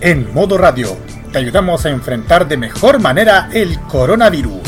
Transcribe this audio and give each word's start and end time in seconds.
En 0.00 0.32
modo 0.32 0.56
radio, 0.58 0.96
te 1.32 1.38
ayudamos 1.38 1.84
a 1.84 1.90
enfrentar 1.90 2.46
de 2.46 2.56
mejor 2.56 3.00
manera 3.00 3.50
el 3.52 3.80
coronavirus. 3.80 4.60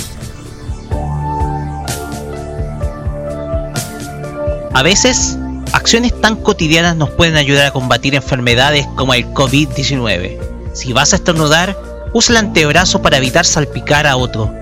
A 4.75 4.83
veces, 4.83 5.39
acciones 5.73 6.21
tan 6.21 6.35
cotidianas 6.35 6.97
nos 6.97 7.11
pueden 7.11 7.37
ayudar 7.37 7.67
a 7.67 7.71
combatir 7.71 8.17
enfermedades 8.17 8.89
como 8.97 9.15
el 9.15 9.25
COVID-19. 9.27 10.39
Si 10.73 10.93
vas 10.93 11.13
a 11.13 11.17
estornudar, 11.17 11.77
usa 12.13 12.33
el 12.33 12.47
antebrazo 12.47 13.01
para 13.01 13.19
evitar 13.19 13.47
salpicar 13.47 14.09
a 14.09 14.17
otro. 14.17 14.53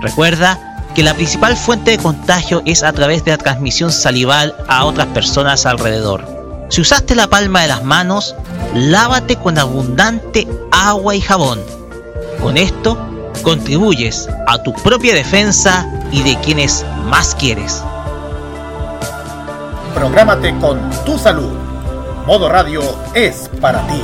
Recuerda 0.00 0.58
que 0.94 1.02
la 1.02 1.12
principal 1.12 1.54
fuente 1.54 1.90
de 1.90 1.98
contagio 1.98 2.62
es 2.64 2.82
a 2.82 2.92
través 2.94 3.26
de 3.26 3.32
la 3.32 3.38
transmisión 3.38 3.92
salival 3.92 4.54
a 4.68 4.86
otras 4.86 5.08
personas 5.08 5.66
alrededor. 5.66 6.33
Si 6.74 6.80
usaste 6.80 7.14
la 7.14 7.28
palma 7.28 7.62
de 7.62 7.68
las 7.68 7.84
manos, 7.84 8.34
lávate 8.74 9.36
con 9.36 9.58
abundante 9.58 10.48
agua 10.72 11.14
y 11.14 11.20
jabón. 11.20 11.60
Con 12.42 12.56
esto, 12.56 12.98
contribuyes 13.44 14.28
a 14.48 14.60
tu 14.60 14.72
propia 14.72 15.14
defensa 15.14 15.88
y 16.10 16.24
de 16.24 16.36
quienes 16.40 16.84
más 17.08 17.36
quieres. 17.36 17.80
Prográmate 19.94 20.52
con 20.58 20.80
tu 21.04 21.16
salud. 21.16 21.52
Modo 22.26 22.48
Radio 22.48 22.82
es 23.14 23.48
para 23.60 23.86
ti. 23.86 24.02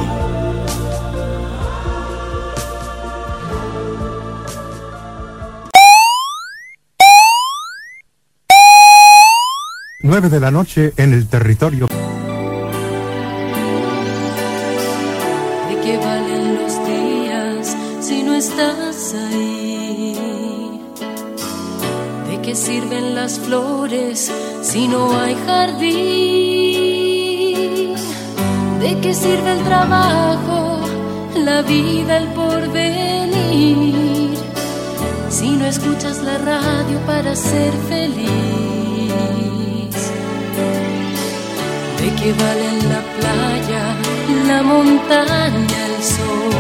9 10.05 10.29
de 10.29 10.39
la 10.39 10.53
noche 10.53 10.93
en 10.97 11.15
el 11.15 11.27
territorio. 11.27 11.89
Estás 18.41 19.15
ahí? 19.15 20.81
¿De 22.27 22.41
qué 22.41 22.55
sirven 22.55 23.15
las 23.15 23.39
flores 23.39 24.33
si 24.63 24.89
no 24.89 25.21
hay 25.21 25.37
jardín? 25.47 25.91
¿De 28.81 28.99
qué 29.03 29.13
sirve 29.13 29.53
el 29.53 29.63
trabajo, 29.65 30.81
la 31.37 31.61
vida, 31.61 32.17
el 32.17 32.29
porvenir? 32.29 34.39
Si 35.29 35.51
no 35.51 35.67
escuchas 35.67 36.23
la 36.23 36.39
radio 36.39 36.99
para 37.07 37.37
ser 37.37 37.75
feliz. 37.91 38.31
¿De 42.01 42.09
qué 42.19 42.33
valen 42.43 42.79
la 42.95 43.03
playa, 43.17 43.83
la 44.49 44.63
montaña, 44.63 45.81
el 45.91 46.03
sol? 46.03 46.60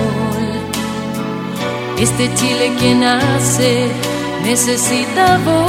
Este 2.00 2.32
Chile 2.34 2.72
que 2.80 2.94
nace 2.94 3.86
necesita 4.42 5.38
voz, 5.44 5.60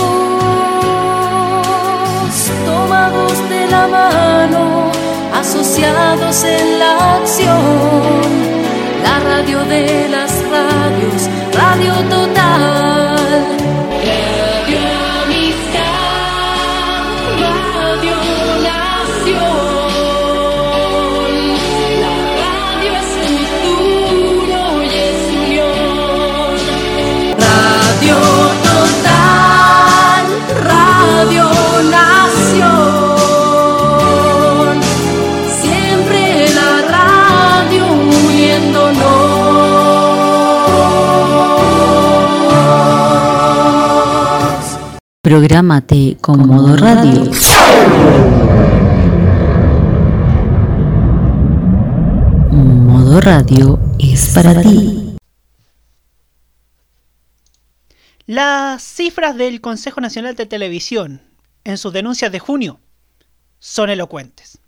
tomados 2.66 3.50
de 3.50 3.68
la 3.68 3.86
mano, 3.88 4.92
asociados 5.34 6.46
en 6.46 6.80
la 6.80 7.18
acción. 7.18 8.32
La 9.04 9.20
radio 9.20 9.66
de 9.66 10.08
las 10.08 10.32
radios, 10.50 11.30
Radio 11.54 11.94
Total. 12.10 12.72
Prográmate 45.32 46.18
con 46.20 46.46
Modo 46.46 46.76
Radio. 46.76 47.24
Modo 52.52 53.22
Radio 53.22 53.80
es 53.98 54.34
para 54.36 54.62
ti. 54.62 55.16
Las 58.26 58.84
cifras 58.84 59.38
del 59.38 59.62
Consejo 59.62 60.02
Nacional 60.02 60.36
de 60.36 60.46
Televisión 60.46 61.22
en 61.64 61.78
sus 61.78 61.94
denuncias 61.94 62.34
de 62.34 62.40
junio 62.40 62.82
son 63.58 63.90
elocuentes. 63.90 64.60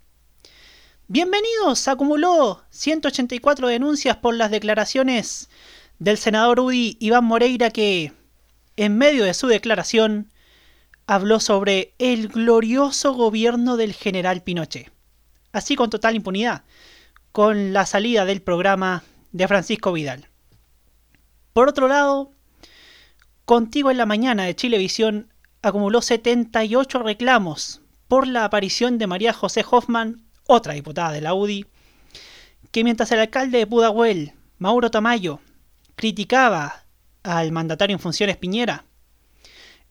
Bienvenidos, 1.08 1.88
acumuló 1.88 2.62
184 2.70 3.68
denuncias 3.68 4.16
por 4.16 4.34
las 4.34 4.50
declaraciones 4.50 5.50
del 5.98 6.16
senador 6.16 6.58
UDI 6.60 6.96
Iván 7.00 7.24
Moreira 7.24 7.68
que, 7.68 8.14
en 8.78 8.96
medio 8.96 9.24
de 9.24 9.34
su 9.34 9.46
declaración, 9.46 10.30
habló 11.06 11.40
sobre 11.40 11.94
el 11.98 12.28
glorioso 12.28 13.12
gobierno 13.14 13.76
del 13.76 13.92
general 13.92 14.42
Pinochet, 14.42 14.90
así 15.52 15.76
con 15.76 15.90
total 15.90 16.16
impunidad, 16.16 16.64
con 17.32 17.72
la 17.72 17.86
salida 17.86 18.24
del 18.24 18.42
programa 18.42 19.02
de 19.32 19.48
Francisco 19.48 19.92
Vidal. 19.92 20.28
Por 21.52 21.68
otro 21.68 21.88
lado, 21.88 22.34
Contigo 23.44 23.90
en 23.90 23.98
la 23.98 24.06
mañana 24.06 24.44
de 24.44 24.56
Chilevisión 24.56 25.30
acumuló 25.60 26.00
78 26.00 27.00
reclamos 27.00 27.82
por 28.08 28.26
la 28.26 28.46
aparición 28.46 28.96
de 28.96 29.06
María 29.06 29.34
José 29.34 29.62
Hoffman, 29.70 30.24
otra 30.46 30.72
diputada 30.72 31.12
de 31.12 31.20
la 31.20 31.34
UDI, 31.34 31.66
que 32.70 32.84
mientras 32.84 33.12
el 33.12 33.20
alcalde 33.20 33.58
de 33.58 33.66
Pudahuel, 33.66 34.32
Mauro 34.56 34.90
Tamayo, 34.90 35.40
criticaba 35.94 36.86
al 37.22 37.52
mandatario 37.52 37.94
en 37.94 38.00
funciones 38.00 38.38
Piñera, 38.38 38.86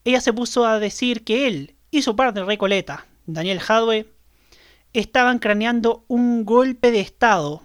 ella 0.03 0.21
se 0.21 0.33
puso 0.33 0.65
a 0.65 0.79
decir 0.79 1.23
que 1.23 1.47
él 1.47 1.75
y 1.91 2.01
su 2.01 2.15
padre 2.15 2.43
Recoleta, 2.43 3.05
Daniel 3.25 3.59
Jadwe, 3.59 4.07
estaban 4.93 5.39
craneando 5.39 6.05
un 6.07 6.45
golpe 6.45 6.91
de 6.91 6.99
Estado, 6.99 7.63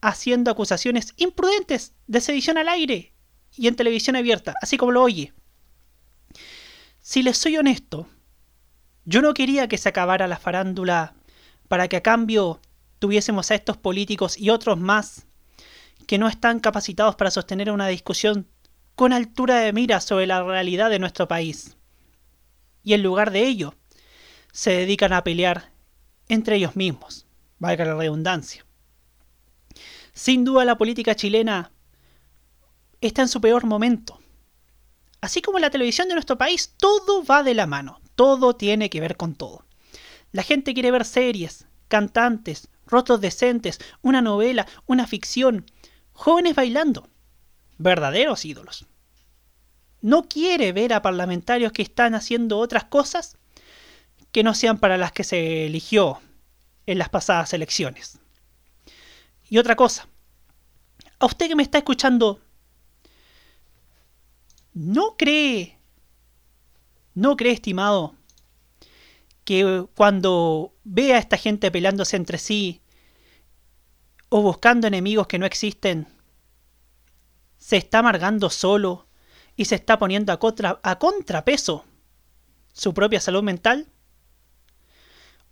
haciendo 0.00 0.50
acusaciones 0.50 1.12
imprudentes 1.16 1.94
de 2.06 2.20
sedición 2.20 2.58
al 2.58 2.68
aire 2.68 3.12
y 3.56 3.66
en 3.66 3.76
televisión 3.76 4.16
abierta, 4.16 4.54
así 4.62 4.76
como 4.76 4.92
lo 4.92 5.02
oye. 5.02 5.32
Si 7.00 7.22
les 7.22 7.38
soy 7.38 7.56
honesto, 7.56 8.08
yo 9.04 9.22
no 9.22 9.34
quería 9.34 9.68
que 9.68 9.78
se 9.78 9.88
acabara 9.88 10.28
la 10.28 10.38
farándula 10.38 11.14
para 11.66 11.88
que 11.88 11.96
a 11.96 12.02
cambio 12.02 12.60
tuviésemos 12.98 13.50
a 13.50 13.54
estos 13.54 13.76
políticos 13.76 14.38
y 14.38 14.50
otros 14.50 14.78
más 14.78 15.26
que 16.06 16.18
no 16.18 16.28
están 16.28 16.60
capacitados 16.60 17.16
para 17.16 17.30
sostener 17.30 17.70
una 17.70 17.86
discusión 17.88 18.46
con 18.98 19.12
altura 19.12 19.60
de 19.60 19.72
mira 19.72 20.00
sobre 20.00 20.26
la 20.26 20.42
realidad 20.42 20.90
de 20.90 20.98
nuestro 20.98 21.28
país. 21.28 21.76
Y 22.82 22.94
en 22.94 23.04
lugar 23.04 23.30
de 23.30 23.46
ello, 23.46 23.76
se 24.50 24.72
dedican 24.72 25.12
a 25.12 25.22
pelear 25.22 25.70
entre 26.28 26.56
ellos 26.56 26.74
mismos, 26.74 27.24
valga 27.60 27.84
la 27.84 27.94
redundancia. 27.94 28.66
Sin 30.14 30.44
duda 30.44 30.64
la 30.64 30.76
política 30.76 31.14
chilena 31.14 31.70
está 33.00 33.22
en 33.22 33.28
su 33.28 33.40
peor 33.40 33.66
momento. 33.66 34.18
Así 35.20 35.42
como 35.42 35.60
la 35.60 35.70
televisión 35.70 36.08
de 36.08 36.14
nuestro 36.14 36.36
país, 36.36 36.74
todo 36.76 37.22
va 37.22 37.44
de 37.44 37.54
la 37.54 37.68
mano, 37.68 38.00
todo 38.16 38.56
tiene 38.56 38.90
que 38.90 39.00
ver 39.00 39.16
con 39.16 39.36
todo. 39.36 39.64
La 40.32 40.42
gente 40.42 40.74
quiere 40.74 40.90
ver 40.90 41.04
series, 41.04 41.68
cantantes, 41.86 42.68
rostros 42.84 43.20
decentes, 43.20 43.78
una 44.02 44.22
novela, 44.22 44.66
una 44.86 45.06
ficción, 45.06 45.70
jóvenes 46.14 46.56
bailando 46.56 47.08
verdaderos 47.78 48.44
ídolos. 48.44 48.86
No 50.00 50.28
quiere 50.28 50.72
ver 50.72 50.92
a 50.92 51.02
parlamentarios 51.02 51.72
que 51.72 51.82
están 51.82 52.14
haciendo 52.14 52.58
otras 52.58 52.84
cosas 52.84 53.36
que 54.32 54.42
no 54.42 54.54
sean 54.54 54.78
para 54.78 54.96
las 54.96 55.12
que 55.12 55.24
se 55.24 55.66
eligió 55.66 56.20
en 56.86 56.98
las 56.98 57.08
pasadas 57.08 57.52
elecciones. 57.52 58.18
Y 59.48 59.58
otra 59.58 59.76
cosa, 59.76 60.08
a 61.18 61.26
usted 61.26 61.48
que 61.48 61.56
me 61.56 61.62
está 61.62 61.78
escuchando, 61.78 62.40
¿no 64.74 65.16
cree, 65.16 65.78
no 67.14 67.36
cree, 67.36 67.52
estimado, 67.52 68.14
que 69.44 69.86
cuando 69.94 70.74
ve 70.84 71.14
a 71.14 71.18
esta 71.18 71.38
gente 71.38 71.70
peleándose 71.70 72.16
entre 72.16 72.38
sí 72.38 72.82
o 74.28 74.42
buscando 74.42 74.86
enemigos 74.86 75.26
que 75.26 75.38
no 75.38 75.46
existen, 75.46 76.06
se 77.68 77.76
está 77.76 77.98
amargando 77.98 78.48
solo 78.48 79.08
y 79.54 79.66
se 79.66 79.74
está 79.74 79.98
poniendo 79.98 80.32
a, 80.32 80.98
contrapeso 80.98 81.84
su 82.72 82.94
propia 82.94 83.20
salud 83.20 83.42
mental? 83.42 83.88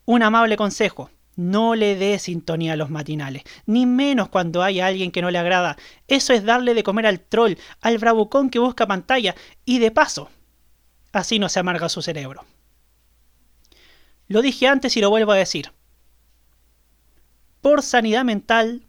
Un 0.07 0.23
amable 0.23 0.57
consejo. 0.57 1.11
No 1.35 1.75
le 1.75 1.95
dé 1.95 2.19
sintonía 2.19 2.73
a 2.73 2.77
los 2.77 2.89
matinales, 2.89 3.43
ni 3.67 3.85
menos 3.85 4.31
cuando 4.31 4.63
hay 4.63 4.81
alguien 4.81 5.11
que 5.13 5.21
no 5.21 5.31
le 5.31 5.37
agrada. 5.37 5.77
Eso 6.09 6.33
es 6.33 6.43
darle 6.43 6.73
de 6.73 6.83
comer 6.83 7.05
al 7.05 7.21
troll, 7.21 7.59
al 7.83 7.99
bravucón 7.99 8.49
que 8.49 8.61
busca 8.61 8.87
pantalla, 8.87 9.35
y 9.67 9.79
de 9.79 9.91
paso, 9.91 10.31
así 11.13 11.39
no 11.39 11.51
se 11.51 11.61
amarga 11.61 11.91
su 11.91 12.01
cerebro. 12.01 12.47
Lo 14.27 14.41
dije 14.41 14.69
antes 14.69 14.97
y 14.97 15.03
lo 15.03 15.11
vuelvo 15.11 15.33
a 15.33 15.37
decir. 15.37 15.71
Por 17.61 17.83
sanidad 17.83 18.25
mental, 18.25 18.87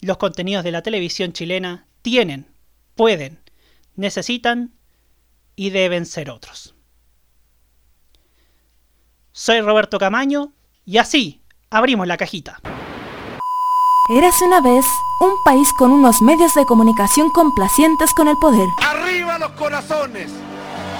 los 0.00 0.16
contenidos 0.16 0.64
de 0.64 0.72
la 0.72 0.80
televisión 0.80 1.34
chilena 1.34 1.88
tienen, 2.00 2.53
pueden, 2.94 3.42
necesitan 3.96 4.74
y 5.56 5.70
deben 5.70 6.06
ser 6.06 6.30
otros. 6.30 6.74
Soy 9.32 9.60
Roberto 9.60 9.98
Camaño 9.98 10.52
y 10.84 10.98
así 10.98 11.42
abrimos 11.70 12.06
la 12.06 12.16
cajita. 12.16 12.60
Érase 14.10 14.44
una 14.44 14.60
vez 14.60 14.84
un 15.20 15.32
país 15.44 15.72
con 15.78 15.90
unos 15.90 16.20
medios 16.20 16.52
de 16.54 16.66
comunicación 16.66 17.30
complacientes 17.30 18.12
con 18.14 18.28
el 18.28 18.36
poder. 18.36 18.68
¡Arriba 18.82 19.38
los 19.38 19.50
corazones! 19.52 20.30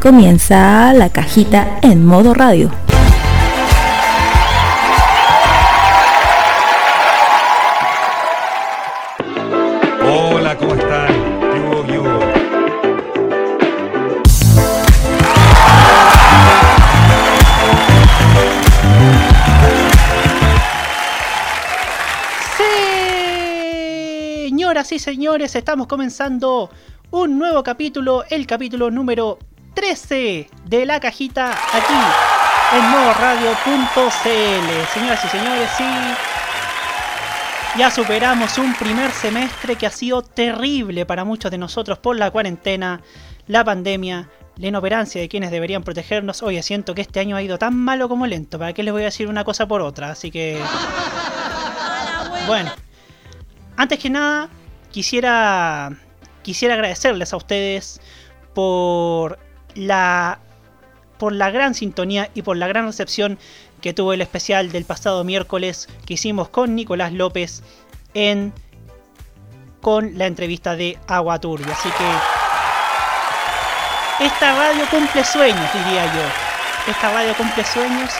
Comienza 0.00 0.92
la 0.94 1.10
cajita 1.10 1.80
en 1.82 2.06
modo 2.06 2.32
radio. 2.32 2.70
Hola, 10.08 10.56
¿cómo 10.56 10.74
están? 10.76 11.08
¿Qué 11.40 11.60
hubo, 11.60 11.84
qué 11.84 11.98
hubo? 11.98 12.20
Señoras 24.46 24.92
y 24.92 25.00
señores, 25.00 25.56
estamos 25.56 25.88
comenzando 25.88 26.70
un 27.10 27.36
nuevo 27.36 27.64
capítulo, 27.64 28.22
el 28.30 28.46
capítulo 28.46 28.92
número 28.92 29.40
13 29.78 30.50
de 30.64 30.86
la 30.86 30.98
cajita 30.98 31.52
aquí 31.52 31.94
en 32.76 32.90
modoradio.cl. 32.90 34.86
Señoras 34.92 35.24
y 35.24 35.28
señores, 35.28 35.70
sí, 35.78 35.84
ya 37.78 37.88
superamos 37.88 38.58
un 38.58 38.74
primer 38.74 39.12
semestre 39.12 39.76
que 39.76 39.86
ha 39.86 39.90
sido 39.90 40.22
terrible 40.22 41.06
para 41.06 41.24
muchos 41.24 41.52
de 41.52 41.58
nosotros 41.58 42.00
por 42.00 42.16
la 42.16 42.32
cuarentena, 42.32 43.02
la 43.46 43.62
pandemia, 43.62 44.28
la 44.56 44.66
inoperancia 44.66 45.20
de 45.20 45.28
quienes 45.28 45.52
deberían 45.52 45.84
protegernos. 45.84 46.42
Oye, 46.42 46.60
siento 46.64 46.92
que 46.96 47.02
este 47.02 47.20
año 47.20 47.36
ha 47.36 47.42
ido 47.42 47.56
tan 47.56 47.76
malo 47.76 48.08
como 48.08 48.26
lento. 48.26 48.58
¿Para 48.58 48.72
qué 48.72 48.82
les 48.82 48.92
voy 48.92 49.02
a 49.02 49.04
decir 49.04 49.28
una 49.28 49.44
cosa 49.44 49.68
por 49.68 49.80
otra? 49.80 50.10
Así 50.10 50.32
que... 50.32 50.60
Bueno, 52.48 52.72
antes 53.76 54.00
que 54.00 54.10
nada, 54.10 54.48
quisiera, 54.90 55.96
quisiera 56.42 56.74
agradecerles 56.74 57.32
a 57.32 57.36
ustedes 57.36 58.00
por 58.54 59.38
la, 59.74 60.38
por 61.18 61.32
la 61.32 61.50
gran 61.50 61.74
sintonía 61.74 62.30
y 62.34 62.42
por 62.42 62.56
la 62.56 62.68
gran 62.68 62.86
recepción 62.86 63.38
que 63.80 63.92
tuvo 63.94 64.12
el 64.12 64.20
especial 64.20 64.72
del 64.72 64.84
pasado 64.84 65.24
miércoles 65.24 65.88
que 66.06 66.14
hicimos 66.14 66.48
con 66.48 66.74
Nicolás 66.74 67.12
López 67.12 67.62
en 68.14 68.52
con 69.80 70.18
la 70.18 70.26
entrevista 70.26 70.74
de 70.74 70.98
Agua 71.06 71.38
Turbia. 71.40 71.72
Así 71.72 71.88
que 71.90 72.04
esta 74.24 74.56
radio 74.56 74.84
cumple 74.90 75.22
sueños, 75.24 75.72
diría 75.72 76.06
yo. 76.06 76.22
Esta 76.90 77.12
radio 77.12 77.34
cumple 77.36 77.64
sueños 77.64 78.10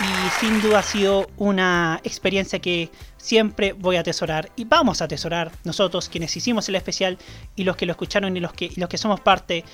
y 0.00 0.40
sin 0.40 0.60
duda 0.62 0.78
ha 0.80 0.82
sido 0.82 1.28
una 1.36 2.00
experiencia 2.04 2.58
que 2.58 2.90
siempre 3.16 3.72
voy 3.72 3.96
a 3.96 4.00
atesorar 4.00 4.50
y 4.56 4.64
vamos 4.64 5.00
a 5.00 5.06
atesorar 5.06 5.50
nosotros 5.64 6.08
quienes 6.08 6.36
hicimos 6.36 6.68
el 6.68 6.76
especial 6.76 7.18
y 7.54 7.64
los 7.64 7.76
que 7.76 7.86
lo 7.86 7.92
escucharon 7.92 8.36
y 8.36 8.40
los 8.40 8.52
que, 8.52 8.66
y 8.66 8.80
los 8.80 8.88
que 8.88 8.98
somos 8.98 9.20
parte 9.20 9.64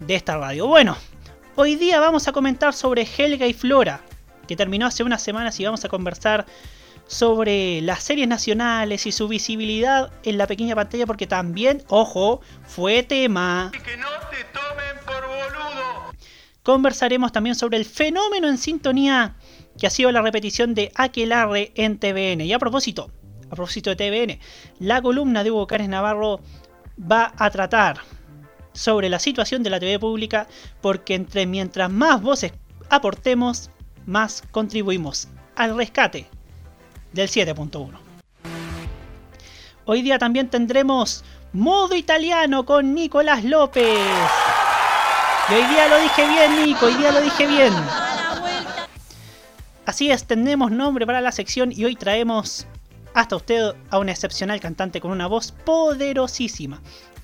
de 0.00 0.14
esta 0.14 0.36
radio. 0.36 0.66
Bueno, 0.66 0.96
hoy 1.56 1.76
día 1.76 2.00
vamos 2.00 2.26
a 2.26 2.32
comentar 2.32 2.74
sobre 2.74 3.06
Helga 3.06 3.46
y 3.46 3.52
Flora, 3.52 4.00
que 4.48 4.56
terminó 4.56 4.86
hace 4.86 5.04
unas 5.04 5.22
semanas 5.22 5.58
y 5.60 5.64
vamos 5.64 5.84
a 5.84 5.88
conversar 5.88 6.46
sobre 7.06 7.80
las 7.82 8.02
series 8.02 8.28
nacionales 8.28 9.04
y 9.06 9.12
su 9.12 9.28
visibilidad 9.28 10.12
en 10.22 10.38
la 10.38 10.46
pequeña 10.46 10.74
pantalla 10.74 11.06
porque 11.06 11.26
también, 11.26 11.82
ojo, 11.88 12.40
fue 12.64 13.02
tema. 13.02 13.70
Que 13.72 13.96
no 13.96 14.08
te 14.30 14.44
tomen 14.52 15.04
por 15.04 15.26
boludo. 15.26 16.12
Conversaremos 16.62 17.32
también 17.32 17.56
sobre 17.56 17.78
el 17.78 17.84
fenómeno 17.84 18.48
en 18.48 18.58
sintonía 18.58 19.36
que 19.78 19.86
ha 19.86 19.90
sido 19.90 20.12
la 20.12 20.22
repetición 20.22 20.74
de 20.74 20.92
Aquelarre 20.94 21.72
en 21.74 21.98
TVN. 21.98 22.42
Y 22.42 22.52
a 22.52 22.58
propósito, 22.58 23.10
a 23.50 23.56
propósito 23.56 23.90
de 23.90 23.96
TVN, 23.96 24.38
la 24.78 25.02
columna 25.02 25.42
de 25.42 25.50
Hugo 25.50 25.66
Cárez 25.66 25.88
Navarro 25.88 26.40
va 27.00 27.32
a 27.36 27.50
tratar 27.50 27.98
sobre 28.72 29.08
la 29.08 29.18
situación 29.18 29.62
de 29.62 29.70
la 29.70 29.80
TV 29.80 29.98
pública 29.98 30.46
porque 30.80 31.14
entre 31.14 31.46
mientras 31.46 31.90
más 31.90 32.22
voces 32.22 32.52
aportemos, 32.88 33.70
más 34.06 34.42
contribuimos 34.50 35.28
al 35.56 35.76
rescate 35.76 36.26
del 37.12 37.28
7.1. 37.28 37.98
Hoy 39.84 40.02
día 40.02 40.18
también 40.18 40.48
tendremos 40.48 41.24
modo 41.52 41.96
italiano 41.96 42.64
con 42.64 42.94
Nicolás 42.94 43.44
López. 43.44 43.98
Y 45.48 45.54
hoy 45.54 45.64
día 45.66 45.88
lo 45.88 46.00
dije 46.00 46.28
bien, 46.28 46.64
Nico, 46.64 46.86
hoy 46.86 46.94
día 46.94 47.10
lo 47.10 47.20
dije 47.20 47.46
bien. 47.46 47.72
Así 49.86 50.10
es, 50.10 50.24
tenemos 50.24 50.70
nombre 50.70 51.06
para 51.06 51.20
la 51.20 51.32
sección 51.32 51.72
y 51.72 51.84
hoy 51.84 51.96
traemos 51.96 52.66
hasta 53.14 53.34
usted 53.34 53.74
a 53.90 53.98
un 53.98 54.08
excepcional 54.08 54.60
cantante 54.60 55.00
con 55.00 55.10
una 55.10 55.26
voz 55.26 55.50
poderosísima. 55.50 56.80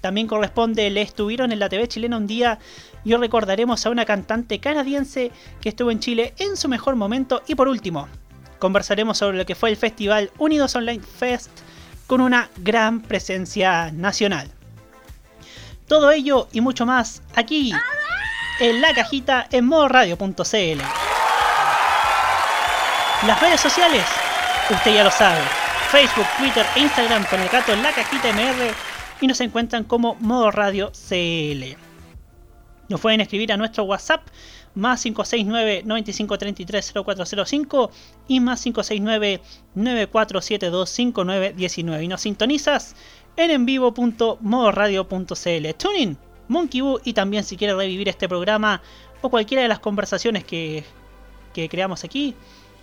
También 0.07 0.29
corresponde, 0.29 0.89
le 0.89 1.03
estuvieron 1.03 1.51
en 1.51 1.59
la 1.59 1.69
TV 1.69 1.89
chilena 1.89 2.17
un 2.17 2.29
día 2.29 2.61
y 3.05 3.13
hoy 3.13 3.19
recordaremos 3.19 3.85
a 3.85 3.91
una 3.91 4.05
cantante 4.05 4.61
canadiense 4.61 5.33
que 5.61 5.71
estuvo 5.71 5.91
en 5.91 5.99
Chile 5.99 6.33
en 6.39 6.57
su 6.57 6.69
mejor 6.69 6.95
momento. 6.95 7.43
Y 7.49 7.57
por 7.57 7.67
último, 7.67 8.07
conversaremos 8.61 9.19
sobre 9.19 9.37
lo 9.37 9.45
que 9.45 9.57
fue 9.57 9.69
el 9.69 9.77
festival 9.77 10.31
Unidos 10.39 10.77
Online 10.77 11.03
Fest 11.03 11.51
con 12.07 12.21
una 12.21 12.51
gran 12.59 13.03
presencia 13.03 13.91
nacional. 13.91 14.49
Todo 15.89 16.13
ello 16.13 16.47
y 16.53 16.61
mucho 16.61 16.87
más 16.87 17.21
aquí 17.35 17.73
en 18.61 18.81
la 18.81 18.95
cajita 18.95 19.49
en 19.51 19.67
modoradio.cl. 19.67 20.83
Las 23.27 23.41
redes 23.41 23.61
sociales, 23.61 24.05
usted 24.71 24.95
ya 24.95 25.03
lo 25.03 25.11
sabe. 25.11 25.41
Facebook, 25.91 26.27
Twitter 26.39 26.65
e 26.77 26.81
Instagram 26.83 27.25
con 27.25 27.41
el 27.41 27.49
gato 27.49 27.73
en 27.73 27.83
la 27.83 27.91
cajita 27.91 28.29
MR 28.33 28.96
y 29.20 29.26
nos 29.26 29.40
encuentran 29.40 29.85
como 29.85 30.14
Modo 30.16 30.50
Radio 30.50 30.90
CL. 30.92 31.76
Nos 32.88 33.00
pueden 33.00 33.20
escribir 33.20 33.52
a 33.52 33.56
nuestro 33.56 33.85
WhatsApp 33.85 34.26
más 34.75 35.02
569 35.02 35.82
9533 35.85 36.92
0405 37.04 37.90
y 38.28 38.40
más 38.40 38.62
569 38.62 39.40
9472 39.75 40.90
5919 40.90 42.04
y 42.04 42.08
nos 42.08 42.20
sintonizas 42.20 42.94
en 43.37 43.50
envivo.modoradio.cl. 43.50 45.75
Tuning, 45.76 46.16
Monkey 46.49 46.80
Boo 46.80 47.00
y 47.04 47.12
también 47.12 47.44
si 47.44 47.56
quieres 47.56 47.76
revivir 47.76 48.08
este 48.08 48.28
programa 48.28 48.82
o 49.23 49.30
cualquiera 49.30 49.62
de 49.62 49.68
las 49.68 49.80
conversaciones 49.80 50.44
que, 50.44 50.85
que 51.52 51.68
creamos 51.68 52.04
aquí, 52.04 52.35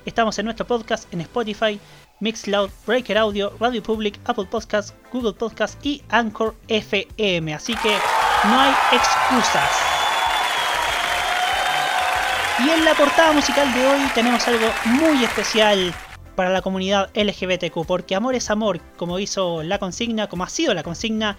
estamos 0.06 0.38
en 0.40 0.46
nuestro 0.46 0.68
podcast 0.68 1.12
en 1.14 1.22
Spotify, 1.22 1.80
Mixcloud, 2.24 2.70
Breaker 2.88 3.18
Audio, 3.18 3.52
Radio 3.60 3.84
Public, 3.84 4.18
Apple 4.24 4.46
Podcasts, 4.46 4.94
Google 5.12 5.34
Podcasts 5.34 5.78
y 5.84 6.02
Anchor 6.08 6.56
FM. 6.70 7.54
Así 7.54 7.76
que 7.76 7.90
no 8.46 8.60
hay 8.60 8.74
excusas. 8.94 9.70
Y 12.66 12.70
en 12.70 12.86
la 12.86 12.94
portada 12.94 13.34
musical 13.34 13.74
de 13.74 13.86
hoy 13.86 14.00
tenemos 14.16 14.48
algo 14.48 14.68
muy 14.86 15.22
especial 15.22 15.94
para 16.38 16.50
la 16.50 16.62
comunidad 16.62 17.10
LGBTQ, 17.14 17.86
porque 17.86 18.16
amor 18.16 18.36
es 18.36 18.50
amor, 18.50 18.80
como 18.96 19.20
hizo 19.20 19.62
la 19.62 19.78
consigna, 19.78 20.28
como 20.30 20.46
ha 20.46 20.50
sido 20.50 20.74
la 20.74 20.82
consigna, 20.82 21.38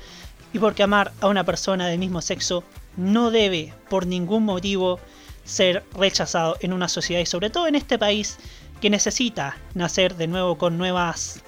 y 0.52 0.58
porque 0.58 0.82
amar 0.82 1.12
a 1.22 1.28
una 1.28 1.44
persona 1.44 1.86
del 1.86 1.98
mismo 1.98 2.20
sexo 2.20 2.62
no 2.98 3.30
debe 3.30 3.72
por 3.88 4.06
ningún 4.06 4.44
motivo 4.44 5.00
ser 5.44 5.82
rechazado 5.94 6.58
en 6.60 6.74
una 6.74 6.88
sociedad 6.88 7.22
y 7.22 7.26
sobre 7.26 7.48
todo 7.48 7.66
en 7.68 7.74
este 7.74 7.98
país 7.98 8.38
que 8.84 8.90
necesita 8.90 9.56
nacer 9.72 10.14
de 10.14 10.26
nuevo 10.26 10.58
con 10.58 10.76
nuevas 10.76 11.42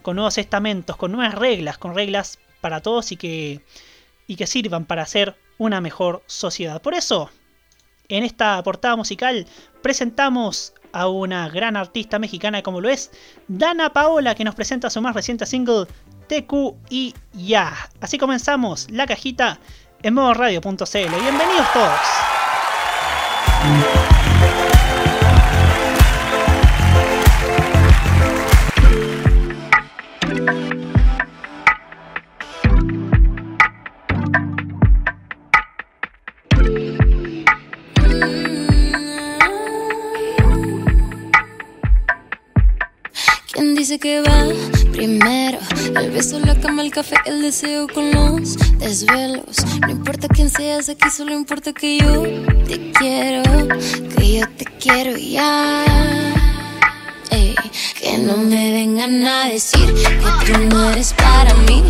con 0.00 0.16
nuevos 0.16 0.38
estamentos, 0.38 0.96
con 0.96 1.12
nuevas 1.12 1.34
reglas, 1.34 1.76
con 1.76 1.94
reglas 1.94 2.38
para 2.62 2.80
todos 2.80 3.12
y 3.12 3.18
que 3.18 3.60
y 4.26 4.36
que 4.36 4.46
sirvan 4.46 4.86
para 4.86 5.02
hacer 5.02 5.36
una 5.58 5.82
mejor 5.82 6.22
sociedad. 6.24 6.80
Por 6.80 6.94
eso, 6.94 7.28
en 8.08 8.24
esta 8.24 8.62
portada 8.62 8.96
musical 8.96 9.46
presentamos 9.82 10.72
a 10.92 11.08
una 11.08 11.50
gran 11.50 11.76
artista 11.76 12.18
mexicana 12.18 12.62
como 12.62 12.80
lo 12.80 12.88
es 12.88 13.10
Dana 13.48 13.92
Paola 13.92 14.34
que 14.34 14.44
nos 14.44 14.54
presenta 14.54 14.88
su 14.88 15.02
más 15.02 15.14
reciente 15.14 15.44
single 15.44 15.84
TQ 16.28 16.74
y 16.88 17.12
Ya. 17.34 17.90
Así 18.00 18.16
comenzamos 18.16 18.90
la 18.90 19.06
cajita 19.06 19.60
en 20.02 20.14
modo 20.14 20.32
radio.cl. 20.32 21.20
Bienvenidos 21.20 21.70
todos. 21.74 22.00
Dice 43.88 43.98
que 44.00 44.20
va 44.20 44.44
primero? 44.92 45.58
El 45.96 46.10
beso, 46.10 46.38
la 46.40 46.54
cama, 46.60 46.82
el 46.82 46.90
café, 46.90 47.16
el 47.24 47.40
deseo 47.40 47.86
con 47.88 48.10
los 48.10 48.58
desvelos. 48.78 49.56
No 49.80 49.90
importa 49.90 50.28
quién 50.28 50.50
seas 50.50 50.90
aquí, 50.90 51.08
solo 51.08 51.32
importa 51.32 51.72
que 51.72 51.96
yo 51.96 52.22
te 52.66 52.92
quiero, 52.92 53.42
que 54.14 54.40
yo 54.40 54.46
te 54.58 54.66
quiero 54.78 55.16
ya. 55.16 55.86
Ey, 57.30 57.54
que 57.98 58.18
no 58.18 58.36
me 58.36 58.72
vengan 58.72 59.24
a 59.24 59.46
decir 59.46 59.86
que 59.94 60.52
tú 60.52 60.58
no 60.68 60.90
eres 60.90 61.14
para 61.14 61.54
mí, 61.54 61.82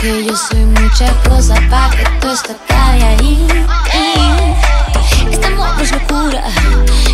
que 0.00 0.24
yo 0.24 0.34
soy 0.34 0.64
mucha 0.80 1.12
cosa 1.28 1.54
para 1.68 1.94
que 1.94 2.04
tú 2.18 2.30
esto 2.30 2.52
acabe 2.52 3.02
ahí. 3.02 3.46
Ey, 3.92 5.30
este 5.30 5.46
amor 5.48 5.82
es 5.82 5.92
locura 5.92 6.44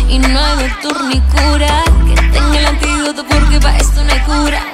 y 0.07 0.17
no 0.17 0.39
hay 0.39 0.69
doctor 0.69 1.03
ni 1.03 1.19
cura 1.19 1.83
que 2.07 2.18
el 2.53 2.65
antídoto 2.65 3.25
porque 3.25 3.59
para 3.59 3.77
esto 3.77 4.03
no 4.03 4.11
hay 4.11 4.19
cura. 4.21 4.68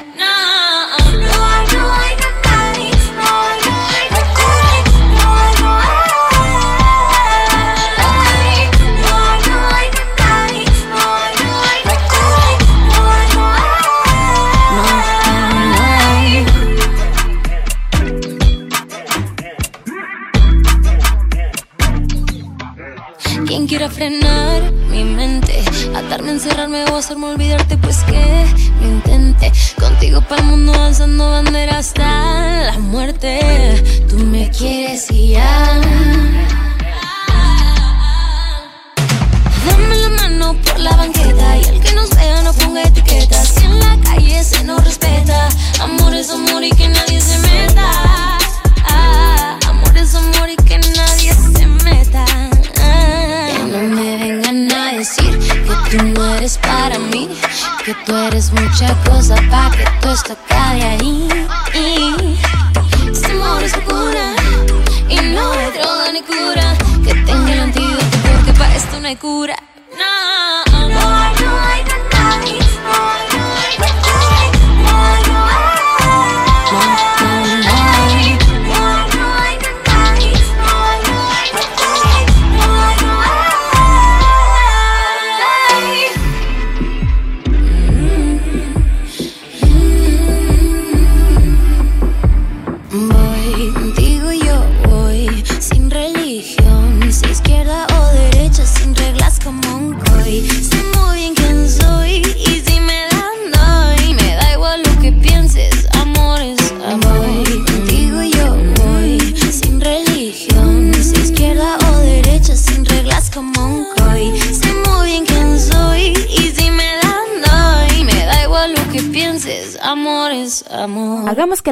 Hacerme 27.06 27.28
olvidarte, 27.28 27.78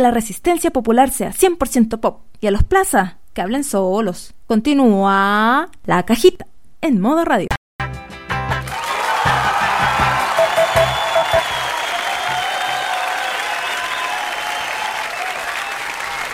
la 0.03 0.11
resistencia 0.11 0.69
popular 0.69 1.09
sea 1.09 1.31
100% 1.31 1.99
pop 1.99 2.21
y 2.41 2.47
a 2.47 2.51
los 2.51 2.63
plaza 2.63 3.17
que 3.33 3.41
hablen 3.41 3.63
solos. 3.63 4.33
Continúa 4.45 5.69
la 5.85 6.03
cajita 6.03 6.45
en 6.81 6.99
modo 6.99 7.23
radio. 7.23 7.47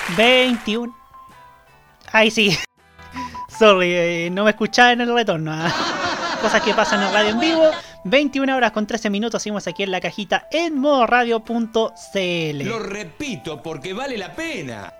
Mm. 0.10 0.16
21. 0.18 0.96
Ay, 2.12 2.32
sí. 2.32 2.58
Sorry, 3.60 3.94
eh, 3.94 4.30
no 4.32 4.44
me 4.46 4.50
escuchaba 4.50 4.94
en 4.94 5.02
el 5.02 5.14
retorno. 5.14 5.52
ah. 5.54 5.72
Cosas 6.42 6.62
que 6.64 6.74
pasan 6.74 7.04
en 7.04 7.14
radio 7.14 7.30
en 7.30 7.40
vivo. 7.40 7.70
21 8.06 8.56
horas 8.56 8.72
con 8.72 8.88
13 8.88 9.10
minutos. 9.10 9.42
Seguimos 9.42 9.68
aquí 9.68 9.84
en 9.84 9.92
la 9.92 10.00
cajita 10.02 10.48
en 10.52 10.78
modo 10.78 11.06
radio.cl. 11.06 12.64
Lo 12.64 12.80
repito 12.80 13.62
porque 13.62 13.94
vale 13.94 14.18
la 14.18 14.34
pena. 14.34 14.94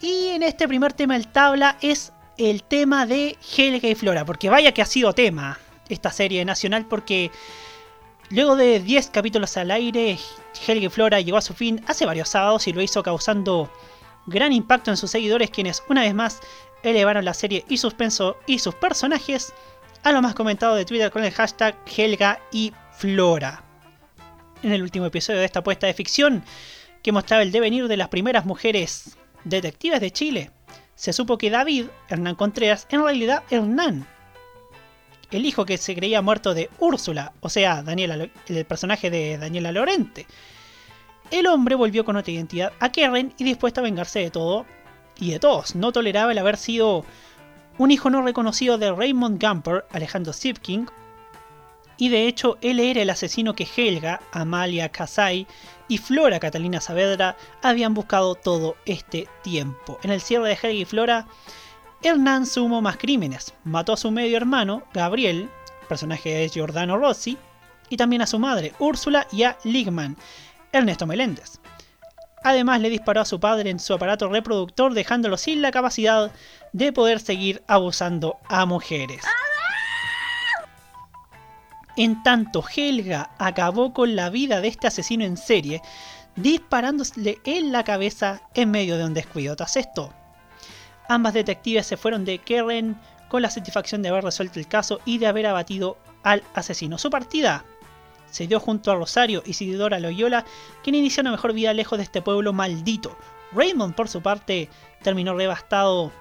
Y 0.00 0.28
en 0.28 0.42
este 0.42 0.66
primer 0.66 0.92
tema 0.92 1.14
del 1.14 1.28
tabla 1.28 1.76
es 1.80 2.12
el 2.38 2.62
tema 2.62 3.04
de 3.06 3.36
Helga 3.56 3.88
y 3.88 3.94
Flora. 3.94 4.24
Porque 4.24 4.48
vaya 4.48 4.72
que 4.72 4.82
ha 4.82 4.86
sido 4.86 5.12
tema 5.12 5.58
esta 5.88 6.10
serie 6.10 6.44
nacional. 6.44 6.86
Porque 6.86 7.30
luego 8.30 8.56
de 8.56 8.80
10 8.80 9.10
capítulos 9.10 9.56
al 9.56 9.70
aire, 9.70 10.18
Helga 10.66 10.86
y 10.86 10.88
Flora 10.88 11.20
llegó 11.20 11.36
a 11.36 11.42
su 11.42 11.52
fin 11.52 11.82
hace 11.86 12.06
varios 12.06 12.30
sábados 12.30 12.66
y 12.66 12.72
lo 12.72 12.80
hizo 12.80 13.02
causando 13.02 13.70
gran 14.26 14.52
impacto 14.52 14.90
en 14.90 14.96
sus 14.96 15.10
seguidores. 15.10 15.50
Quienes 15.50 15.82
una 15.88 16.02
vez 16.02 16.14
más 16.14 16.40
elevaron 16.82 17.26
la 17.26 17.34
serie 17.34 17.64
y 17.68 17.76
suspenso 17.76 18.38
y 18.46 18.58
sus 18.58 18.74
personajes 18.74 19.52
a 20.02 20.12
lo 20.12 20.22
más 20.22 20.34
comentado 20.34 20.74
de 20.74 20.84
Twitter 20.84 21.10
con 21.10 21.24
el 21.24 21.32
hashtag 21.32 21.76
Helga 21.96 22.40
y 22.52 22.72
Flora. 22.92 23.62
En 24.62 24.72
el 24.72 24.82
último 24.82 25.06
episodio 25.06 25.40
de 25.40 25.44
esta 25.44 25.60
apuesta 25.60 25.86
de 25.86 25.94
ficción, 25.94 26.42
que 27.02 27.12
mostraba 27.12 27.42
el 27.42 27.52
devenir 27.52 27.88
de 27.88 27.96
las 27.96 28.08
primeras 28.08 28.44
mujeres 28.44 29.16
detectives 29.44 30.00
de 30.00 30.10
Chile, 30.10 30.50
se 30.94 31.12
supo 31.12 31.38
que 31.38 31.50
David, 31.50 31.86
Hernán 32.08 32.34
Contreras, 32.34 32.86
en 32.90 33.02
realidad 33.02 33.42
Hernán, 33.50 34.06
el 35.30 35.46
hijo 35.46 35.64
que 35.64 35.78
se 35.78 35.94
creía 35.94 36.22
muerto 36.22 36.54
de 36.54 36.68
Úrsula, 36.78 37.32
o 37.40 37.48
sea, 37.48 37.82
Daniela, 37.82 38.28
el 38.48 38.64
personaje 38.66 39.10
de 39.10 39.38
Daniela 39.38 39.72
Lorente, 39.72 40.26
el 41.30 41.46
hombre 41.46 41.76
volvió 41.76 42.04
con 42.04 42.16
otra 42.16 42.32
identidad 42.32 42.72
a 42.80 42.90
Karen 42.90 43.32
y 43.38 43.44
dispuesto 43.44 43.80
a 43.80 43.84
vengarse 43.84 44.18
de 44.18 44.30
todo 44.30 44.66
y 45.18 45.30
de 45.30 45.38
todos. 45.38 45.76
No 45.76 45.92
toleraba 45.92 46.32
el 46.32 46.38
haber 46.38 46.56
sido 46.56 47.04
un 47.80 47.90
hijo 47.90 48.10
no 48.10 48.20
reconocido 48.20 48.76
de 48.76 48.92
Raymond 48.92 49.40
Gamper, 49.40 49.86
Alejandro 49.90 50.34
Sipking, 50.34 50.86
y 51.96 52.10
de 52.10 52.26
hecho 52.26 52.58
él 52.60 52.78
era 52.78 53.00
el 53.00 53.08
asesino 53.08 53.54
que 53.54 53.66
Helga, 53.74 54.20
Amalia 54.32 54.90
Kasai 54.90 55.46
y 55.88 55.96
Flora 55.96 56.38
Catalina 56.38 56.82
Saavedra 56.82 57.38
habían 57.62 57.94
buscado 57.94 58.34
todo 58.34 58.76
este 58.84 59.28
tiempo. 59.42 59.98
En 60.02 60.10
el 60.10 60.20
cierre 60.20 60.48
de 60.48 60.58
Helga 60.62 60.72
y 60.72 60.84
Flora, 60.84 61.26
Hernán 62.02 62.44
sumó 62.44 62.82
más 62.82 62.98
crímenes. 62.98 63.54
Mató 63.64 63.94
a 63.94 63.96
su 63.96 64.10
medio 64.10 64.36
hermano, 64.36 64.82
Gabriel, 64.92 65.48
personaje 65.88 66.34
de 66.34 66.50
Giordano 66.50 66.98
Rossi, 66.98 67.38
y 67.88 67.96
también 67.96 68.20
a 68.20 68.26
su 68.26 68.38
madre, 68.38 68.74
Úrsula, 68.78 69.26
y 69.32 69.44
a 69.44 69.56
Ligman, 69.64 70.18
Ernesto 70.70 71.06
Meléndez. 71.06 71.60
Además 72.42 72.80
le 72.80 72.90
disparó 72.90 73.20
a 73.20 73.26
su 73.26 73.38
padre 73.38 73.70
en 73.70 73.78
su 73.78 73.92
aparato 73.92 74.28
reproductor 74.28 74.94
dejándolo 74.94 75.36
sin 75.36 75.60
la 75.60 75.70
capacidad 75.70 76.30
de 76.72 76.92
poder 76.92 77.20
seguir 77.20 77.62
abusando 77.66 78.38
a 78.48 78.66
mujeres. 78.66 79.22
En 81.96 82.22
tanto, 82.22 82.64
Helga 82.74 83.30
acabó 83.38 83.92
con 83.92 84.16
la 84.16 84.30
vida 84.30 84.60
de 84.60 84.68
este 84.68 84.86
asesino 84.86 85.24
en 85.24 85.36
serie, 85.36 85.82
disparándole 86.36 87.38
en 87.44 87.72
la 87.72 87.84
cabeza 87.84 88.42
en 88.54 88.70
medio 88.70 88.96
de 88.96 89.04
un 89.04 89.14
descuido. 89.14 89.56
Tras 89.56 89.76
esto, 89.76 90.12
ambas 91.08 91.34
detectives 91.34 91.86
se 91.86 91.96
fueron 91.96 92.24
de 92.24 92.38
Keren 92.38 92.98
con 93.28 93.42
la 93.42 93.50
satisfacción 93.50 94.02
de 94.02 94.08
haber 94.08 94.24
resuelto 94.24 94.58
el 94.58 94.68
caso 94.68 95.00
y 95.04 95.18
de 95.18 95.26
haber 95.26 95.46
abatido 95.46 95.98
al 96.22 96.42
asesino. 96.54 96.98
Su 96.98 97.10
partida 97.10 97.64
se 98.30 98.46
dio 98.46 98.60
junto 98.60 98.90
a 98.90 98.94
Rosario 98.94 99.42
y 99.44 99.50
Isidora 99.50 99.98
Loyola, 99.98 100.44
quien 100.82 100.94
inició 100.94 101.22
una 101.22 101.32
mejor 101.32 101.52
vida 101.52 101.74
lejos 101.74 101.98
de 101.98 102.04
este 102.04 102.22
pueblo 102.22 102.52
maldito. 102.52 103.16
Raymond, 103.52 103.94
por 103.94 104.08
su 104.08 104.22
parte, 104.22 104.68
terminó 105.02 105.36
devastado 105.36 106.12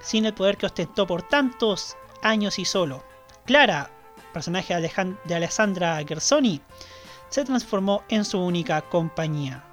sin 0.00 0.24
el 0.26 0.34
poder 0.34 0.56
que 0.56 0.66
ostentó 0.66 1.06
por 1.06 1.22
tantos 1.22 1.96
años 2.22 2.58
y 2.58 2.64
solo. 2.64 3.04
Clara, 3.44 3.90
personaje 4.32 4.74
de 4.74 5.34
Alessandra 5.34 6.02
Gersoni, 6.06 6.60
se 7.28 7.44
transformó 7.44 8.02
en 8.08 8.24
su 8.24 8.38
única 8.38 8.82
compañía. 8.82 9.64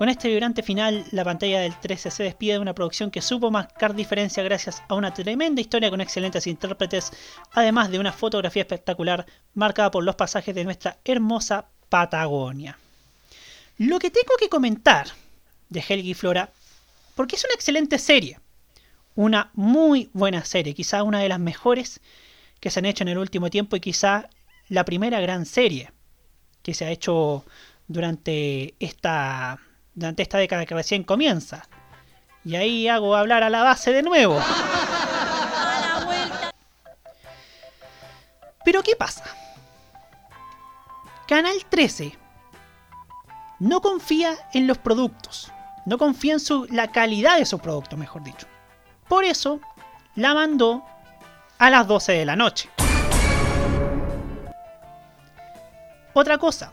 Con 0.00 0.08
este 0.08 0.28
vibrante 0.28 0.62
final, 0.62 1.04
la 1.10 1.24
pantalla 1.24 1.60
del 1.60 1.78
13 1.78 2.10
se 2.10 2.22
despide 2.22 2.54
de 2.54 2.58
una 2.58 2.74
producción 2.74 3.10
que 3.10 3.20
supo 3.20 3.50
marcar 3.50 3.94
diferencia 3.94 4.42
gracias 4.42 4.82
a 4.88 4.94
una 4.94 5.12
tremenda 5.12 5.60
historia 5.60 5.90
con 5.90 6.00
excelentes 6.00 6.46
intérpretes, 6.46 7.12
además 7.52 7.90
de 7.90 7.98
una 7.98 8.10
fotografía 8.10 8.62
espectacular 8.62 9.26
marcada 9.52 9.90
por 9.90 10.02
los 10.02 10.16
pasajes 10.16 10.54
de 10.54 10.64
nuestra 10.64 10.96
hermosa 11.04 11.66
Patagonia. 11.90 12.78
Lo 13.76 13.98
que 13.98 14.10
tengo 14.10 14.36
que 14.38 14.48
comentar 14.48 15.08
de 15.68 15.84
Helgi 15.86 16.14
Flora, 16.14 16.50
porque 17.20 17.36
es 17.36 17.44
una 17.44 17.52
excelente 17.52 17.98
serie, 17.98 18.40
una 19.14 19.50
muy 19.52 20.08
buena 20.14 20.42
serie, 20.42 20.72
quizá 20.72 21.02
una 21.02 21.18
de 21.18 21.28
las 21.28 21.38
mejores 21.38 22.00
que 22.60 22.70
se 22.70 22.78
han 22.78 22.86
hecho 22.86 23.04
en 23.04 23.08
el 23.08 23.18
último 23.18 23.50
tiempo 23.50 23.76
y 23.76 23.80
quizá 23.80 24.30
la 24.70 24.86
primera 24.86 25.20
gran 25.20 25.44
serie 25.44 25.92
que 26.62 26.72
se 26.72 26.86
ha 26.86 26.90
hecho 26.90 27.44
durante 27.88 28.74
esta 28.80 29.58
durante 29.92 30.22
esta 30.22 30.38
década 30.38 30.64
que 30.64 30.74
recién 30.74 31.04
comienza. 31.04 31.68
Y 32.42 32.56
ahí 32.56 32.88
hago 32.88 33.14
hablar 33.14 33.42
a 33.42 33.50
la 33.50 33.64
base 33.64 33.92
de 33.92 34.02
nuevo. 34.02 34.40
Pero 38.64 38.82
¿qué 38.82 38.96
pasa? 38.96 39.24
Canal 41.28 41.66
13 41.68 42.16
no 43.58 43.82
confía 43.82 44.38
en 44.54 44.66
los 44.66 44.78
productos, 44.78 45.52
no 45.90 45.98
confía 45.98 46.34
en 46.34 46.40
su, 46.40 46.68
la 46.70 46.92
calidad 46.92 47.38
de 47.38 47.44
sus 47.44 47.60
productos, 47.60 47.98
mejor 47.98 48.22
dicho. 48.22 48.46
Por 49.08 49.24
eso 49.24 49.58
la 50.14 50.34
mandó 50.34 50.84
a 51.58 51.68
las 51.68 51.88
12 51.88 52.12
de 52.12 52.24
la 52.24 52.36
noche. 52.36 52.70
Otra 56.12 56.38
cosa, 56.38 56.72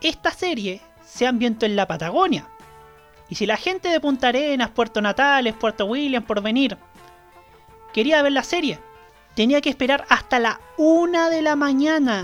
esta 0.00 0.32
serie 0.32 0.80
se 1.06 1.28
ambientó 1.28 1.66
en 1.66 1.76
la 1.76 1.86
Patagonia. 1.86 2.48
Y 3.28 3.36
si 3.36 3.46
la 3.46 3.56
gente 3.56 3.90
de 3.90 4.00
Punta 4.00 4.26
Arenas, 4.26 4.70
Puerto 4.70 5.00
Natales, 5.00 5.54
Puerto 5.54 5.84
William, 5.84 6.24
por 6.24 6.42
venir, 6.42 6.76
quería 7.92 8.22
ver 8.22 8.32
la 8.32 8.42
serie, 8.42 8.80
tenía 9.36 9.60
que 9.60 9.70
esperar 9.70 10.04
hasta 10.08 10.40
la 10.40 10.60
una 10.76 11.30
de 11.30 11.42
la 11.42 11.54
mañana. 11.54 12.22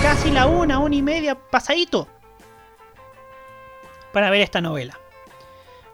Casi 0.00 0.30
la 0.30 0.46
una, 0.46 0.78
una 0.78 0.94
y 0.94 1.02
media, 1.02 1.34
pasadito. 1.34 2.08
Para 4.14 4.30
ver 4.30 4.40
esta 4.40 4.62
novela. 4.62 4.98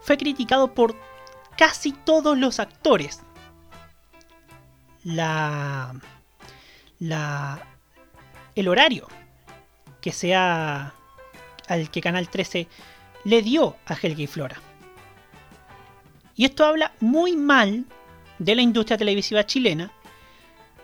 Fue 0.05 0.17
criticado 0.17 0.71
por 0.75 0.95
casi 1.57 1.91
todos 1.91 2.37
los 2.37 2.59
actores. 2.59 3.21
La. 5.03 5.99
La. 6.99 7.59
El 8.53 8.67
horario 8.67 9.07
que 10.01 10.11
sea 10.11 10.93
al 11.67 11.89
que 11.89 12.01
Canal 12.01 12.29
13 12.29 12.67
le 13.23 13.41
dio 13.41 13.77
a 13.87 13.95
Helga 13.95 14.21
y 14.21 14.27
Flora. 14.27 14.61
Y 16.35 16.45
esto 16.45 16.65
habla 16.65 16.93
muy 16.99 17.35
mal 17.35 17.85
de 18.37 18.53
la 18.53 18.61
industria 18.61 18.99
televisiva 18.99 19.47
chilena 19.47 19.91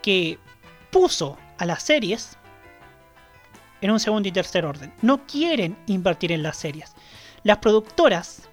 que 0.01 0.39
puso 0.89 1.37
a 1.59 1.65
las 1.67 1.83
series 1.83 2.39
en 3.81 3.91
un 3.91 3.99
segundo 3.99 4.27
y 4.27 4.31
tercer 4.31 4.65
orden. 4.65 4.91
No 5.03 5.27
quieren 5.27 5.77
invertir 5.85 6.31
en 6.31 6.41
las 6.41 6.57
series. 6.57 6.95
Las 7.43 7.59
productoras 7.59 8.49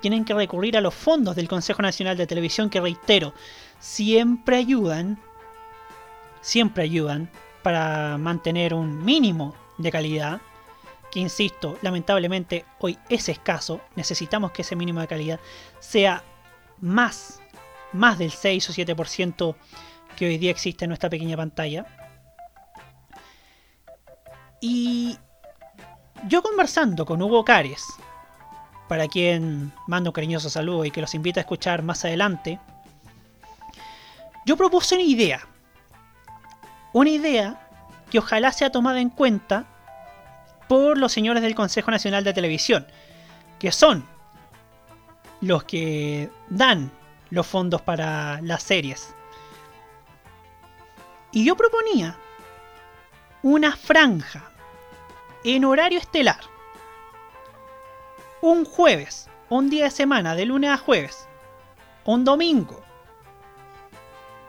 tienen 0.00 0.24
que 0.24 0.34
recurrir 0.34 0.76
a 0.76 0.80
los 0.80 0.94
fondos 0.94 1.36
del 1.36 1.48
Consejo 1.48 1.82
Nacional 1.82 2.16
de 2.16 2.26
Televisión 2.26 2.70
que 2.70 2.80
reitero, 2.80 3.34
siempre 3.78 4.56
ayudan, 4.56 5.18
siempre 6.40 6.84
ayudan 6.84 7.30
para 7.62 8.18
mantener 8.18 8.74
un 8.74 9.04
mínimo 9.04 9.54
de 9.78 9.90
calidad 9.90 10.40
que 11.10 11.20
insisto, 11.20 11.78
lamentablemente 11.82 12.64
hoy 12.80 12.98
es 13.08 13.28
escaso, 13.28 13.80
necesitamos 13.96 14.52
que 14.52 14.62
ese 14.62 14.76
mínimo 14.76 15.00
de 15.00 15.06
calidad 15.06 15.40
sea 15.80 16.22
más, 16.80 17.40
más 17.92 18.18
del 18.18 18.30
6 18.30 18.70
o 18.70 18.72
7% 18.72 19.56
que 20.16 20.26
hoy 20.26 20.38
día 20.38 20.50
existe 20.50 20.84
en 20.84 20.90
nuestra 20.90 21.08
pequeña 21.08 21.36
pantalla. 21.36 21.86
Y 24.60 25.16
yo 26.26 26.42
conversando 26.42 27.06
con 27.06 27.22
Hugo 27.22 27.44
Cares, 27.44 27.84
para 28.88 29.06
quien 29.06 29.72
mando 29.86 30.10
un 30.10 30.14
cariñoso 30.14 30.50
saludo 30.50 30.84
y 30.84 30.90
que 30.90 31.00
los 31.00 31.14
invito 31.14 31.38
a 31.38 31.42
escuchar 31.42 31.82
más 31.82 32.04
adelante, 32.04 32.58
yo 34.46 34.56
propuse 34.56 34.94
una 34.94 35.04
idea. 35.04 35.46
Una 36.92 37.10
idea 37.10 37.68
que 38.10 38.18
ojalá 38.18 38.50
sea 38.50 38.72
tomada 38.72 39.00
en 39.00 39.10
cuenta 39.10 39.66
por 40.68 40.98
los 40.98 41.12
señores 41.12 41.42
del 41.42 41.54
Consejo 41.54 41.90
Nacional 41.90 42.24
de 42.24 42.32
Televisión, 42.32 42.86
que 43.58 43.72
son 43.72 44.04
los 45.40 45.64
que 45.64 46.30
dan 46.48 46.90
los 47.30 47.46
fondos 47.46 47.82
para 47.82 48.40
las 48.40 48.62
series. 48.62 49.14
Y 51.32 51.44
yo 51.44 51.56
proponía 51.56 52.16
una 53.42 53.76
franja 53.76 54.50
en 55.44 55.64
horario 55.64 55.98
estelar. 55.98 56.40
Un 58.40 58.64
jueves, 58.64 59.28
un 59.48 59.68
día 59.68 59.84
de 59.84 59.90
semana, 59.90 60.36
de 60.36 60.44
lunes 60.44 60.70
a 60.70 60.76
jueves, 60.76 61.28
un 62.04 62.24
domingo, 62.24 62.84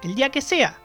el 0.03 0.13
día 0.13 0.29
que 0.29 0.41
sea. 0.41 0.77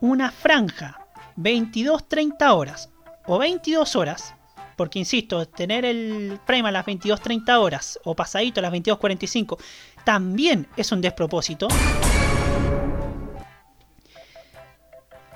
Una 0.00 0.30
franja 0.30 1.06
22.30 1.38 2.54
horas 2.54 2.90
o 3.26 3.38
22 3.38 3.96
horas, 3.96 4.34
porque 4.76 4.98
insisto, 4.98 5.48
tener 5.48 5.86
el 5.86 6.38
frame 6.44 6.68
a 6.68 6.72
las 6.72 6.84
22.30 6.84 7.58
horas 7.58 7.98
o 8.04 8.14
pasadito 8.14 8.60
a 8.60 8.64
las 8.64 8.72
22.45 8.72 9.58
también 10.04 10.68
es 10.76 10.92
un 10.92 11.00
despropósito. 11.00 11.68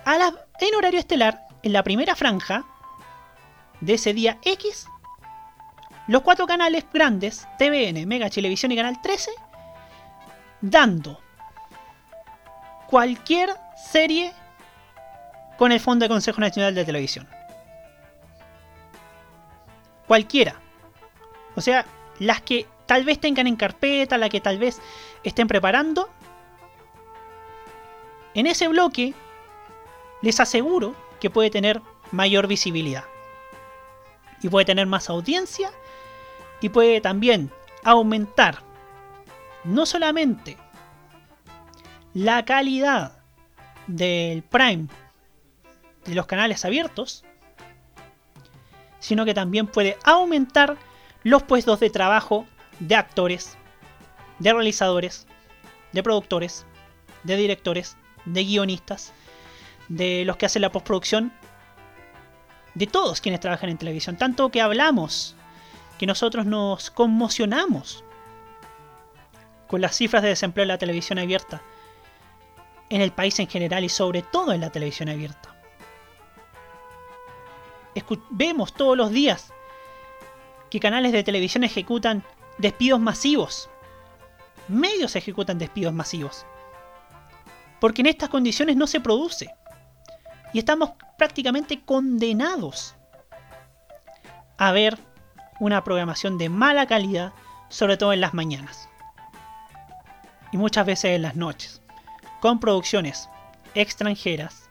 A 0.05 0.33
en 0.61 0.75
horario 0.75 1.01
estelar, 1.01 1.47
en 1.63 1.73
la 1.73 1.83
primera 1.83 2.15
franja 2.15 2.67
de 3.81 3.95
ese 3.95 4.13
día 4.13 4.39
X, 4.43 4.87
los 6.09 6.23
cuatro 6.23 6.47
canales 6.47 6.85
grandes, 6.93 7.47
TVN, 7.59 8.07
Mega 8.07 8.31
Televisión 8.31 8.73
y 8.73 8.77
Canal 8.77 9.01
13, 9.01 9.31
dando 10.63 11.21
cualquier 12.89 13.51
serie 13.93 14.33
con 15.59 15.71
el 15.71 15.81
Fondo 15.81 16.05
de 16.05 16.09
Consejo 16.09 16.41
Nacional 16.41 16.75
de 16.75 16.87
Televisión. 16.87 17.29
Cualquiera. 20.07 20.59
O 21.55 21.61
sea, 21.61 21.85
las 22.19 22.41
que 22.41 22.67
tal 22.87 23.05
vez 23.05 23.21
tengan 23.21 23.47
en 23.47 23.57
carpeta, 23.57 24.17
las 24.17 24.31
que 24.31 24.41
tal 24.41 24.59
vez 24.59 24.81
estén 25.25 25.47
preparando. 25.47 26.09
En 28.33 28.47
ese 28.47 28.67
bloque 28.69 29.13
les 30.23 30.41
aseguro 30.41 30.97
que 31.21 31.29
puede 31.29 31.51
tener 31.51 31.83
mayor 32.13 32.47
visibilidad. 32.47 33.05
Y 34.41 34.49
puede 34.49 34.65
tener 34.65 34.87
más 34.87 35.11
audiencia 35.11 35.71
y 36.61 36.69
puede 36.69 37.01
también 37.01 37.51
aumentar 37.85 38.63
no 39.65 39.87
solamente 39.87 40.57
la 42.15 42.45
calidad 42.45 43.19
del 43.87 44.43
Prime 44.43 44.87
de 46.05 46.15
los 46.15 46.27
canales 46.27 46.65
abiertos, 46.65 47.25
sino 48.99 49.25
que 49.25 49.35
también 49.35 49.67
puede 49.67 49.97
aumentar 50.05 50.77
los 51.23 51.43
puestos 51.43 51.81
de 51.81 51.91
trabajo 51.91 52.47
de 52.81 52.95
actores, 52.95 53.57
de 54.39 54.53
realizadores, 54.53 55.27
de 55.93 56.03
productores, 56.03 56.67
de 57.25 57.37
directores, 57.37 57.97
de 58.25 58.45
guionistas, 58.45 59.13
de 59.89 60.25
los 60.25 60.37
que 60.37 60.47
hacen 60.47 60.63
la 60.63 60.73
postproducción, 60.73 61.33
de 62.75 62.87
todos 62.87 63.21
quienes 63.21 63.41
trabajan 63.41 63.71
en 63.71 63.79
televisión. 63.79 64.17
Tanto 64.17 64.51
que 64.51 64.61
hablamos, 64.61 65.35
que 65.99 66.07
nosotros 66.07 66.47
nos 66.47 66.91
conmocionamos 66.91 68.05
con 69.67 69.81
las 69.81 69.97
cifras 69.97 70.23
de 70.23 70.31
desempleo 70.31 70.63
en 70.63 70.69
la 70.69 70.79
televisión 70.79 71.19
abierta, 71.19 71.61
en 72.89 73.03
el 73.03 73.13
país 73.13 73.39
en 73.39 73.49
general 73.49 73.85
y 73.85 73.89
sobre 73.89 74.23
todo 74.23 74.53
en 74.53 74.61
la 74.61 74.71
televisión 74.71 75.09
abierta. 75.09 75.55
vemos 78.31 78.73
todos 78.73 78.97
los 78.97 79.11
días 79.11 79.53
que 80.71 80.81
canales 80.81 81.13
de 81.13 81.25
televisión 81.25 81.65
ejecutan 81.65 82.23
despidos 82.59 83.01
masivos. 83.01 83.69
Medios 84.69 85.17
ejecutan 85.17 85.59
despidos 85.59 85.93
masivos. 85.93 86.47
Porque 87.81 88.03
en 88.03 88.07
estas 88.07 88.29
condiciones 88.29 88.77
no 88.77 88.87
se 88.87 89.01
produce. 89.01 89.51
Y 90.53 90.59
estamos 90.59 90.93
prácticamente 91.17 91.83
condenados 91.85 92.95
a 94.57 94.73
ver 94.73 94.99
una 95.61 95.85
programación 95.85 96.39
de 96.39 96.49
mala 96.49 96.87
calidad, 96.87 97.33
sobre 97.69 97.97
todo 97.97 98.13
en 98.13 98.21
las 98.21 98.35
mañanas. 98.35 98.89
Y 100.53 100.57
muchas 100.57 100.87
veces 100.87 101.13
en 101.13 101.23
las 101.23 101.37
noches. 101.37 101.83
Con 102.41 102.61
producciones 102.61 103.29
extranjeras, 103.75 104.69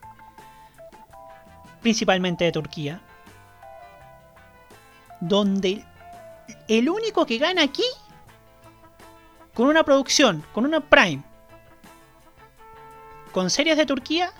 principalmente 1.82 2.46
de 2.46 2.52
Turquía, 2.52 3.02
donde 5.20 5.86
el 6.68 6.90
único 6.90 7.26
que 7.26 7.38
gana 7.38 7.64
aquí, 7.64 7.84
con 9.54 9.68
una 9.68 9.84
producción, 9.84 10.44
con 10.54 10.66
una 10.66 10.80
Prime, 10.80 11.24
con 13.32 13.50
series 13.50 13.78
de 13.78 13.86
Turquía, 13.86 14.32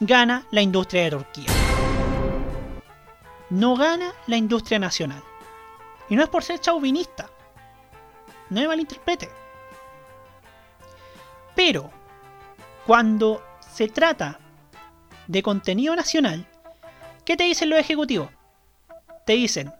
gana 0.00 0.44
la 0.50 0.62
industria 0.62 1.04
de 1.04 1.10
Turquía. 1.10 1.50
No 3.50 3.76
gana 3.76 4.12
la 4.26 4.36
industria 4.36 4.78
nacional. 4.78 5.22
Y 6.08 6.16
no 6.16 6.22
es 6.22 6.28
por 6.28 6.42
ser 6.42 6.60
chauvinista. 6.60 7.28
No 8.50 8.60
me 8.60 8.68
malinterprete. 8.68 9.28
Pero, 11.54 11.90
cuando 12.86 13.42
se 13.60 13.88
trata 13.88 14.38
de 15.26 15.42
contenido 15.42 15.94
nacional, 15.94 16.46
¿qué 17.24 17.36
te 17.36 17.44
dicen 17.44 17.68
los 17.68 17.78
ejecutivos? 17.78 18.30
Te 19.26 19.34
dicen, 19.34 19.72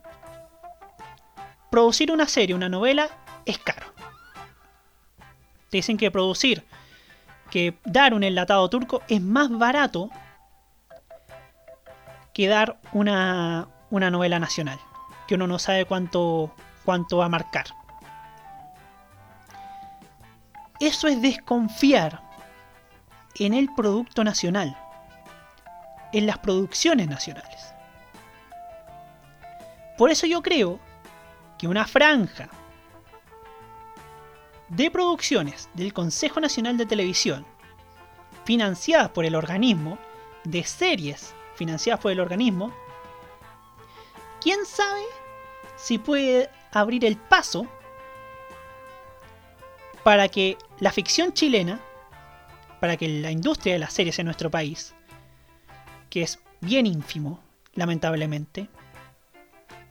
producir 1.71 2.12
una 2.12 2.27
serie, 2.27 2.55
una 2.55 2.69
novela, 2.69 3.09
es 3.47 3.59
caro. 3.59 3.87
Te 5.71 5.79
dicen 5.79 5.97
que 5.97 6.11
producir, 6.11 6.64
que 7.51 7.79
dar 7.85 8.12
un 8.14 8.25
enlatado 8.25 8.69
turco 8.69 9.03
es 9.09 9.23
más 9.23 9.51
barato 9.51 10.11
que 12.35 12.47
dar 12.47 12.79
una, 12.93 13.69
una 13.91 14.11
novela 14.11 14.38
nacional, 14.38 14.79
que 15.29 15.35
uno 15.35 15.47
no 15.47 15.59
sabe 15.59 15.85
cuánto, 15.85 16.51
cuánto 16.85 17.19
va 17.19 17.27
a 17.27 17.29
marcar. 17.29 17.67
Eso 20.81 21.07
es 21.07 21.21
desconfiar 21.21 22.23
en 23.37 23.53
el 23.53 23.73
producto 23.75 24.25
nacional, 24.25 24.77
en 26.12 26.27
las 26.27 26.38
producciones 26.38 27.09
nacionales. 27.09 27.75
Por 29.99 30.11
eso 30.11 30.27
yo 30.27 30.43
creo 30.43 30.81
que 31.59 31.69
una 31.69 31.85
franja 31.85 32.49
de 34.69 34.91
producciones 34.91 35.69
del 35.75 35.93
Consejo 35.93 36.41
Nacional 36.41 36.77
de 36.77 36.87
Televisión, 36.87 37.45
financiadas 38.45 39.11
por 39.11 39.25
el 39.25 39.35
organismo, 39.35 39.99
de 40.45 40.64
series 40.64 41.35
financiadas 41.57 42.01
por 42.01 42.12
el 42.12 42.21
organismo, 42.21 42.73
quién 44.40 44.64
sabe 44.66 45.03
si 45.77 45.98
puede 45.98 46.51
abrir 46.72 47.05
el 47.05 47.16
paso 47.16 47.66
para 50.03 50.29
que 50.29 50.57
la 50.81 50.92
ficción 50.92 51.33
chilena, 51.33 51.81
para 52.81 52.96
que 52.96 53.09
la 53.09 53.31
industria 53.31 53.74
de 53.74 53.79
las 53.79 53.92
series 53.92 54.18
en 54.18 54.27
nuestro 54.27 54.51
país, 54.51 54.94
que 56.11 56.22
es 56.22 56.38
bien 56.61 56.87
ínfimo, 56.87 57.42
lamentablemente, 57.74 58.68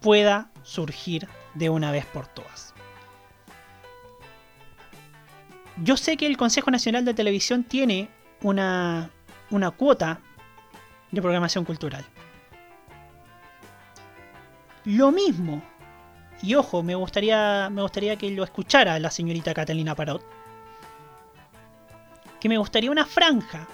pueda 0.01 0.51
surgir 0.63 1.27
de 1.53 1.69
una 1.69 1.91
vez 1.91 2.05
por 2.05 2.27
todas. 2.27 2.73
Yo 5.83 5.95
sé 5.97 6.17
que 6.17 6.25
el 6.25 6.37
Consejo 6.37 6.71
Nacional 6.71 7.05
de 7.05 7.13
Televisión 7.13 7.63
tiene 7.63 8.09
una, 8.41 9.11
una 9.51 9.71
cuota 9.71 10.19
de 11.11 11.21
programación 11.21 11.65
cultural. 11.65 12.05
Lo 14.87 15.11
mismo, 15.11 15.61
y 16.41 16.55
ojo, 16.55 16.81
me 16.81 16.95
gustaría, 16.95 17.69
me 17.69 17.81
gustaría 17.81 18.15
que 18.15 18.29
lo 18.31 18.45
escuchara 18.45 18.97
la 18.99 19.11
señorita 19.11 19.53
Catalina 19.53 19.93
Parot, 19.93 20.23
que 22.39 22.47
me 22.47 22.57
gustaría 22.57 22.89
una 22.89 23.05
franja. 23.05 23.67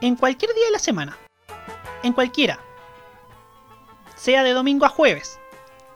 En 0.00 0.14
cualquier 0.14 0.54
día 0.54 0.66
de 0.66 0.70
la 0.70 0.78
semana, 0.78 1.18
en 2.04 2.12
cualquiera, 2.12 2.60
sea 4.14 4.44
de 4.44 4.52
domingo 4.52 4.86
a 4.86 4.90
jueves, 4.90 5.40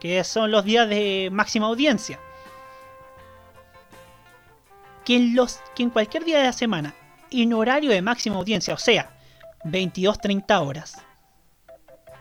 que 0.00 0.24
son 0.24 0.50
los 0.50 0.64
días 0.64 0.88
de 0.88 1.28
máxima 1.30 1.66
audiencia. 1.68 2.18
Que 5.04 5.14
en, 5.14 5.36
los, 5.36 5.60
que 5.76 5.84
en 5.84 5.90
cualquier 5.90 6.24
día 6.24 6.38
de 6.38 6.46
la 6.46 6.52
semana, 6.52 6.96
en 7.30 7.52
horario 7.52 7.92
de 7.92 8.02
máxima 8.02 8.38
audiencia, 8.38 8.74
o 8.74 8.78
sea, 8.78 9.16
22-30 9.62 10.66
horas, 10.66 10.96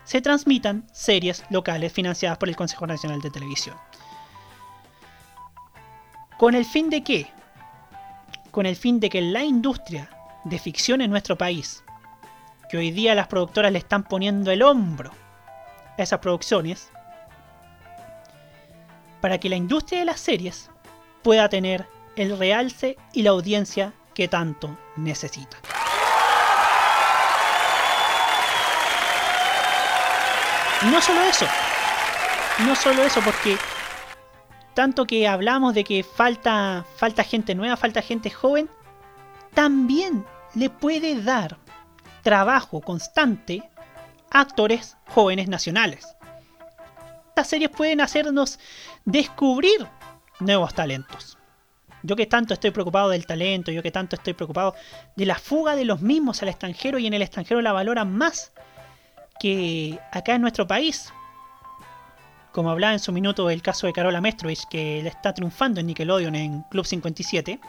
se 0.04 0.22
transmitan 0.22 0.88
series 0.92 1.44
locales 1.50 1.94
financiadas 1.94 2.38
por 2.38 2.50
el 2.50 2.56
Consejo 2.56 2.88
Nacional 2.88 3.22
de 3.22 3.32
Televisión. 3.32 3.76
¿Con 6.38 6.56
el 6.56 6.66
fin 6.66 6.90
de 6.90 7.04
qué? 7.04 7.28
Con 8.52 8.66
el 8.66 8.76
fin 8.76 9.00
de 9.00 9.10
que 9.10 9.22
la 9.22 9.44
industria 9.44 10.10
de 10.44 10.60
ficción 10.60 11.02
en 11.02 11.12
nuestro 11.12 11.38
país, 11.38 11.84
que 12.70 12.78
hoy 12.78 12.92
día 12.92 13.16
las 13.16 13.28
productoras 13.28 13.72
le 13.72 13.80
están 13.80 14.04
poniendo 14.04 14.52
el 14.52 14.64
hombro 14.64 15.12
esas 15.98 16.20
producciones 16.20 16.90
para 19.22 19.40
que 19.40 19.50
la 19.50 19.56
industria 19.56 20.00
de 20.00 20.06
las 20.06 20.20
series 20.20 20.70
pueda 21.22 21.48
tener 21.48 21.88
el 22.16 22.38
realce 22.38 22.98
y 23.14 23.22
la 23.22 23.30
audiencia 23.30 23.94
que 24.14 24.28
tanto 24.28 24.78
necesita. 24.98 25.58
No 30.86 31.02
solo 31.02 31.22
eso, 31.22 31.46
no 32.65 32.76
solo 32.76 33.04
eso, 33.04 33.22
porque 33.22 33.58
tanto 34.74 35.06
que 35.06 35.28
hablamos 35.28 35.74
de 35.74 35.84
que 35.84 36.04
falta, 36.04 36.86
falta 36.96 37.24
gente 37.24 37.54
nueva, 37.56 37.78
falta 37.78 38.02
gente 38.02 38.30
joven, 38.30 38.70
también 39.54 40.26
le 40.56 40.70
puede 40.70 41.22
dar 41.22 41.58
trabajo 42.24 42.82
constante 42.82 43.63
actores 44.32 44.98
jóvenes 45.08 45.48
nacionales. 45.48 46.15
Estas 47.30 47.48
series 47.48 47.70
pueden 47.70 48.02
hacernos 48.02 48.60
descubrir 49.06 49.88
nuevos 50.39 50.74
talentos. 50.74 51.38
Yo 52.04 52.15
que 52.15 52.26
tanto 52.26 52.54
estoy 52.54 52.72
preocupado 52.72 53.10
del 53.10 53.28
talento, 53.28 53.72
yo 53.72 53.84
que 53.84 53.91
tanto 53.91 54.15
estoy 54.15 54.34
preocupado 54.34 54.76
de 55.15 55.26
la 55.26 55.36
fuga 55.36 55.76
de 55.76 55.86
los 55.86 56.02
mismos 56.02 56.41
al 56.41 56.50
extranjero 56.50 56.98
y 56.98 57.06
en 57.06 57.13
el 57.13 57.22
extranjero 57.22 57.62
la 57.62 57.72
valoran 57.72 58.12
más 58.15 58.52
que 59.41 59.99
acá 60.12 60.36
en 60.36 60.41
nuestro 60.43 60.67
país. 60.67 61.12
Como 62.51 62.69
hablaba 62.69 62.93
en 62.93 62.99
su 62.99 63.12
minuto 63.12 63.49
el 63.49 63.63
caso 63.63 63.88
de 63.88 63.93
Carola 63.93 64.21
Mestrovich, 64.21 64.67
que 64.67 65.01
le 65.01 65.10
está 65.10 65.34
triunfando 65.34 65.80
en 65.80 65.88
Nickelodeon 65.88 66.36
en 66.36 66.62
Club 66.69 66.86
57. 66.86 67.60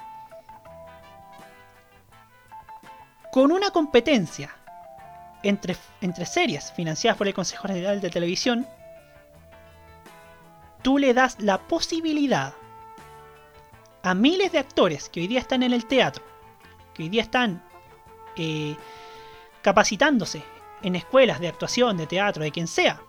Con 3.33 3.53
una 3.53 3.71
competencia 3.71 4.55
entre, 5.43 5.75
series 6.27 6.73
financiadas 6.73 7.17
por 7.17 7.27
el 7.27 7.33
Consejo 7.33 7.67
General 7.69 8.03
de 8.03 8.11
Televisión, 8.11 8.67
tú 10.83 10.99
le 10.99 11.15
das 11.15 11.41
la 11.41 11.57
posibilidad 11.57 12.53
a 14.03 14.13
miles 14.13 14.53
de 14.53 14.59
actores 14.59 15.09
que 15.09 15.21
hoy 15.21 15.27
día 15.27 15.41
están 15.41 15.63
en 15.63 15.73
el 15.73 15.87
teatro, 15.87 16.23
que 16.93 17.05
hoy 17.05 17.09
día 17.09 17.23
están 17.23 17.63
eh, 18.37 18.77
capacitándose 19.63 20.45
en 20.83 20.97
escuelas 20.97 21.41
de 21.41 21.49
actuación, 21.49 21.97
de 21.97 22.07
teatro, 22.07 22.43
de 22.43 22.51
quien 22.51 22.67
sea, 22.67 23.01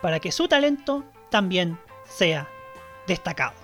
para 0.00 0.20
que 0.20 0.32
su 0.32 0.48
talento 0.48 1.04
también 1.30 1.78
sea 2.08 2.48
destacado. 3.06 3.54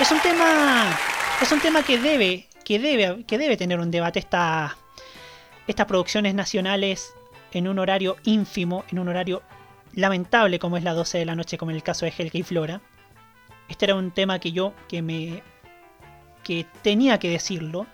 Es 0.00 0.10
un 0.10 0.20
tema 0.20 0.98
es 1.40 1.52
un 1.52 1.60
tema 1.60 1.82
que 1.82 1.98
debe 1.98 2.48
que 2.64 2.78
debe 2.78 3.24
que 3.24 3.38
debe 3.38 3.56
tener 3.56 3.78
un 3.78 3.90
debate 3.90 4.18
esta, 4.18 4.76
estas 5.66 5.86
producciones 5.86 6.34
nacionales 6.34 7.14
en 7.52 7.68
un 7.68 7.78
horario 7.78 8.16
ínfimo, 8.24 8.84
en 8.90 8.98
un 8.98 9.08
horario 9.08 9.42
lamentable 9.94 10.58
como 10.58 10.76
es 10.76 10.84
la 10.84 10.94
12 10.94 11.18
de 11.18 11.24
la 11.24 11.34
noche, 11.34 11.58
como 11.58 11.70
en 11.70 11.76
el 11.76 11.82
caso 11.82 12.06
de 12.06 12.12
Helga 12.16 12.38
y 12.38 12.42
Flora. 12.42 12.80
Este 13.72 13.86
era 13.86 13.94
un 13.94 14.10
tema 14.10 14.38
que 14.38 14.52
yo 14.52 14.74
que 14.86 15.00
me 15.00 15.42
que 16.44 16.66
tenía 16.82 17.18
que 17.18 17.30
decirlo. 17.30 17.86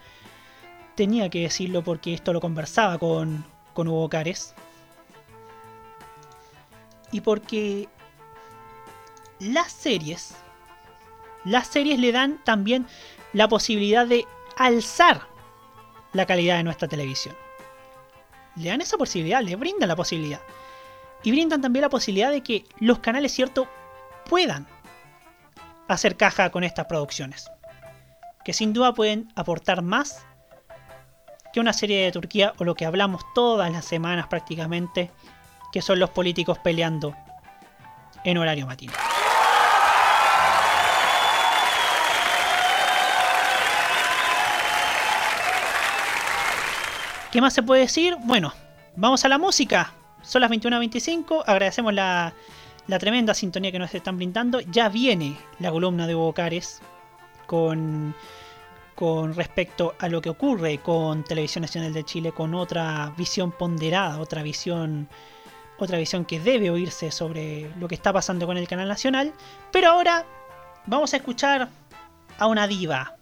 Tenía 0.97 1.31
que 1.31 1.43
decirlo 1.43 1.85
porque 1.85 2.13
esto 2.15 2.33
lo 2.33 2.41
conversaba 2.41 2.99
con, 2.99 3.45
con 3.75 3.87
Hugo 3.87 4.09
Cares. 4.09 4.57
Y 7.13 7.21
porque 7.21 7.89
las 9.39 9.71
series, 9.71 10.35
las 11.45 11.69
series 11.69 12.01
le 12.01 12.11
dan 12.11 12.43
también 12.43 12.85
la 13.33 13.47
posibilidad 13.47 14.05
de 14.05 14.27
alzar 14.57 15.29
la 16.13 16.27
calidad 16.27 16.57
de 16.57 16.65
nuestra 16.65 16.89
televisión. 16.89 17.37
Le 18.57 18.71
dan 18.71 18.81
esa 18.81 18.99
posibilidad, 18.99 19.41
le 19.43 19.55
brindan 19.55 19.89
la 19.89 19.95
posibilidad. 19.95 20.41
Y 21.23 21.31
brindan 21.31 21.61
también 21.61 21.83
la 21.83 21.89
posibilidad 21.89 22.33
de 22.33 22.43
que 22.43 22.65
los 22.81 22.99
canales, 22.99 23.31
cierto, 23.31 23.69
puedan 24.29 24.67
hacer 25.89 26.17
caja 26.17 26.51
con 26.51 26.65
estas 26.65 26.87
producciones. 26.87 27.51
Que 28.45 28.53
sin 28.53 28.73
duda 28.73 28.95
pueden 28.95 29.33
aportar 29.35 29.83
más 29.83 30.25
que 31.53 31.61
una 31.61 31.73
serie 31.73 32.05
de 32.05 32.13
Turquía 32.13 32.53
o 32.59 32.65
lo 32.65 32.75
que 32.75 32.87
hablamos 32.87 33.23
todas 33.35 33.73
las 33.73 33.85
semanas 33.85 34.27
prácticamente, 34.29 35.11
que 35.73 35.83
son 35.83 35.99
los 35.99 36.11
políticos 36.11 36.59
peleando 36.59 37.15
en 38.25 38.39
horario 38.39 38.67
matino. 38.67 38.93
¿Qué 47.31 47.43
más 47.43 47.53
se 47.53 47.63
puede 47.63 47.83
decir? 47.83 48.17
Bueno, 48.21 48.55
vamos 48.97 49.25
a 49.25 49.29
la 49.29 49.37
música. 49.37 49.93
Son 50.23 50.41
las 50.41 50.51
21.25. 50.51 51.45
Agradecemos 51.47 51.93
la, 51.93 52.33
la, 52.89 52.99
tremenda 52.99 53.35
sintonía 53.35 53.71
que 53.71 53.79
nos 53.79 53.95
están 53.95 54.17
brindando. 54.17 54.61
Ya 54.61 54.89
viene 54.89 55.37
la 55.61 55.71
columna 55.71 56.07
de 56.07 56.15
Bocares 56.15 56.81
con, 57.47 58.15
con 58.95 59.35
respecto 59.35 59.95
a 59.99 60.09
lo 60.09 60.21
que 60.21 60.31
ocurre 60.31 60.79
con 60.79 61.23
Televisión 61.25 61.63
Nacional 61.63 61.93
de 61.93 62.05
Chile, 62.05 62.33
con 62.33 62.55
otra 62.55 63.13
visión 63.17 63.53
ponderada, 63.53 64.21
otra 64.21 64.43
visión, 64.43 65.09
otra 65.79 65.99
visión 65.99 66.25
que 66.25 66.41
debe 66.41 66.71
oírse 66.71 67.11
sobre 67.11 67.71
lo 67.77 67.89
que 67.89 67.95
está 67.95 68.13
pasando 68.13 68.47
con 68.47 68.57
el 68.57 68.67
canal 68.67 68.89
nacional. 68.89 69.33
Pero 69.71 69.89
ahora 69.91 70.27
vamos 70.87 71.13
a 71.15 71.19
escuchar 71.19 71.69
a 72.39 72.47
una 72.47 72.67
diva, 72.67 73.17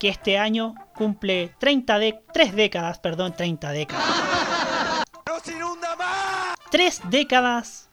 que 0.00 0.08
este 0.08 0.38
año 0.38 0.74
cumple 0.94 1.54
30 1.58 1.98
de 1.98 2.22
3 2.32 2.54
décadas, 2.56 2.98
perdón, 2.98 3.34
30 3.36 3.70
décadas. 3.70 4.06
¡No 5.26 5.38
se 5.40 5.52
inunda 5.52 5.94
más! 5.96 6.54
Tres 6.70 7.02
décadas. 7.10 7.89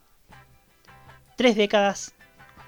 Tres 1.37 1.55
décadas 1.55 2.15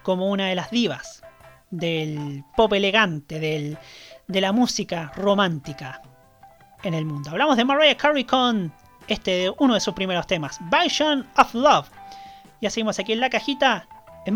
como 0.03 0.29
una 0.29 0.47
de 0.47 0.55
las 0.55 0.71
divas 0.71 1.23
del 1.71 2.43
pop 2.55 2.71
elegante, 2.73 3.39
del, 3.39 3.77
de 4.27 4.41
la 4.41 4.51
música 4.51 5.11
romántica 5.15 6.01
en 6.83 6.93
el 6.93 7.03
mundo. 7.05 7.31
Hablamos 7.31 7.57
de 7.57 7.65
Mariah 7.65 7.97
Carey 7.97 8.23
con 8.23 8.71
este 9.07 9.51
uno 9.57 9.73
de 9.73 9.79
sus 9.79 9.95
primeros 9.95 10.27
temas, 10.27 10.59
Vision 10.69 11.27
of 11.35 11.53
Love. 11.55 11.89
Ya 12.61 12.69
seguimos 12.69 12.99
aquí 12.99 13.13
en 13.13 13.19
la 13.19 13.29
cajita 13.29 13.87
en 14.25 14.35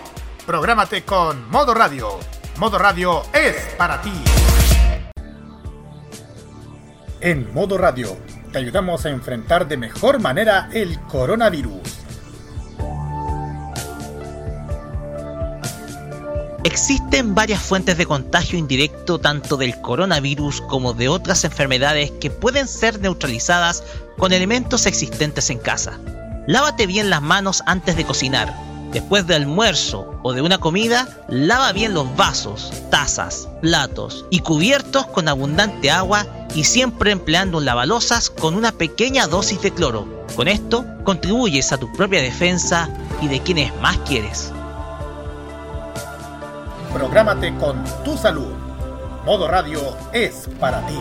Prográmate 0.45 1.03
con 1.03 1.49
Modo 1.51 1.73
Radio. 1.75 2.19
Modo 2.57 2.79
Radio 2.79 3.21
es 3.31 3.55
para 3.77 4.01
ti. 4.01 4.11
En 7.19 7.53
Modo 7.53 7.77
Radio 7.77 8.17
te 8.51 8.57
ayudamos 8.57 9.05
a 9.05 9.09
enfrentar 9.09 9.67
de 9.67 9.77
mejor 9.77 10.19
manera 10.19 10.67
el 10.73 10.99
coronavirus. 11.01 11.81
Existen 16.63 17.35
varias 17.35 17.61
fuentes 17.61 17.97
de 17.97 18.07
contagio 18.07 18.57
indirecto 18.57 19.19
tanto 19.19 19.57
del 19.57 19.79
coronavirus 19.81 20.61
como 20.61 20.93
de 20.93 21.07
otras 21.07 21.43
enfermedades 21.43 22.11
que 22.19 22.31
pueden 22.31 22.67
ser 22.67 22.99
neutralizadas 22.99 23.83
con 24.17 24.33
elementos 24.33 24.87
existentes 24.87 25.51
en 25.51 25.59
casa. 25.59 25.99
Lávate 26.47 26.87
bien 26.87 27.11
las 27.11 27.21
manos 27.21 27.61
antes 27.67 27.95
de 27.95 28.05
cocinar. 28.05 28.70
Después 28.91 29.25
del 29.25 29.43
almuerzo 29.43 30.19
o 30.21 30.33
de 30.33 30.41
una 30.41 30.57
comida, 30.57 31.07
lava 31.29 31.71
bien 31.71 31.93
los 31.93 32.13
vasos, 32.17 32.73
tazas, 32.89 33.47
platos 33.61 34.25
y 34.29 34.39
cubiertos 34.39 35.07
con 35.07 35.29
abundante 35.29 35.89
agua 35.89 36.25
y 36.55 36.65
siempre 36.65 37.11
empleando 37.11 37.59
un 37.59 37.65
lavalosas 37.65 38.29
con 38.29 38.55
una 38.55 38.73
pequeña 38.73 39.27
dosis 39.27 39.61
de 39.61 39.71
cloro. 39.71 40.25
Con 40.35 40.49
esto 40.49 40.85
contribuyes 41.05 41.71
a 41.71 41.77
tu 41.77 41.91
propia 41.93 42.21
defensa 42.21 42.89
y 43.21 43.29
de 43.29 43.39
quienes 43.39 43.73
más 43.79 43.97
quieres. 43.99 44.51
Prográmate 46.93 47.55
con 47.55 47.81
tu 48.03 48.17
salud. 48.17 48.53
Modo 49.25 49.47
Radio 49.47 49.79
es 50.11 50.49
para 50.59 50.85
ti. 50.87 50.97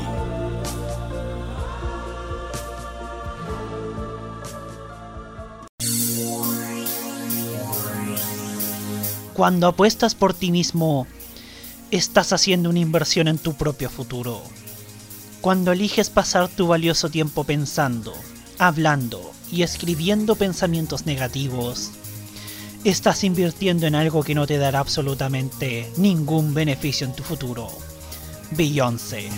Cuando 9.41 9.69
apuestas 9.69 10.15
por 10.15 10.35
ti 10.35 10.51
mismo, 10.51 11.07
estás 11.91 12.35
haciendo 12.35 12.69
una 12.69 12.81
inversión 12.81 13.27
en 13.27 13.39
tu 13.39 13.55
propio 13.55 13.89
futuro. 13.89 14.43
Cuando 15.41 15.73
eliges 15.73 16.11
pasar 16.11 16.51
tu 16.51 16.67
valioso 16.67 17.09
tiempo 17.09 17.45
pensando, 17.45 18.13
hablando 18.59 19.33
y 19.51 19.63
escribiendo 19.63 20.37
pensamientos 20.37 21.07
negativos, 21.07 21.91
estás 22.85 23.25
invirtiendo 23.25 23.87
en 23.87 23.95
algo 23.95 24.23
que 24.23 24.35
no 24.35 24.47
te 24.47 24.59
dará 24.59 24.81
absolutamente 24.81 25.91
ningún 25.97 26.53
beneficio 26.53 27.07
en 27.07 27.15
tu 27.15 27.23
futuro. 27.23 27.71
Beyoncé. 28.51 29.31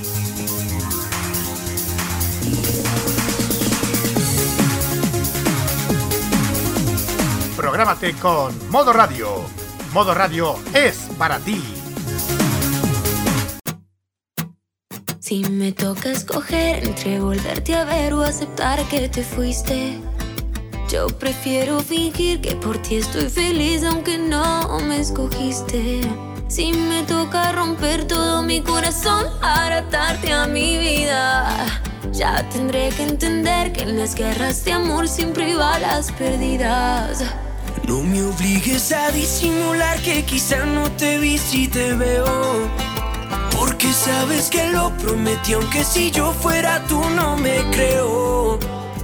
Prográmate 7.57 8.15
con 8.15 8.69
Modo 8.69 8.93
Radio. 8.93 9.62
Modo 9.93 10.15
Radio 10.15 10.55
es 10.73 11.11
para 11.19 11.39
ti. 11.39 11.63
Si 15.21 15.45
me 15.45 15.73
toca 15.73 16.11
escoger 16.11 16.83
entre 16.87 17.21
volverte 17.21 17.75
a 17.75 17.85
ver 17.85 18.15
o 18.15 18.23
aceptar 18.23 18.83
que 18.89 19.11
te 19.11 19.23
fuiste, 19.23 20.01
yo 20.91 21.09
prefiero 21.09 21.81
fingir 21.81 22.41
que 22.41 22.57
por 22.57 22.79
ti 22.79 22.97
estoy 22.97 23.29
feliz 23.29 23.85
aunque 23.85 24.17
no 24.17 24.81
me 24.81 24.99
escogiste. 24.99 26.01
Si 26.49 26.73
me 26.73 27.03
toca 27.03 27.53
romper 27.53 28.07
todo 28.07 28.43
mi 28.43 28.63
corazón 28.63 29.27
para 29.43 29.79
atarte 29.79 30.33
a 30.33 30.47
mi 30.47 30.79
vida, 30.79 31.67
ya 32.13 32.49
tendré 32.49 32.89
que 32.89 33.03
entender 33.03 33.75
que 33.75 33.83
en 33.83 33.99
las 33.99 34.15
guerras 34.15 34.65
de 34.65 34.73
amor 34.73 35.07
siempre 35.07 35.55
va 35.55 35.79
las 35.79 36.11
perdidas. 36.13 37.23
No 37.87 38.01
me 38.03 38.23
obligues 38.23 38.93
a 38.93 39.11
disimular 39.11 40.01
que 40.03 40.25
quizá 40.25 40.65
no 40.65 40.91
te 40.93 41.19
vi 41.19 41.39
si 41.39 41.69
te 41.69 41.95
veo. 41.95 42.69
Porque 43.57 43.93
sabes 43.93 44.49
que 44.49 44.69
lo 44.69 44.91
prometí, 44.99 45.55
aunque 45.55 45.85
si 45.85 46.11
yo 46.11 46.33
fuera 46.33 46.83
tú 46.87 47.01
no 47.11 47.37
me 47.37 47.59
creo. 47.71 48.59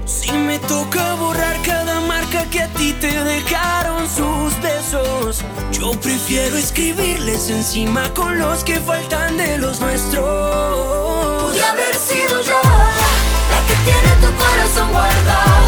Si 0.04 0.32
me 0.32 0.58
toca 0.60 1.14
borrar 1.14 1.60
cada 1.62 2.00
marca 2.00 2.44
que 2.50 2.62
a 2.62 2.68
ti 2.68 2.94
te 2.94 3.12
dejaron 3.24 4.08
sus 4.08 4.58
besos, 4.62 5.44
yo 5.72 5.92
prefiero 6.00 6.56
escribirles 6.56 7.50
encima 7.50 8.12
con 8.14 8.38
los 8.38 8.64
que 8.64 8.80
faltan 8.80 9.36
de 9.36 9.58
los 9.58 9.80
nuestros. 9.80 11.42
Podría 11.42 11.72
haber 11.72 11.96
sido 11.96 12.40
yo 12.42 12.60
la 12.62 13.66
que 13.66 13.74
tiene 13.84 14.10
tu 14.22 14.34
corazón 14.42 14.90
guardado, 14.92 15.66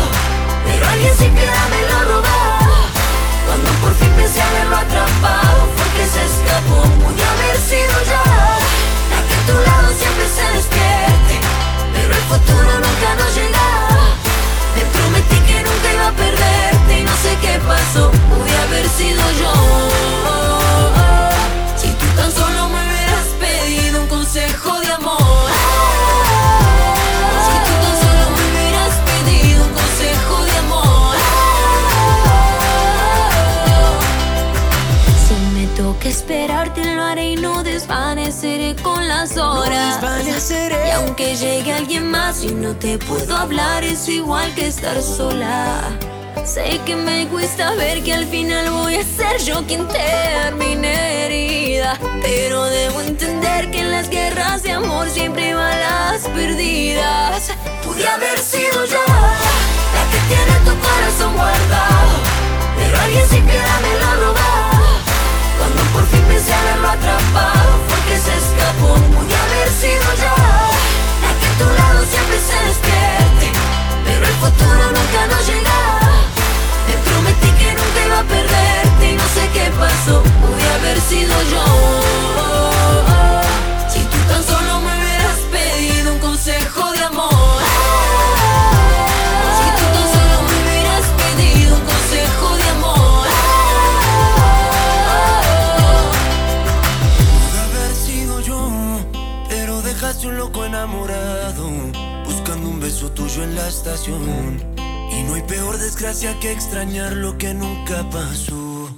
pero 0.64 0.87
alguien 0.88 1.16
sin 1.16 1.35
piedad 1.35 1.68
me 1.70 2.05
lo. 2.05 2.19
Cuando 3.62 3.81
por 3.81 3.94
fin 3.94 4.09
pensé 4.16 4.40
haberlo 4.40 4.77
atrapado, 4.77 5.68
porque 5.77 6.07
se 6.07 6.25
escapó. 6.25 6.81
Podría 7.05 7.31
haber 7.31 7.59
sido 7.61 7.94
yo 8.09 8.23
la 9.11 9.20
que 9.27 9.35
a 9.35 9.42
tu 9.46 9.53
lado 9.68 9.88
siempre 9.99 10.27
se 10.35 10.44
despierte, 10.57 11.35
pero 11.92 12.14
el 12.14 12.23
futuro 12.23 12.73
nunca 12.81 13.09
nos 13.20 13.35
llega. 13.35 13.68
Te 14.75 14.83
prometí 14.96 15.38
que 15.46 15.62
nunca 15.62 15.92
iba 15.92 16.09
a 16.09 16.12
perderte 16.12 17.01
y 17.01 17.03
no 17.03 17.12
sé 17.23 17.37
qué 17.42 17.61
pasó. 17.66 18.11
Podría 18.31 18.62
haber 18.62 18.88
sido 18.88 19.23
yo. 19.40 19.53
Si 21.77 21.88
tú 21.88 22.07
tan 22.16 22.33
solo 22.33 22.68
me 22.70 22.81
hubieras 22.81 23.29
pedido 23.38 24.01
un 24.03 24.09
consejo 24.09 24.81
de 24.81 24.89
desvaneceré 38.41 38.82
con 38.82 39.07
las 39.07 39.36
horas. 39.36 40.01
desvaneceré. 40.01 40.88
Y 40.88 40.91
aunque 40.93 41.36
llegue 41.36 41.72
alguien 41.72 42.11
más 42.11 42.43
y 42.43 42.55
no 42.55 42.74
te 42.74 42.99
puedo 42.99 43.36
hablar 43.36 43.84
es 43.84 44.09
igual 44.09 44.55
que 44.55 44.66
estar 44.66 45.01
sola. 45.03 45.82
Sé 46.45 46.80
que 46.86 46.97
me 46.97 47.28
cuesta 47.28 47.74
ver 47.74 48.03
que 48.03 48.14
al 48.14 48.26
final 48.26 48.70
voy 48.70 48.97
a 48.97 49.05
ser 49.05 49.41
yo 49.43 49.64
quien 49.66 49.86
termine 49.88 51.26
herida. 51.26 51.99
Pero 52.22 52.64
debo 52.64 53.01
entender 53.03 53.70
que 53.70 53.80
en 53.80 53.91
las 53.91 54.09
guerras 54.09 54.62
de 54.62 54.72
amor 54.72 55.09
siempre 55.11 55.55
van 55.55 55.78
las 55.80 56.22
perdidas. 56.28 57.53
Podría 57.84 58.14
haber 58.14 58.38
sido 58.38 58.84
yo 58.86 59.05
la 59.07 60.11
que 60.11 60.18
tiene 60.28 60.55
tu 60.64 60.72
corazón 60.80 61.34
guardado, 61.34 62.11
pero 62.76 63.01
alguien 63.01 63.28
sin 63.28 63.45
piedad 63.45 63.80
me 63.82 63.99
lo 63.99 64.26
robó. 64.26 64.41
Cuando 65.59 65.82
por 65.93 66.07
fin 66.07 66.22
pensé 66.22 66.53
haberlo 66.55 66.88
atrapado, 66.88 67.89
que 68.11 68.16
se 68.18 68.34
escapó. 68.42 68.90
Podría 69.14 69.42
haber 69.46 69.70
sido 69.82 70.06
yo 70.22 70.34
la 71.22 71.30
que 71.38 71.46
a 71.46 71.54
tu 71.61 71.66
lado 71.78 72.00
siempre 72.12 72.38
se 72.48 72.58
despierte, 72.68 73.46
pero 74.04 74.22
el 74.26 74.36
futuro 74.42 74.84
nunca 74.98 75.20
nos 75.30 75.42
llega. 75.46 75.78
Te 76.86 76.94
prometí 77.06 77.50
que 77.61 77.68
nunca 77.78 77.98
iba 78.06 78.18
a 78.18 78.24
perderte 78.24 79.04
y 79.12 79.14
no 79.14 79.26
sé 79.36 79.42
qué 79.54 79.66
pasó. 79.78 80.22
Podría 80.42 80.74
haber 80.74 81.00
sido 81.00 81.34
yo. 81.52 81.64
Si 83.92 84.00
tú 84.11 84.18
tan 84.28 84.42
solo 84.44 84.80
me 84.80 84.92
hubieras 84.98 85.40
pedido 85.52 86.12
un 86.14 86.18
consejo 86.18 86.92
de 86.92 87.04
amor. 87.04 87.59
Beso 102.91 103.09
tuyo 103.12 103.45
en 103.45 103.55
la 103.55 103.68
estación. 103.68 104.61
Y 105.12 105.22
no 105.22 105.34
hay 105.34 105.43
peor 105.43 105.78
desgracia 105.78 106.36
que 106.41 106.51
extrañar 106.51 107.12
lo 107.12 107.38
que 107.38 107.55
nunca 107.55 108.03
pasó. 108.11 108.91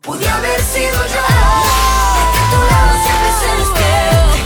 Pude 0.00 0.26
haber 0.26 0.60
sido 0.62 0.98
yo, 1.14 1.24
a 1.28 2.44
tu 2.50 2.58
lado 2.70 2.94
siempre 3.04 3.30
se 3.40 3.48
despierte. 3.60 4.38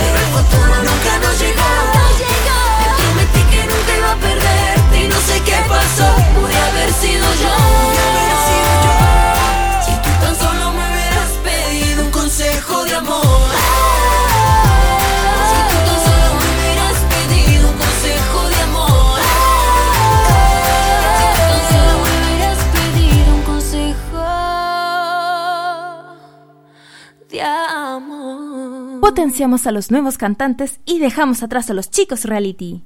Pero 0.00 0.16
el 0.24 0.30
futuro 0.36 0.74
nunca 0.88 1.12
nos 1.24 1.34
llegó. 1.40 1.70
Te 2.80 2.88
prometí 2.98 3.42
que 3.52 3.60
nunca 3.70 3.90
iba 3.96 4.12
a 4.12 4.16
perderte 4.16 5.04
y 5.04 5.08
no 5.08 5.18
sé 5.28 5.40
qué 5.46 5.56
pasó. 5.66 6.08
Pude 6.34 6.56
haber 6.56 6.92
sido 6.92 7.26
yo. 7.42 8.27
Potenciamos 29.00 29.66
a 29.66 29.72
los 29.72 29.90
nuevos 29.90 30.18
cantantes 30.18 30.80
y 30.84 30.98
dejamos 30.98 31.42
atrás 31.42 31.70
a 31.70 31.74
los 31.74 31.90
chicos 31.90 32.24
reality. 32.24 32.82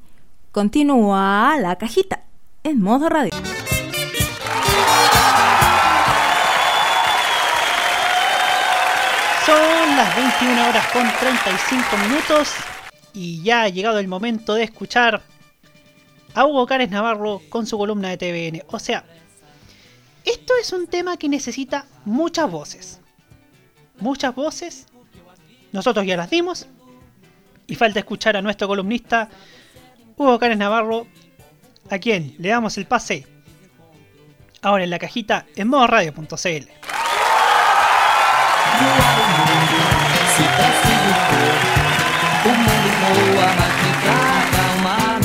Continúa 0.50 1.56
la 1.58 1.76
cajita 1.76 2.24
en 2.62 2.82
modo 2.82 3.08
radio. 3.08 3.30
Son 9.46 9.96
las 9.96 10.16
21 10.16 10.68
horas 10.68 10.86
con 10.92 11.02
35 11.18 11.96
minutos 12.08 12.54
y 13.14 13.42
ya 13.42 13.62
ha 13.62 13.68
llegado 13.68 13.98
el 13.98 14.08
momento 14.08 14.54
de 14.54 14.64
escuchar 14.64 15.22
a 16.34 16.46
Hugo 16.46 16.66
Cárez 16.66 16.90
Navarro 16.90 17.40
con 17.48 17.66
su 17.66 17.78
columna 17.78 18.10
de 18.10 18.18
TVN. 18.18 18.64
O 18.68 18.78
sea, 18.78 19.04
esto 20.24 20.54
es 20.60 20.72
un 20.72 20.86
tema 20.86 21.16
que 21.16 21.28
necesita 21.28 21.86
muchas 22.04 22.50
voces. 22.50 23.00
Muchas 23.98 24.34
voces. 24.34 24.86
Nosotros 25.72 26.06
ya 26.06 26.16
las 26.16 26.30
dimos. 26.30 26.66
Y 27.66 27.74
falta 27.74 28.00
escuchar 28.00 28.36
a 28.36 28.42
nuestro 28.42 28.68
columnista 28.68 29.28
Hugo 30.16 30.38
Cárez 30.38 30.58
Navarro, 30.58 31.06
a 31.90 31.98
quien 31.98 32.34
le 32.38 32.50
damos 32.50 32.76
el 32.76 32.86
pase 32.86 33.26
ahora 34.60 34.84
en 34.84 34.90
la 34.90 34.98
cajita 34.98 35.46
en 35.56 35.68
modo 35.68 35.86
radio.cl. 35.86 36.68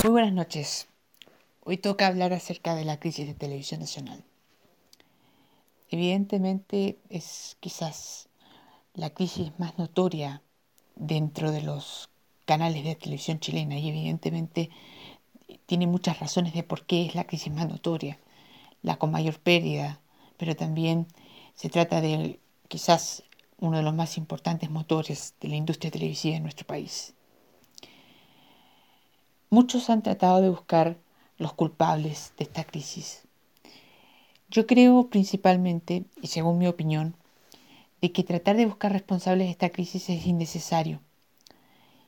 Muy 0.04 0.12
buenas 0.12 0.34
noches. 0.34 0.88
Hoy 1.64 1.78
toca 1.78 2.08
hablar 2.08 2.34
acerca 2.34 2.76
de 2.76 2.86
la 2.86 3.00
crisis 3.00 3.28
de 3.28 3.34
televisión 3.34 3.82
nacional. 3.82 4.24
Evidentemente 5.90 6.98
es 7.10 7.58
quizás 7.60 8.27
la 8.98 9.12
crisis 9.12 9.52
más 9.60 9.78
notoria 9.78 10.42
dentro 10.96 11.52
de 11.52 11.62
los 11.62 12.10
canales 12.46 12.84
de 12.84 12.96
televisión 12.96 13.40
chilena 13.40 13.78
y 13.78 13.90
evidentemente 13.90 14.72
tiene 15.68 15.86
muchas 15.86 16.20
razones 16.20 16.54
de 16.54 16.64
por 16.64 16.86
qué 16.86 17.06
es 17.06 17.14
la 17.14 17.26
crisis 17.26 17.54
más 17.54 17.70
notoria, 17.70 18.18
la 18.82 18.98
con 18.98 19.12
mayor 19.12 19.40
pérdida, 19.40 20.02
pero 20.38 20.56
también 20.56 21.06
se 21.54 21.70
trata 21.70 22.02
de 22.02 22.40
quizás 22.68 23.24
uno 23.60 23.78
de 23.78 23.84
los 23.84 23.94
más 23.94 24.18
importantes 24.18 24.72
motores 24.72 25.36
de 25.42 25.50
la 25.50 25.56
industria 25.56 25.92
televisiva 25.92 26.36
en 26.36 26.44
nuestro 26.44 26.66
país. 26.66 27.14
Muchos 29.52 29.92
han 29.92 30.02
tratado 30.02 30.42
de 30.42 30.50
buscar 30.50 30.98
los 31.38 31.54
culpables 31.54 32.34
de 32.38 32.46
esta 32.46 32.64
crisis. 32.64 33.24
Yo 34.50 34.66
creo 34.66 35.08
principalmente, 35.08 36.06
y 36.20 36.28
según 36.28 36.58
mi 36.58 36.68
opinión, 36.68 37.16
de 38.02 38.12
que 38.12 38.24
tratar 38.24 38.56
de 38.58 38.66
buscar 38.66 38.92
responsables 38.92 39.48
de 39.48 39.52
esta 39.52 39.70
crisis 39.70 40.10
es 40.10 40.26
innecesario. 40.26 41.02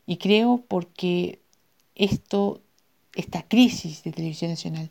Y 0.05 0.17
creo 0.17 0.63
porque 0.67 1.39
esto, 1.95 2.61
esta 3.15 3.43
crisis 3.43 4.03
de 4.03 4.11
televisión 4.11 4.51
nacional, 4.51 4.89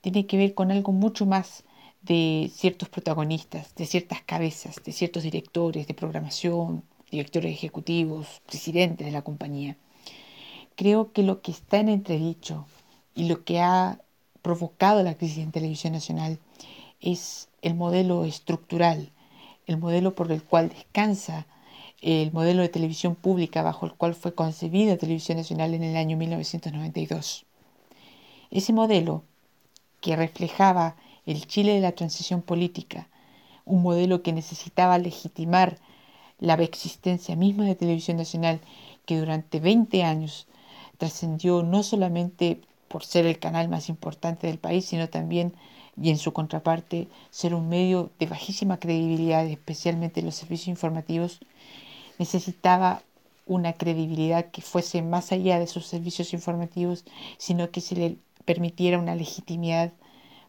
tiene 0.00 0.26
que 0.26 0.36
ver 0.36 0.54
con 0.54 0.70
algo 0.70 0.92
mucho 0.92 1.26
más 1.26 1.64
de 2.02 2.50
ciertos 2.52 2.88
protagonistas, 2.88 3.74
de 3.76 3.86
ciertas 3.86 4.22
cabezas, 4.22 4.82
de 4.84 4.92
ciertos 4.92 5.22
directores 5.22 5.86
de 5.86 5.94
programación, 5.94 6.82
directores 7.10 7.52
ejecutivos, 7.52 8.42
presidentes 8.46 9.06
de 9.06 9.12
la 9.12 9.22
compañía. 9.22 9.76
Creo 10.74 11.12
que 11.12 11.22
lo 11.22 11.42
que 11.42 11.52
está 11.52 11.78
en 11.78 11.88
entredicho 11.88 12.66
y 13.14 13.28
lo 13.28 13.44
que 13.44 13.60
ha 13.60 14.00
provocado 14.42 15.02
la 15.02 15.14
crisis 15.14 15.38
en 15.38 15.52
televisión 15.52 15.92
nacional 15.92 16.38
es 17.00 17.48
el 17.62 17.74
modelo 17.74 18.24
estructural, 18.24 19.11
el 19.66 19.76
modelo 19.78 20.14
por 20.14 20.30
el 20.32 20.42
cual 20.42 20.68
descansa 20.68 21.46
el 22.00 22.32
modelo 22.32 22.62
de 22.62 22.68
televisión 22.68 23.14
pública 23.14 23.62
bajo 23.62 23.86
el 23.86 23.94
cual 23.94 24.14
fue 24.14 24.34
concebida 24.34 24.96
Televisión 24.96 25.38
Nacional 25.38 25.72
en 25.74 25.84
el 25.84 25.96
año 25.96 26.16
1992. 26.16 27.46
Ese 28.50 28.72
modelo, 28.72 29.22
que 30.00 30.16
reflejaba 30.16 30.96
el 31.26 31.46
Chile 31.46 31.74
de 31.74 31.80
la 31.80 31.92
transición 31.92 32.42
política, 32.42 33.08
un 33.64 33.82
modelo 33.82 34.22
que 34.22 34.32
necesitaba 34.32 34.98
legitimar 34.98 35.78
la 36.40 36.54
existencia 36.54 37.36
misma 37.36 37.64
de 37.66 37.76
Televisión 37.76 38.16
Nacional, 38.16 38.60
que 39.06 39.18
durante 39.18 39.60
20 39.60 40.02
años 40.02 40.48
trascendió 40.98 41.62
no 41.62 41.84
solamente 41.84 42.60
por 42.88 43.04
ser 43.04 43.26
el 43.26 43.38
canal 43.38 43.68
más 43.68 43.88
importante 43.88 44.48
del 44.48 44.58
país, 44.58 44.84
sino 44.84 45.08
también, 45.08 45.54
y 46.00 46.10
en 46.10 46.18
su 46.18 46.32
contraparte, 46.32 47.08
ser 47.30 47.54
un 47.54 47.68
medio 47.68 48.10
de 48.18 48.26
bajísima 48.26 48.78
credibilidad, 48.78 49.46
especialmente 49.46 50.20
en 50.20 50.26
los 50.26 50.34
servicios 50.34 50.68
informativos, 50.68 51.40
necesitaba 52.18 53.02
una 53.46 53.72
credibilidad 53.72 54.50
que 54.50 54.62
fuese 54.62 55.02
más 55.02 55.32
allá 55.32 55.58
de 55.58 55.66
sus 55.66 55.86
servicios 55.86 56.32
informativos, 56.32 57.04
sino 57.38 57.70
que 57.70 57.80
se 57.80 57.96
le 57.96 58.16
permitiera 58.44 58.98
una 58.98 59.14
legitimidad 59.14 59.92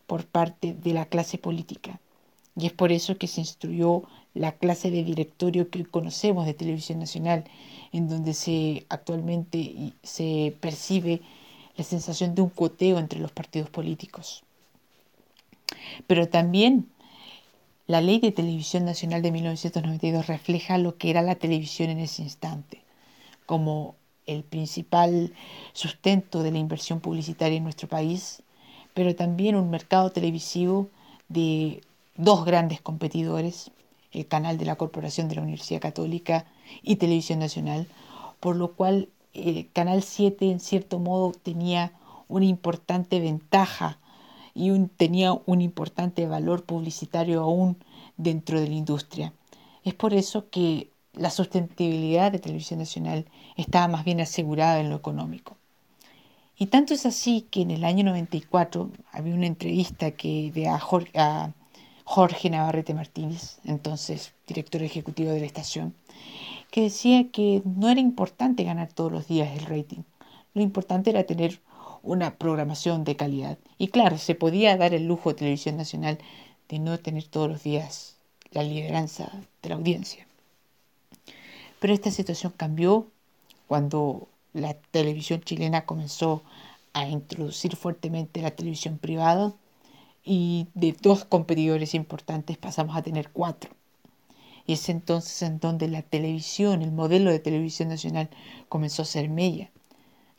por 0.07 0.25
parte 0.25 0.73
de 0.73 0.93
la 0.93 1.05
clase 1.05 1.37
política. 1.37 1.99
Y 2.55 2.67
es 2.67 2.73
por 2.73 2.91
eso 2.91 3.17
que 3.17 3.27
se 3.27 3.41
instruyó 3.41 4.03
la 4.33 4.53
clase 4.53 4.91
de 4.91 5.03
directorio 5.03 5.69
que 5.69 5.85
conocemos 5.85 6.45
de 6.45 6.53
Televisión 6.53 6.99
Nacional, 6.99 7.45
en 7.91 8.09
donde 8.09 8.33
se 8.33 8.85
actualmente 8.89 9.93
se 10.03 10.55
percibe 10.59 11.21
la 11.75 11.83
sensación 11.83 12.35
de 12.35 12.41
un 12.41 12.49
coteo 12.49 12.99
entre 12.99 13.19
los 13.19 13.31
partidos 13.31 13.69
políticos. 13.69 14.43
Pero 16.07 16.29
también 16.29 16.89
la 17.87 18.01
ley 18.01 18.19
de 18.19 18.31
televisión 18.31 18.85
nacional 18.85 19.21
de 19.21 19.31
1992 19.31 20.27
refleja 20.27 20.77
lo 20.77 20.97
que 20.97 21.09
era 21.09 21.21
la 21.21 21.35
televisión 21.35 21.89
en 21.89 21.99
ese 21.99 22.21
instante, 22.21 22.81
como 23.45 23.95
el 24.25 24.43
principal 24.43 25.33
sustento 25.73 26.43
de 26.43 26.51
la 26.51 26.59
inversión 26.59 27.01
publicitaria 27.01 27.57
en 27.57 27.63
nuestro 27.63 27.89
país, 27.89 28.41
pero 28.93 29.15
también 29.15 29.55
un 29.55 29.69
mercado 29.69 30.11
televisivo 30.11 30.89
de 31.27 31.81
dos 32.15 32.45
grandes 32.45 32.79
competidores, 32.79 33.71
el 34.11 34.27
canal 34.27 34.57
de 34.57 34.65
la 34.65 34.75
Corporación 34.75 35.27
de 35.27 35.35
la 35.35 35.41
Universidad 35.41 35.81
Católica 35.81 36.45
y 36.83 36.97
Televisión 36.97 37.39
Nacional, 37.39 37.87
por 38.39 38.55
lo 38.55 38.73
cual 38.73 39.09
el 39.33 39.69
Canal 39.73 40.03
7 40.03 40.51
en 40.51 40.59
cierto 40.59 40.99
modo 40.99 41.31
tenía 41.31 41.93
una 42.27 42.45
importante 42.45 43.19
ventaja 43.19 43.97
y 44.53 44.69
un, 44.69 44.89
tenía 44.89 45.33
un 45.45 45.61
importante 45.61 46.27
valor 46.27 46.63
publicitario 46.63 47.41
aún 47.41 47.77
dentro 48.17 48.59
de 48.59 48.67
la 48.67 48.75
industria. 48.75 49.33
Es 49.83 49.93
por 49.93 50.13
eso 50.13 50.49
que 50.49 50.89
la 51.13 51.29
sustentabilidad 51.29 52.31
de 52.31 52.39
Televisión 52.39 52.79
Nacional 52.79 53.25
estaba 53.55 53.87
más 53.87 54.05
bien 54.05 54.21
asegurada 54.21 54.79
en 54.79 54.89
lo 54.89 54.95
económico. 54.95 55.57
Y 56.57 56.67
tanto 56.67 56.93
es 56.93 57.05
así 57.05 57.47
que 57.49 57.61
en 57.61 57.71
el 57.71 57.83
año 57.83 58.03
94 58.03 58.91
había 59.11 59.33
una 59.33 59.47
entrevista 59.47 60.11
que 60.11 60.51
de 60.51 60.67
a 60.67 60.79
Jorge, 60.79 62.49
Navarrete 62.49 62.93
Martínez, 62.93 63.59
entonces 63.65 64.33
director 64.47 64.83
ejecutivo 64.83 65.31
de 65.31 65.39
la 65.39 65.45
estación, 65.45 65.95
que 66.69 66.81
decía 66.81 67.29
que 67.31 67.61
no 67.65 67.89
era 67.89 67.99
importante 67.99 68.63
ganar 68.63 68.91
todos 68.93 69.11
los 69.11 69.27
días 69.27 69.57
el 69.57 69.65
rating, 69.65 70.03
lo 70.53 70.61
importante 70.61 71.09
era 71.09 71.23
tener 71.23 71.59
una 72.03 72.35
programación 72.37 73.03
de 73.03 73.15
calidad. 73.15 73.57
Y 73.79 73.87
claro, 73.87 74.19
se 74.19 74.35
podía 74.35 74.77
dar 74.77 74.93
el 74.93 75.07
lujo 75.07 75.29
de 75.29 75.39
Televisión 75.39 75.77
Nacional 75.77 76.19
de 76.69 76.79
no 76.79 76.99
tener 76.99 77.23
todos 77.23 77.49
los 77.49 77.63
días 77.63 78.17
la 78.51 78.61
lideranza 78.63 79.31
de 79.63 79.69
la 79.69 79.75
audiencia. 79.75 80.27
Pero 81.79 81.93
esta 81.93 82.11
situación 82.11 82.53
cambió 82.55 83.07
cuando 83.67 84.27
la 84.53 84.75
televisión 84.75 85.41
chilena 85.41 85.85
comenzó 85.85 86.43
a 86.93 87.07
introducir 87.07 87.75
fuertemente 87.75 88.41
la 88.41 88.51
televisión 88.51 88.99
privada 88.99 89.53
y 90.23 90.67
de 90.73 90.95
dos 91.01 91.25
competidores 91.25 91.95
importantes 91.95 92.57
pasamos 92.57 92.95
a 92.95 93.01
tener 93.01 93.31
cuatro. 93.31 93.71
Y 94.65 94.73
es 94.73 94.87
entonces 94.89 95.41
en 95.41 95.59
donde 95.59 95.87
la 95.87 96.03
televisión, 96.03 96.81
el 96.81 96.91
modelo 96.91 97.31
de 97.31 97.39
televisión 97.39 97.89
nacional 97.89 98.29
comenzó 98.69 99.01
a 99.01 99.05
ser 99.05 99.29
media. 99.29 99.69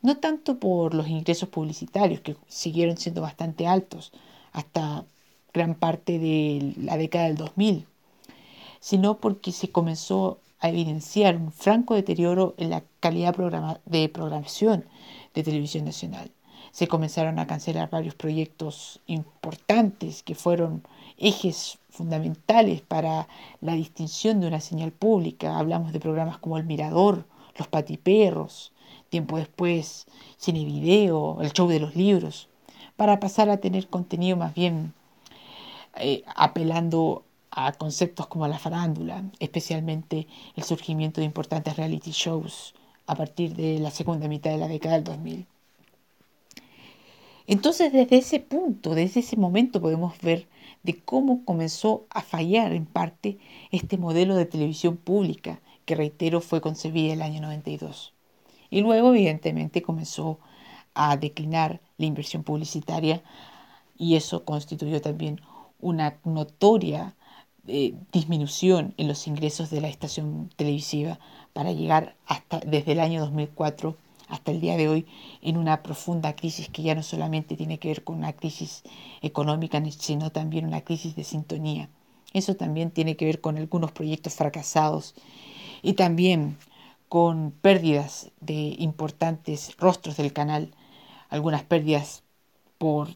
No 0.05 0.17
tanto 0.17 0.59
por 0.59 0.93
los 0.93 1.07
ingresos 1.07 1.49
publicitarios, 1.49 2.21
que 2.21 2.37
siguieron 2.47 2.95
siendo 2.95 3.21
bastante 3.21 3.65
altos 3.65 4.11
hasta 4.53 5.03
gran 5.51 5.73
parte 5.73 6.19
de 6.19 6.75
la 6.77 6.95
década 6.95 7.25
del 7.25 7.37
2000, 7.37 7.87
sino 8.79 9.17
porque 9.17 9.51
se 9.51 9.69
comenzó 9.69 10.37
a 10.59 10.69
evidenciar 10.69 11.37
un 11.37 11.51
franco 11.51 11.95
deterioro 11.95 12.53
en 12.57 12.69
la 12.69 12.83
calidad 12.99 13.35
de 13.85 14.09
programación 14.09 14.85
de 15.33 15.43
televisión 15.43 15.85
nacional. 15.85 16.29
Se 16.71 16.87
comenzaron 16.87 17.39
a 17.39 17.47
cancelar 17.47 17.89
varios 17.89 18.13
proyectos 18.13 18.99
importantes 19.07 20.21
que 20.21 20.35
fueron 20.35 20.83
ejes 21.17 21.79
fundamentales 21.89 22.81
para 22.81 23.27
la 23.59 23.73
distinción 23.73 24.39
de 24.39 24.47
una 24.47 24.59
señal 24.59 24.91
pública. 24.91 25.57
Hablamos 25.57 25.93
de 25.93 25.99
programas 25.99 26.37
como 26.37 26.57
El 26.57 26.65
Mirador, 26.65 27.25
Los 27.57 27.67
Patiperros, 27.67 28.71
tiempo 29.15 29.37
después 29.37 30.07
Cine 30.35 30.65
Video, 30.65 31.37
El 31.41 31.53
Show 31.53 31.69
de 31.69 31.79
los 31.79 31.95
Libros, 31.95 32.49
para 32.97 33.21
pasar 33.21 33.49
a 33.49 33.61
tener 33.61 33.87
contenido 33.87 34.35
más 34.35 34.53
bien 34.53 34.93
eh, 35.95 36.25
apelando 36.35 37.23
a 37.49 37.71
conceptos 37.71 38.27
como 38.27 38.45
la 38.49 38.59
farándula, 38.59 39.23
especialmente 39.39 40.27
el 40.57 40.63
surgimiento 40.65 41.21
de 41.21 41.27
importantes 41.27 41.77
reality 41.77 42.11
shows 42.11 42.75
a 43.07 43.15
partir 43.15 43.55
de 43.55 43.79
la 43.79 43.89
segunda 43.89 44.27
mitad 44.27 44.51
de 44.51 44.57
la 44.57 44.67
década 44.67 44.95
del 44.95 45.05
2000. 45.05 45.45
Entonces 47.47 47.93
desde 47.93 48.17
ese 48.17 48.41
punto, 48.41 48.95
desde 48.95 49.21
ese 49.21 49.37
momento 49.37 49.79
podemos 49.79 50.19
ver 50.19 50.49
de 50.83 50.99
cómo 50.99 51.45
comenzó 51.45 52.05
a 52.09 52.21
fallar 52.21 52.73
en 52.73 52.85
parte 52.85 53.37
este 53.71 53.97
modelo 53.97 54.35
de 54.35 54.45
televisión 54.45 54.97
pública 54.97 55.61
que 55.85 55.95
reitero 55.95 56.41
fue 56.41 56.59
concebida 56.59 57.13
el 57.13 57.21
año 57.21 57.39
92. 57.39 58.14
Y 58.75 58.81
luego 58.81 59.15
evidentemente 59.15 59.81
comenzó 59.81 60.37
a 60.95 61.15
declinar 61.15 61.79
la 61.97 62.07
inversión 62.07 62.43
publicitaria 62.43 63.23
y 63.97 64.17
eso 64.17 64.43
constituyó 64.43 64.99
también 64.99 65.39
una 65.79 66.17
notoria 66.25 67.15
eh, 67.69 67.93
disminución 68.11 68.93
en 68.97 69.07
los 69.07 69.27
ingresos 69.27 69.69
de 69.69 69.79
la 69.79 69.87
estación 69.87 70.49
televisiva 70.57 71.19
para 71.53 71.71
llegar 71.71 72.17
hasta 72.25 72.59
desde 72.59 72.91
el 72.91 72.99
año 72.99 73.21
2004 73.21 73.95
hasta 74.27 74.51
el 74.51 74.59
día 74.59 74.75
de 74.75 74.89
hoy 74.89 75.05
en 75.41 75.55
una 75.55 75.81
profunda 75.81 76.35
crisis 76.35 76.67
que 76.67 76.83
ya 76.83 76.95
no 76.95 77.03
solamente 77.03 77.55
tiene 77.55 77.79
que 77.79 77.87
ver 77.87 78.03
con 78.03 78.17
una 78.17 78.33
crisis 78.33 78.83
económica, 79.21 79.81
sino 79.97 80.33
también 80.33 80.65
una 80.65 80.81
crisis 80.81 81.15
de 81.15 81.23
sintonía. 81.23 81.87
Eso 82.33 82.55
también 82.55 82.91
tiene 82.91 83.15
que 83.15 83.23
ver 83.23 83.39
con 83.39 83.57
algunos 83.57 83.93
proyectos 83.93 84.33
fracasados 84.33 85.15
y 85.81 85.93
también 85.93 86.57
con 87.09 87.51
pérdidas 87.51 88.31
de 88.39 88.75
importantes 88.79 89.75
rostros 89.77 90.17
del 90.17 90.33
canal, 90.33 90.73
algunas 91.29 91.63
pérdidas 91.63 92.23
por, 92.77 93.09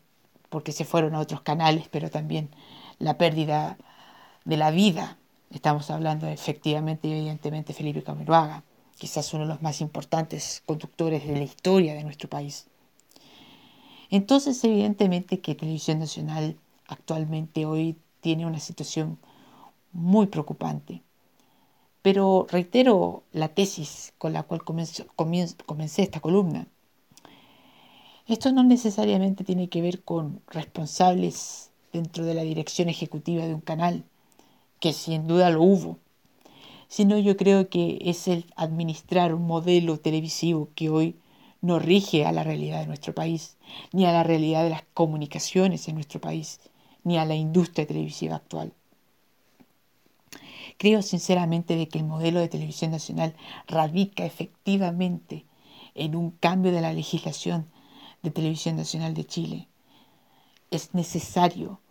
porque 0.49 0.71
se 0.71 0.85
fueron 0.85 1.15
a 1.15 1.19
otros 1.19 1.41
canales, 1.41 1.87
pero 1.89 2.09
también 2.09 2.49
la 2.97 3.17
pérdida 3.17 3.77
de 4.45 4.57
la 4.57 4.71
vida. 4.71 5.17
Estamos 5.51 5.89
hablando 5.89 6.27
efectivamente 6.27 7.07
y 7.07 7.13
evidentemente 7.13 7.73
Felipe 7.73 8.03
Camiroaga, 8.03 8.63
quizás 8.97 9.33
uno 9.33 9.43
de 9.43 9.49
los 9.49 9.61
más 9.61 9.81
importantes 9.81 10.61
conductores 10.65 11.27
de 11.27 11.35
la 11.35 11.43
historia 11.43 11.93
de 11.93 12.03
nuestro 12.03 12.29
país. 12.29 12.67
Entonces, 14.11 14.63
evidentemente 14.63 15.39
que 15.39 15.55
Televisión 15.55 15.99
Nacional 15.99 16.57
actualmente 16.87 17.65
hoy 17.65 17.97
tiene 18.21 18.45
una 18.45 18.59
situación 18.59 19.19
muy 19.91 20.27
preocupante. 20.27 21.03
Pero 22.02 22.47
reitero 22.50 23.24
la 23.34 23.50
tesis 23.50 24.14
con 24.18 24.34
la 24.34 24.43
cual 24.43 24.64
comencé 24.64 26.02
esta 26.02 26.20
columna. 26.20 26.68
Esto 28.28 28.52
no 28.52 28.64
necesariamente 28.64 29.43
tiene 29.43 29.70
que 29.70 29.82
ver 29.82 30.04
con 30.04 30.41
responsables 30.47 31.72
dentro 31.91 32.26
de 32.26 32.36
la 32.36 32.43
dirección 32.43 32.88
ejecutiva 32.88 33.45
de 33.45 33.56
un 33.56 33.62
canal, 33.62 34.06
que 34.80 34.93
sin 34.93 35.28
duda 35.28 35.50
lo 35.50 35.64
hubo, 35.64 35.97
sino 36.88 37.18
yo 37.18 37.36
creo 37.36 37.70
que 37.70 38.00
es 38.06 38.28
el 38.28 38.45
administrar 38.56 39.34
un 39.34 39.47
modelo 39.47 40.00
televisivo 40.00 40.70
que 40.76 40.89
hoy 40.89 41.16
no 41.62 41.80
rige 41.80 42.26
a 42.26 42.32
la 42.32 42.43
realidad 42.43 42.80
de 42.82 42.88
nuestro 42.88 43.14
país, 43.14 43.58
ni 43.91 44.06
a 44.06 44.12
la 44.12 44.24
realidad 44.24 44.64
de 44.64 44.70
las 44.70 44.84
comunicaciones 44.93 45.88
en 45.88 45.95
nuestro 45.95 46.22
país, 46.22 46.60
ni 47.04 47.18
a 47.18 47.26
la 47.26 47.36
industria 47.36 47.86
televisiva 47.86 48.36
actual. 48.36 48.74
Creo 50.80 51.01
sinceramente 51.01 51.75
de 51.75 51.89
que 51.89 51.97
el 51.97 52.05
modelo 52.05 52.39
de 52.39 52.47
televisión 52.47 52.91
nacional 52.91 53.36
radica 53.67 54.23
efectivamente 54.23 55.45
en 55.93 56.15
un 56.15 56.32
cambio 56.32 56.71
de 56.71 56.80
la 56.80 56.93
legislación 56.93 57.67
de 58.23 58.32
televisión 58.32 58.77
nacional 58.77 59.13
de 59.13 59.25
Chile. 59.25 59.67
Es 60.71 60.93
necesario 60.93 61.82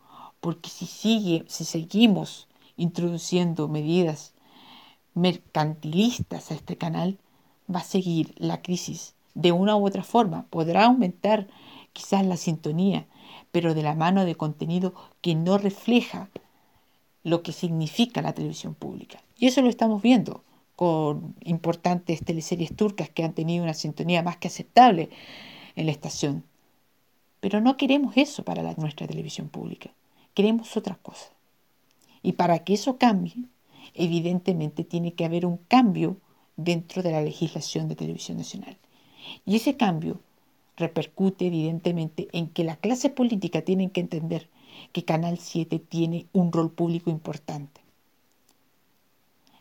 porque 0.40 0.70
si 0.70 0.86
sigue, 0.86 1.44
si 1.48 1.66
seguimos 1.66 2.48
introduciendo 2.78 3.68
medidas 3.68 4.32
mercantilistas 5.12 6.50
a 6.50 6.54
este 6.54 6.78
canal, 6.78 7.18
va 7.70 7.80
a 7.80 7.84
seguir 7.84 8.34
la 8.38 8.62
crisis 8.62 9.14
de 9.34 9.52
una 9.52 9.76
u 9.76 9.86
otra 9.86 10.02
forma. 10.02 10.46
Podrá 10.48 10.86
aumentar 10.86 11.46
quizás 11.92 12.24
la 12.24 12.38
sintonía, 12.38 13.06
pero 13.52 13.74
de 13.74 13.82
la 13.82 13.94
mano 13.94 14.24
de 14.24 14.34
contenido 14.34 14.94
que 15.20 15.34
no 15.34 15.58
refleja 15.58 16.30
lo 17.28 17.42
que 17.42 17.52
significa 17.52 18.22
la 18.22 18.34
televisión 18.34 18.74
pública. 18.74 19.22
Y 19.38 19.46
eso 19.46 19.62
lo 19.62 19.68
estamos 19.68 20.02
viendo 20.02 20.42
con 20.76 21.34
importantes 21.42 22.24
teleseries 22.24 22.74
turcas 22.74 23.10
que 23.10 23.24
han 23.24 23.32
tenido 23.32 23.64
una 23.64 23.74
sintonía 23.74 24.22
más 24.22 24.36
que 24.36 24.48
aceptable 24.48 25.10
en 25.76 25.86
la 25.86 25.92
estación. 25.92 26.44
Pero 27.40 27.60
no 27.60 27.76
queremos 27.76 28.16
eso 28.16 28.44
para 28.44 28.62
la, 28.62 28.74
nuestra 28.74 29.06
televisión 29.06 29.48
pública. 29.48 29.90
Queremos 30.34 30.76
otra 30.76 30.96
cosa. 30.96 31.30
Y 32.22 32.32
para 32.32 32.60
que 32.60 32.74
eso 32.74 32.96
cambie, 32.96 33.44
evidentemente 33.94 34.84
tiene 34.84 35.14
que 35.14 35.24
haber 35.24 35.46
un 35.46 35.56
cambio 35.68 36.16
dentro 36.56 37.02
de 37.02 37.12
la 37.12 37.22
legislación 37.22 37.88
de 37.88 37.96
televisión 37.96 38.38
nacional. 38.38 38.76
Y 39.44 39.56
ese 39.56 39.76
cambio 39.76 40.20
repercute 40.76 41.46
evidentemente 41.46 42.28
en 42.32 42.48
que 42.48 42.64
la 42.64 42.76
clase 42.76 43.10
política 43.10 43.62
tiene 43.62 43.90
que 43.90 44.00
entender 44.00 44.48
que 44.92 45.04
Canal 45.04 45.38
7 45.38 45.78
tiene 45.78 46.26
un 46.32 46.52
rol 46.52 46.70
público 46.70 47.10
importante. 47.10 47.80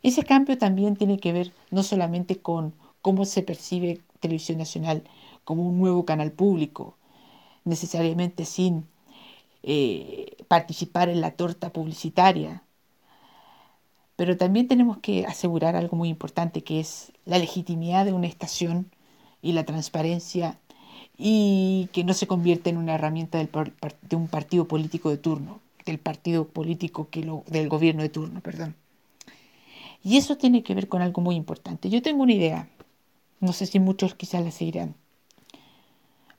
Ese 0.03 0.23
cambio 0.23 0.57
también 0.57 0.95
tiene 0.95 1.19
que 1.19 1.33
ver 1.33 1.53
no 1.71 1.83
solamente 1.83 2.39
con 2.39 2.73
cómo 3.01 3.25
se 3.25 3.43
percibe 3.43 4.01
Televisión 4.19 4.57
Nacional 4.57 5.03
como 5.43 5.67
un 5.67 5.79
nuevo 5.79 6.05
canal 6.05 6.31
público, 6.31 6.97
necesariamente 7.63 8.45
sin 8.45 8.85
eh, 9.63 10.37
participar 10.47 11.09
en 11.09 11.21
la 11.21 11.31
torta 11.31 11.71
publicitaria, 11.71 12.63
pero 14.15 14.35
también 14.35 14.67
tenemos 14.67 14.97
que 14.97 15.25
asegurar 15.25 15.75
algo 15.75 15.95
muy 15.95 16.09
importante 16.09 16.63
que 16.63 16.79
es 16.79 17.13
la 17.25 17.37
legitimidad 17.37 18.03
de 18.05 18.13
una 18.13 18.27
estación 18.27 18.91
y 19.41 19.53
la 19.53 19.63
transparencia 19.65 20.59
y 21.17 21.89
que 21.93 22.03
no 22.03 22.13
se 22.13 22.27
convierta 22.27 22.69
en 22.69 22.77
una 22.77 22.95
herramienta 22.95 23.39
de 23.39 24.15
un 24.15 24.27
partido 24.27 24.67
político 24.67 25.09
de 25.09 25.17
turno, 25.17 25.59
del 25.85 25.97
partido 25.97 26.47
político 26.47 27.09
que 27.09 27.23
lo, 27.23 27.43
del 27.47 27.69
gobierno 27.69 28.03
de 28.03 28.09
turno, 28.09 28.41
perdón. 28.41 28.75
Y 30.03 30.17
eso 30.17 30.37
tiene 30.37 30.63
que 30.63 30.75
ver 30.75 30.87
con 30.87 31.01
algo 31.01 31.21
muy 31.21 31.35
importante. 31.35 31.89
Yo 31.89 32.01
tengo 32.01 32.23
una 32.23 32.33
idea, 32.33 32.69
no 33.39 33.51
sé 33.51 33.65
si 33.65 33.79
muchos 33.79 34.13
quizás 34.13 34.43
la 34.43 34.51
seguirán. 34.51 34.95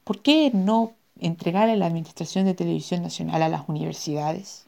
¿Por 0.05 0.23
qué 0.23 0.51
no 0.55 0.93
entregar 1.21 1.69
la 1.77 1.87
administración 1.87 2.45
de 2.45 2.55
televisión 2.55 3.03
nacional 3.03 3.43
a 3.43 3.49
las 3.49 3.69
universidades? 3.69 4.67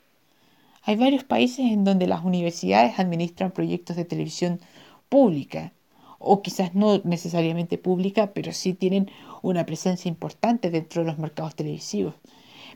Hay 0.82 0.96
varios 0.96 1.24
países 1.24 1.61
en 1.61 1.84
donde 1.84 2.06
las 2.06 2.24
universidades 2.24 2.98
administran 2.98 3.52
proyectos 3.52 3.96
de 3.96 4.04
televisión 4.04 4.61
pública, 5.08 5.72
o 6.20 6.42
quizás 6.42 6.74
no 6.74 7.00
necesariamente 7.04 7.78
pública, 7.78 8.32
pero 8.34 8.52
sí 8.52 8.74
tienen 8.74 9.10
una 9.42 9.64
presencia 9.66 10.08
importante 10.08 10.70
dentro 10.70 11.02
de 11.02 11.08
los 11.08 11.18
mercados 11.18 11.56
televisivos. 11.56 12.14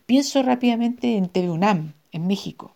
Pienso 0.07 0.42
rápidamente 0.42 1.16
en 1.16 1.28
TV 1.28 1.51
UNAM, 1.51 1.92
en 2.11 2.26
México, 2.26 2.74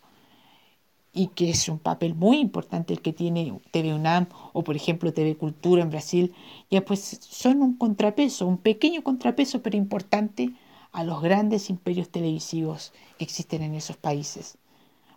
y 1.11 1.27
que 1.27 1.49
es 1.49 1.67
un 1.69 1.79
papel 1.79 2.13
muy 2.13 2.37
importante 2.37 2.93
el 2.93 3.01
que 3.01 3.13
tiene 3.13 3.59
TV 3.71 3.95
UNAM 3.95 4.27
o 4.53 4.63
por 4.63 4.75
ejemplo 4.75 5.11
TV 5.11 5.35
Cultura 5.35 5.81
en 5.81 5.89
Brasil, 5.89 6.33
ya 6.69 6.85
pues 6.85 7.19
son 7.21 7.63
un 7.63 7.75
contrapeso, 7.75 8.45
un 8.45 8.57
pequeño 8.57 9.03
contrapeso 9.03 9.63
pero 9.63 9.75
importante 9.75 10.53
a 10.91 11.03
los 11.03 11.21
grandes 11.21 11.69
imperios 11.69 12.09
televisivos 12.09 12.93
que 13.17 13.23
existen 13.23 13.63
en 13.63 13.73
esos 13.73 13.97
países. 13.97 14.57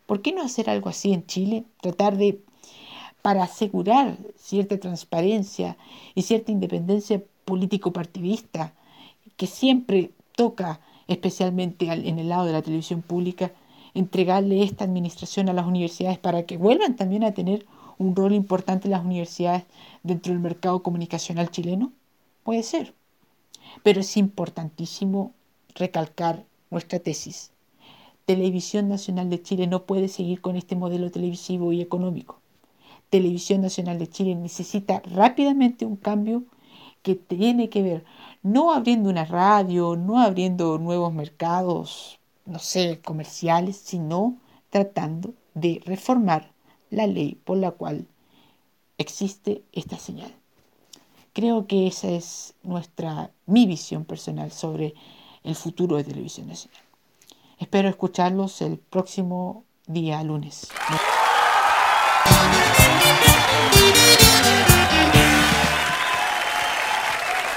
¿Por 0.07 0.23
qué 0.23 0.33
no 0.33 0.43
hacer 0.43 0.69
algo 0.71 0.89
así 0.89 1.13
en 1.13 1.27
Chile? 1.27 1.65
Tratar 1.81 2.17
de, 2.17 2.41
para 3.23 3.45
asegurar 3.45 4.19
cierta 4.37 4.79
transparencia 4.79 5.77
y 6.15 6.23
cierta 6.23 6.53
independencia 6.53 7.23
político-partidista, 7.45 8.75
que 9.37 9.47
siempre 9.47 10.11
toca, 10.35 10.81
especialmente 11.09 11.87
en 11.87 12.19
el 12.19 12.29
lado 12.29 12.45
de 12.45 12.53
la 12.53 12.63
televisión 12.63 13.03
pública, 13.03 13.53
entregarle 13.95 14.63
esta 14.63 14.85
administración 14.85 15.49
a 15.49 15.53
las 15.53 15.67
universidades 15.67 16.19
para 16.19 16.45
que 16.45 16.57
vuelvan 16.57 16.97
también 16.97 17.25
a 17.25 17.33
tener 17.33 17.67
un 17.99 18.17
rol 18.17 18.33
importante 18.33 18.89
las 18.89 19.05
universidades 19.05 19.65
dentro 20.03 20.33
del 20.33 20.41
mercado 20.41 20.83
comunicacional 20.83 21.51
chileno? 21.51 21.93
Puede 22.43 22.63
ser. 22.63 22.95
Pero 23.83 24.01
es 24.01 24.17
importantísimo 24.17 25.33
recalcar 25.75 26.45
nuestra 26.71 26.99
tesis. 26.99 27.53
Televisión 28.27 28.89
Nacional 28.89 29.31
de 29.31 29.43
Chile 29.43 29.67
no 29.67 29.85
puede 29.85 30.09
seguir 30.09 30.41
con 30.41 30.57
este 30.57 30.77
modelo 30.77 31.11
televisivo 31.11 31.73
y 31.73 31.81
económico. 31.81 32.42
Televisión 33.13 33.61
Nacional 33.61 33.99
de 33.99 34.09
Chile 34.09 34.35
necesita 34.35 35.03
rápidamente 35.05 35.85
un 35.85 35.97
cambio 35.97 36.45
que 37.03 37.15
tiene 37.15 37.69
que 37.69 37.83
ver 37.83 38.05
no 38.43 38.73
abriendo 38.73 39.11
una 39.11 39.27
radio, 39.27 39.97
no 39.97 40.19
abriendo 40.19 40.79
nuevos 40.79 41.13
mercados, 41.13 42.19
no 42.47 42.59
sé, 42.59 43.03
comerciales, 43.05 43.77
sino 43.77 44.39
tratando 44.71 45.35
de 45.53 45.83
reformar 45.85 46.53
la 46.89 47.07
ley 47.07 47.39
por 47.45 47.59
la 47.59 47.73
cual 47.73 48.07
existe 48.97 49.63
esta 49.73 49.99
señal. 49.99 50.35
Creo 51.35 51.67
que 51.67 51.87
esa 51.87 52.09
es 52.09 52.55
nuestra, 52.63 53.31
mi 53.45 53.67
visión 53.67 54.07
personal 54.07 54.53
sobre 54.53 54.95
el 55.45 55.55
futuro 55.55 55.97
de 55.97 56.05
Televisión 56.05 56.47
Nacional. 56.47 56.81
Espero 57.59 57.91
escucharlos 57.91 58.63
el 58.63 58.79
próximo 58.79 59.65
día 59.87 60.23
lunes. 60.23 60.71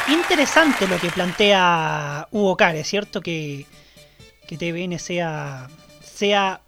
Interesante 0.07 0.87
lo 0.87 0.99
que 0.99 1.09
plantea 1.09 2.27
Hugo 2.31 2.57
Care, 2.57 2.83
¿cierto? 2.83 3.21
Que, 3.21 3.65
que 4.47 4.57
TVN 4.57 4.99
sea, 4.99 5.69
sea 6.03 6.61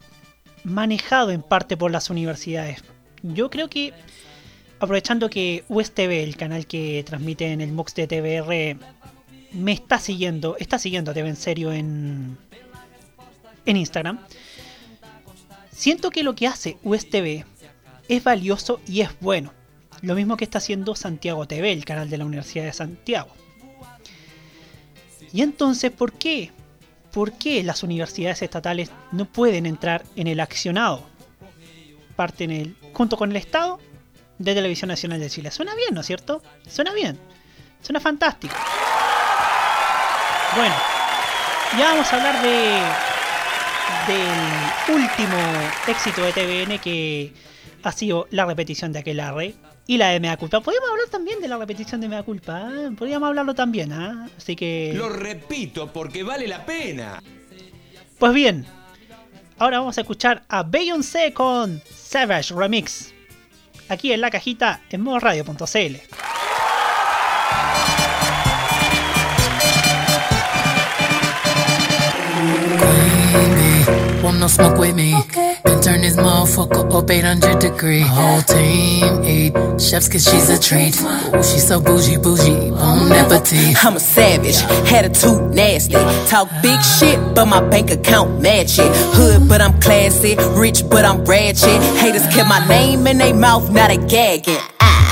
manejado 0.63 1.31
en 1.31 1.41
parte 1.41 1.77
por 1.77 1.91
las 1.91 2.09
universidades. 2.09 2.83
Yo 3.23 3.49
creo 3.49 3.69
que, 3.69 3.93
aprovechando 4.79 5.29
que 5.29 5.63
USTV, 5.69 6.23
el 6.23 6.37
canal 6.37 6.65
que 6.65 7.03
transmite 7.05 7.51
en 7.51 7.61
el 7.61 7.71
MOX 7.71 7.95
de 7.95 8.07
TVR, 8.07 8.77
me 9.51 9.71
está 9.71 9.99
siguiendo, 9.99 10.55
está 10.59 10.79
siguiendo 10.79 11.11
a 11.11 11.13
TV 11.13 11.29
en 11.29 11.35
serio 11.35 11.71
en, 11.71 12.37
en 13.65 13.77
Instagram, 13.77 14.19
siento 15.71 16.09
que 16.09 16.23
lo 16.23 16.35
que 16.35 16.47
hace 16.47 16.77
USTV 16.83 17.45
es 18.07 18.23
valioso 18.23 18.79
y 18.87 19.01
es 19.01 19.09
bueno. 19.19 19.53
Lo 20.01 20.15
mismo 20.15 20.37
que 20.37 20.43
está 20.43 20.59
haciendo 20.59 20.95
Santiago 20.95 21.47
TV, 21.47 21.71
el 21.71 21.85
canal 21.85 22.09
de 22.09 22.17
la 22.17 22.25
Universidad 22.25 22.65
de 22.65 22.73
Santiago. 22.73 23.29
Y 25.33 25.41
entonces, 25.41 25.91
¿por 25.91 26.13
qué? 26.13 26.51
¿Por 27.11 27.33
qué 27.33 27.63
las 27.63 27.83
universidades 27.83 28.41
estatales 28.41 28.91
no 29.11 29.25
pueden 29.25 29.65
entrar 29.65 30.03
en 30.15 30.27
el 30.27 30.39
accionado? 30.39 31.03
Parten 32.15 32.51
el, 32.51 32.75
junto 32.93 33.17
con 33.17 33.31
el 33.31 33.37
Estado 33.37 33.79
de 34.37 34.53
Televisión 34.53 34.89
Nacional 34.89 35.19
de 35.19 35.29
Chile. 35.29 35.51
Suena 35.51 35.75
bien, 35.75 35.93
¿no 35.93 36.01
es 36.01 36.07
cierto? 36.07 36.43
Suena 36.67 36.93
bien. 36.93 37.19
Suena 37.81 37.99
fantástico. 37.99 38.55
Bueno, 40.55 40.75
ya 41.77 41.91
vamos 41.91 42.13
a 42.13 42.15
hablar 42.15 42.41
de 42.41 42.81
del 44.07 44.95
último 44.95 45.37
éxito 45.87 46.21
de 46.23 46.31
TVN 46.31 46.79
que 46.79 47.33
ha 47.83 47.91
sido 47.91 48.27
la 48.31 48.45
repetición 48.45 48.91
de 48.93 48.99
aquel 48.99 49.19
arre 49.19 49.55
y 49.85 49.97
la 49.97 50.09
de 50.09 50.19
Mea 50.19 50.37
Culpa. 50.37 50.61
Podríamos 50.61 50.89
hablar 50.89 51.07
también 51.09 51.39
de 51.41 51.47
la 51.47 51.57
repetición 51.57 52.01
de 52.01 52.09
Mea 52.09 52.23
Culpa, 52.23 52.69
¿eh? 52.71 52.89
podríamos 52.97 53.27
hablarlo 53.27 53.55
también, 53.55 53.93
¿ah? 53.93 54.27
Así 54.37 54.55
que... 54.55 54.93
Lo 54.95 55.09
repito 55.09 55.91
porque 55.91 56.23
vale 56.23 56.47
la 56.47 56.65
pena. 56.65 57.21
Pues 58.19 58.33
bien, 58.33 58.65
ahora 59.57 59.79
vamos 59.79 59.97
a 59.97 60.01
escuchar 60.01 60.43
a 60.49 60.63
Beyoncé 60.63 61.33
con 61.33 61.81
Savage 61.93 62.53
Remix. 62.53 63.13
Aquí 63.89 64.11
en 64.11 64.21
la 64.21 64.29
cajita 64.29 64.81
en 64.89 65.01
modoradio.cl. 65.01 65.95
want 74.27 74.39
no 74.39 74.47
smoke 74.47 74.77
with 74.77 74.95
me. 74.95 75.15
Okay. 75.15 75.46
Then 75.63 75.81
turn 75.81 76.01
this 76.01 76.15
motherfucker 76.15 76.93
up 76.93 77.09
800 77.09 77.59
degree. 77.59 78.01
My 78.01 78.07
whole 78.07 78.41
team 78.41 79.23
eat 79.23 79.53
chefs 79.81 80.07
cause 80.09 80.23
she's 80.23 80.49
a 80.49 80.59
treat. 80.59 80.95
Ooh, 81.01 81.43
she's 81.43 81.67
so 81.67 81.79
bougie, 81.79 82.17
bougie, 82.17 82.71
bon 82.71 83.11
appetit. 83.11 83.75
Uh-huh. 83.75 83.89
I'm 83.89 83.95
a 83.95 83.99
savage, 83.99 84.57
attitude 84.91 85.53
nasty. 85.53 85.93
Talk 86.27 86.49
big 86.61 86.79
uh-huh. 86.79 86.97
shit, 86.97 87.35
but 87.35 87.45
my 87.45 87.61
bank 87.69 87.91
account 87.91 88.41
match 88.41 88.79
it. 88.79 88.91
Hood, 89.15 89.47
but 89.47 89.61
I'm 89.61 89.79
classy. 89.81 90.35
Rich, 90.59 90.89
but 90.89 91.05
I'm 91.05 91.23
ratchet. 91.25 91.81
Haters 91.97 92.27
kept 92.33 92.49
my 92.49 92.65
name 92.67 93.07
in 93.07 93.17
their 93.17 93.35
mouth, 93.35 93.71
not 93.71 93.91
a 93.91 93.97
gagging 93.97 94.57
ah. 94.79 95.06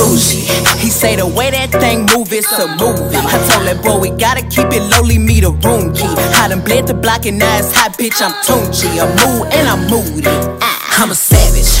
Bougie. 0.00 0.48
He 0.80 0.88
say 0.88 1.16
the 1.16 1.26
way 1.26 1.50
that 1.50 1.70
thing 1.70 2.08
move, 2.08 2.32
it's 2.32 2.50
a 2.56 2.66
movie. 2.80 3.20
I 3.20 3.36
told 3.48 3.68
that 3.68 3.84
boy 3.84 4.00
we 4.00 4.10
gotta 4.16 4.42
keep 4.48 4.72
it 4.72 4.82
lowly, 4.88 5.18
me 5.18 5.40
the 5.40 5.52
room 5.52 5.92
key. 5.92 6.08
I 6.40 6.48
done 6.48 6.64
bled 6.64 6.86
the 6.86 6.94
block 6.94 7.26
and 7.26 7.38
now 7.38 7.58
it's 7.58 7.72
hot, 7.76 7.92
bitch. 7.98 8.20
I'm 8.24 8.32
Tunchi. 8.46 8.88
I'm 8.96 9.12
mood 9.20 9.52
and 9.52 9.68
I'm 9.68 9.82
moody. 9.92 10.26
Ah. 10.64 10.80
I'm 11.00 11.10
a 11.10 11.14
savage. 11.14 11.80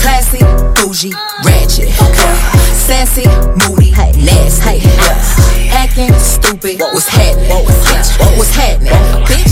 Classy, 0.00 0.40
bougie, 0.72 1.12
ratchet. 1.44 1.92
Sassy, 2.72 3.28
moody, 3.60 3.90
nasty. 3.92 4.80
Acting 5.68 6.14
stupid, 6.16 6.80
what's 6.80 7.08
happening? 7.08 7.50
What's 8.38 8.54
happening? 8.56 8.92
Bitch, 9.28 9.51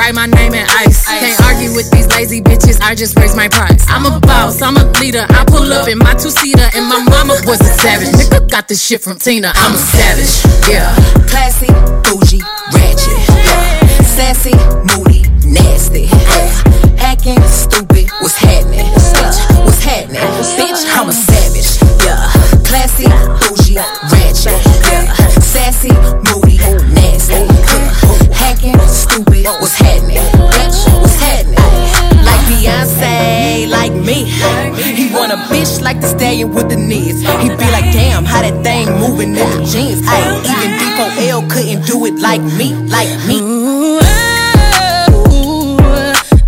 Write 0.00 0.14
my 0.14 0.24
name 0.24 0.54
in 0.54 0.64
ice. 0.66 1.04
Can't 1.04 1.38
argue 1.42 1.76
with 1.76 1.90
these 1.90 2.08
lazy 2.08 2.40
bitches. 2.40 2.80
I 2.80 2.94
just 2.94 3.14
raise 3.18 3.36
my 3.36 3.48
price. 3.48 3.84
I'm 3.86 4.06
a 4.06 4.18
boss, 4.20 4.62
I'm 4.62 4.78
a 4.78 4.84
leader. 4.92 5.26
I 5.28 5.44
pull 5.44 5.70
up 5.74 5.88
in 5.88 5.98
my 5.98 6.14
two 6.14 6.30
seater, 6.30 6.64
and 6.74 6.88
my 6.88 7.04
mama 7.04 7.36
was 7.44 7.60
a 7.60 7.68
savage. 7.76 8.08
Nigga 8.16 8.48
got 8.48 8.66
this 8.66 8.82
shit 8.82 9.02
from 9.02 9.18
Tina. 9.18 9.52
I'm 9.54 9.74
a 9.74 9.76
savage. 9.76 10.40
Yeah. 10.72 10.88
Classy, 11.28 11.68
bougie, 12.08 12.40
uh. 12.40 12.72
ratchet. 12.72 13.12
Yeah. 13.28 14.00
Sassy, 14.00 14.56
moody, 14.88 15.28
nasty. 15.44 16.08
Uh. 16.08 16.16
Yeah. 16.16 17.04
Acting 17.04 17.42
stupid. 17.44 18.08
What's 18.24 18.40
happening? 18.40 18.88
What's 19.68 19.84
happening? 19.84 20.24
Bitch, 20.56 20.80
I'm 20.96 21.10
a 21.10 21.12
savage. 21.12 21.76
Yeah. 22.00 22.24
Classy, 22.64 23.04
bougie, 23.44 23.76
ratchet. 24.08 24.56
Yeah. 24.88 25.12
Sassy, 25.44 25.92
like 33.80 33.96
me. 34.04 34.28
He 34.98 35.08
want 35.14 35.32
a 35.32 35.38
bitch 35.48 35.80
like 35.80 36.00
the 36.02 36.08
stallion 36.08 36.52
with 36.54 36.68
the 36.68 36.76
knees. 36.76 37.20
He 37.42 37.48
be 37.48 37.68
like, 37.76 37.88
damn, 37.96 38.24
how 38.26 38.42
that 38.42 38.56
thing 38.62 38.86
moving 39.00 39.30
in 39.30 39.48
the 39.54 39.64
jeans. 39.72 40.00
Ay, 40.04 40.20
even 40.50 40.70
D4L 40.80 41.40
couldn't 41.50 41.86
do 41.86 41.96
it 42.04 42.16
like 42.20 42.42
me, 42.58 42.68
like 42.96 43.08
me. 43.26 43.40
Ooh, 43.40 44.00
ooh, 45.32 45.78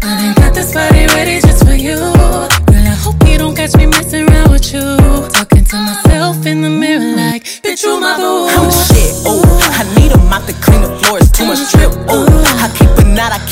I 0.03 0.35
got 0.37 0.53
this 0.53 0.75
body 0.75 1.07
ready 1.17 1.41
just 1.41 1.65
for 1.65 1.77
you. 1.87 1.97
Girl, 1.97 2.87
I 2.95 2.97
hope 3.05 3.17
you 3.27 3.39
don't 3.39 3.57
catch 3.57 3.75
me 3.77 3.87
messing 3.87 4.29
around 4.29 4.51
with 4.51 4.73
you. 4.75 4.85
Talking 5.33 5.65
to 5.65 5.77
myself 5.77 6.45
in 6.45 6.61
the 6.61 6.71
mirror 6.71 7.17
like, 7.17 7.45
bitch, 7.65 7.83
you 7.83 7.99
my 7.99 8.17
boo. 8.19 8.49
I'm 8.53 8.69
the 8.69 8.77
shit, 8.89 9.13
ooh. 9.25 9.41
I 9.81 9.83
need 9.97 10.13
to 10.13 10.55
clean 10.65 10.83
the 10.83 10.89
floors, 11.01 11.31
too 11.31 11.47
much 11.47 11.61
drip, 11.73 11.93
ooh. 12.11 12.27
I 12.65 12.69
keep 12.77 12.89
a 12.99 13.05
knot, 13.09 13.33
I 13.33 13.39
keep 13.47 13.52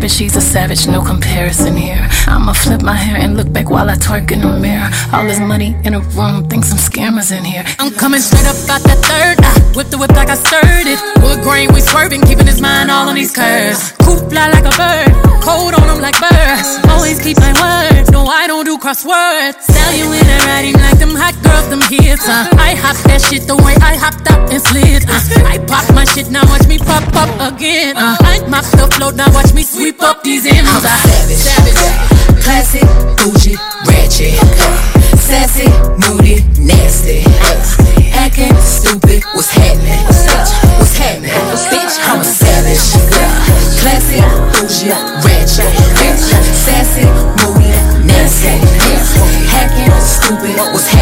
habit, 0.00 0.10
she's 0.10 0.34
a 0.34 0.40
savage, 0.40 0.86
no 0.86 1.02
comparison 1.02 1.76
here. 1.76 2.08
I'ma 2.26 2.54
flip 2.54 2.80
my 2.80 2.94
hair 2.94 3.20
and 3.20 3.36
look 3.36 3.52
back 3.52 3.68
while 3.68 3.90
I 3.90 3.96
twerk 3.96 4.32
in 4.32 4.40
the 4.40 4.48
mirror. 4.58 4.88
All 5.12 5.26
this 5.26 5.38
money 5.38 5.76
in 5.84 5.92
a 5.92 6.00
room, 6.16 6.48
think 6.48 6.64
some 6.64 6.78
scammers 6.78 7.36
in 7.36 7.44
here. 7.44 7.64
I'm 7.78 7.92
coming 7.92 8.20
straight 8.20 8.46
up 8.48 8.56
out 8.72 8.80
that 8.88 9.00
third. 9.04 9.36
I 9.44 9.52
whip 9.76 9.88
the 9.88 9.98
whip 9.98 10.12
like 10.12 10.30
I 10.30 10.36
stirred 10.36 10.88
it. 10.88 10.98
Wood 11.20 11.42
grain, 11.44 11.68
we 11.74 11.82
swerving, 11.82 12.22
keeping 12.22 12.46
his 12.46 12.62
mind 12.62 12.90
all 12.90 13.10
on 13.10 13.14
these 13.14 13.30
curves. 13.30 13.92
Coop 14.00 14.30
fly 14.30 14.48
like 14.48 14.64
a 14.64 14.72
bird, 14.72 15.12
cold 15.44 15.74
on 15.74 15.84
him 15.92 16.00
like 16.00 16.16
birds. 16.16 16.80
Always 16.88 17.20
keep 17.20 17.36
my 17.36 17.52
word, 17.60 18.10
no, 18.10 18.24
I 18.24 18.46
don't 18.46 18.64
do 18.64 18.78
crosswords. 18.78 19.60
Sell 19.60 19.92
you 19.92 20.08
in 20.16 20.24
a 20.24 20.38
writing 20.48 20.80
like 20.80 20.98
them 20.98 21.12
hot 21.12 21.29
girls, 21.50 21.68
them 21.68 21.82
hits. 21.90 22.28
Uh. 22.28 22.46
I 22.54 22.74
hop 22.78 22.96
that 23.10 23.20
shit 23.20 23.46
the 23.46 23.56
way 23.58 23.74
I 23.82 23.98
hopped 23.98 24.30
up 24.30 24.50
and 24.50 24.62
slid. 24.62 25.02
Uh. 25.10 25.50
I 25.50 25.58
pop 25.66 25.86
my 25.94 26.04
shit, 26.04 26.30
now 26.30 26.46
watch 26.46 26.66
me 26.66 26.78
pop 26.78 27.04
up 27.18 27.30
again. 27.42 27.96
Uh. 27.96 28.16
I 28.20 28.46
mop 28.46 28.64
the 28.78 28.86
float, 28.94 29.14
now 29.16 29.30
watch 29.34 29.52
me 29.52 29.62
sweep 29.62 30.02
up 30.02 30.22
these 30.22 30.46
M's. 30.46 30.70
I'm 30.70 30.82
savage, 30.82 31.42
savage, 31.42 31.82
classic, 32.42 32.86
bougie, 33.18 33.58
ratchet, 33.86 34.38
sassy, 35.18 35.68
moody, 36.06 36.46
nasty, 36.62 37.26
acting 38.14 38.54
stupid. 38.62 39.24
What's 39.34 39.50
happening? 39.50 39.98
What's 40.78 40.96
happening? 40.96 41.34
Bitch, 41.70 41.96
I'm 42.06 42.20
a 42.20 42.24
savage, 42.24 42.84
classic, 43.82 44.24
bougie, 44.54 44.94
ratchet, 45.26 45.72
sassy, 46.54 47.06
moody, 47.42 47.74
nasty, 48.06 48.54
hacking, 49.50 49.90
stupid. 50.00 50.56
What's 50.72 50.86
happening? 50.86 50.99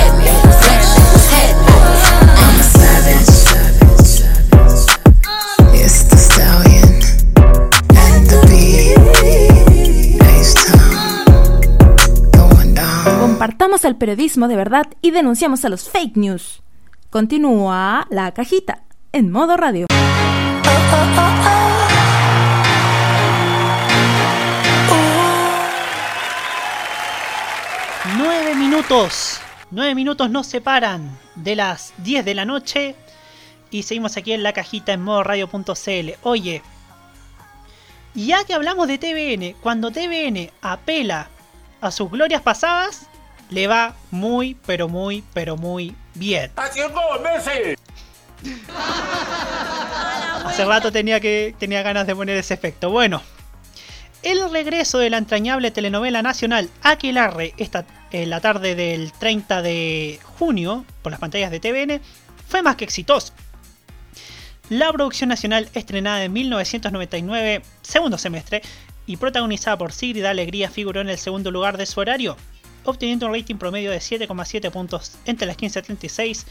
Compartamos 13.68 13.90
el 13.90 13.96
periodismo 13.96 14.48
de 14.48 14.56
verdad 14.56 14.86
y 15.02 15.10
denunciamos 15.10 15.62
a 15.62 15.68
los 15.68 15.90
fake 15.90 16.16
news. 16.16 16.62
Continúa 17.10 18.06
la 18.08 18.32
cajita 18.32 18.84
en 19.12 19.30
modo 19.30 19.58
radio. 19.58 19.88
Nueve 28.16 28.54
minutos. 28.54 29.38
Nueve 29.70 29.94
minutos 29.94 30.30
nos 30.30 30.46
separan 30.46 31.18
de 31.34 31.54
las 31.54 31.92
10 31.98 32.24
de 32.24 32.34
la 32.34 32.46
noche. 32.46 32.94
Y 33.70 33.82
seguimos 33.82 34.16
aquí 34.16 34.32
en 34.32 34.44
la 34.44 34.54
cajita 34.54 34.94
en 34.94 35.02
modo 35.02 35.24
radio.cl. 35.24 36.12
Oye, 36.22 36.62
ya 38.14 38.44
que 38.44 38.54
hablamos 38.54 38.88
de 38.88 38.96
TVN, 38.96 39.60
cuando 39.60 39.90
TVN 39.90 40.50
apela 40.62 41.28
a 41.82 41.90
sus 41.90 42.10
glorias 42.10 42.40
pasadas, 42.40 43.10
le 43.50 43.66
va 43.66 43.94
muy, 44.10 44.56
pero 44.66 44.88
muy, 44.88 45.24
pero 45.32 45.56
muy 45.56 45.94
bien. 46.14 46.50
¡Haciendo 46.56 47.00
Messi! 47.22 47.76
Hace 50.44 50.64
rato 50.64 50.92
tenía, 50.92 51.20
que, 51.20 51.54
tenía 51.58 51.82
ganas 51.82 52.06
de 52.06 52.14
poner 52.14 52.36
ese 52.36 52.54
efecto. 52.54 52.90
Bueno, 52.90 53.22
el 54.22 54.50
regreso 54.50 54.98
de 54.98 55.10
la 55.10 55.18
entrañable 55.18 55.70
telenovela 55.70 56.22
nacional 56.22 56.70
Aquelarre 56.82 57.54
esta, 57.56 57.84
en 58.10 58.30
la 58.30 58.40
tarde 58.40 58.74
del 58.74 59.12
30 59.12 59.62
de 59.62 60.18
junio 60.38 60.84
por 61.02 61.12
las 61.12 61.20
pantallas 61.20 61.50
de 61.50 61.60
TVN 61.60 62.00
fue 62.46 62.62
más 62.62 62.76
que 62.76 62.84
exitoso. 62.84 63.32
La 64.68 64.92
producción 64.92 65.30
nacional 65.30 65.68
estrenada 65.72 66.24
en 66.24 66.32
1999, 66.32 67.62
segundo 67.80 68.18
semestre, 68.18 68.60
y 69.06 69.16
protagonizada 69.16 69.78
por 69.78 69.92
Sigrid 69.92 70.24
Alegría 70.26 70.68
figuró 70.68 71.00
en 71.00 71.08
el 71.08 71.16
segundo 71.16 71.50
lugar 71.50 71.78
de 71.78 71.86
su 71.86 72.00
horario, 72.00 72.36
obteniendo 72.84 73.26
un 73.26 73.34
rating 73.34 73.56
promedio 73.56 73.90
de 73.90 73.98
7,7 73.98 74.70
puntos 74.70 75.12
entre 75.24 75.46
las 75.46 75.56
15.36 75.56 76.44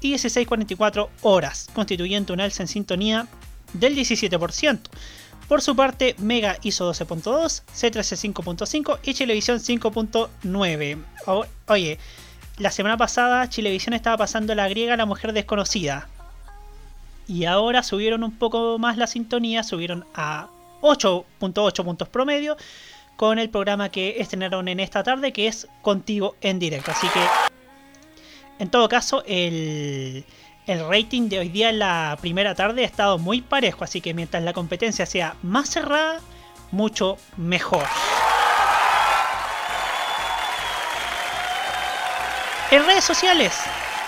y 0.00 0.14
16.44 0.14 1.08
horas, 1.22 1.68
constituyendo 1.74 2.32
un 2.34 2.40
alza 2.40 2.62
en 2.62 2.68
sintonía 2.68 3.26
del 3.72 3.96
17%. 3.96 4.80
Por 5.48 5.60
su 5.60 5.76
parte, 5.76 6.14
Mega 6.18 6.56
hizo 6.62 6.90
12.2, 6.92 7.62
C13 7.74 8.32
5.5 8.32 8.98
y 9.02 9.14
Chilevisión 9.14 9.58
5.9. 9.58 11.04
O- 11.26 11.46
Oye, 11.68 11.98
la 12.58 12.70
semana 12.70 12.96
pasada 12.96 13.48
Chilevisión 13.48 13.94
estaba 13.94 14.16
pasando 14.16 14.54
la 14.54 14.68
griega 14.68 14.96
La 14.96 15.06
Mujer 15.06 15.32
Desconocida. 15.32 16.08
Y 17.28 17.44
ahora 17.44 17.82
subieron 17.82 18.24
un 18.24 18.36
poco 18.36 18.78
más 18.78 18.96
la 18.96 19.06
sintonía, 19.06 19.62
subieron 19.62 20.04
a 20.14 20.48
8.8 20.80 21.84
puntos 21.84 22.08
promedio 22.08 22.56
con 23.16 23.38
el 23.38 23.50
programa 23.50 23.90
que 23.90 24.20
estrenaron 24.20 24.68
en 24.68 24.80
esta 24.80 25.02
tarde, 25.02 25.32
que 25.32 25.46
es 25.46 25.68
Contigo 25.80 26.36
en 26.40 26.58
directo. 26.58 26.90
Así 26.90 27.06
que, 27.08 27.20
en 28.58 28.70
todo 28.70 28.88
caso, 28.88 29.22
el, 29.26 30.24
el 30.66 30.88
rating 30.88 31.28
de 31.28 31.40
hoy 31.40 31.48
día 31.48 31.70
en 31.70 31.78
la 31.78 32.16
primera 32.20 32.54
tarde 32.54 32.82
ha 32.82 32.86
estado 32.86 33.18
muy 33.18 33.42
parejo, 33.42 33.84
así 33.84 34.00
que 34.00 34.14
mientras 34.14 34.42
la 34.42 34.52
competencia 34.52 35.06
sea 35.06 35.36
más 35.42 35.68
cerrada, 35.68 36.20
mucho 36.70 37.18
mejor. 37.36 37.84
En 42.70 42.86
redes 42.86 43.04
sociales, 43.04 43.52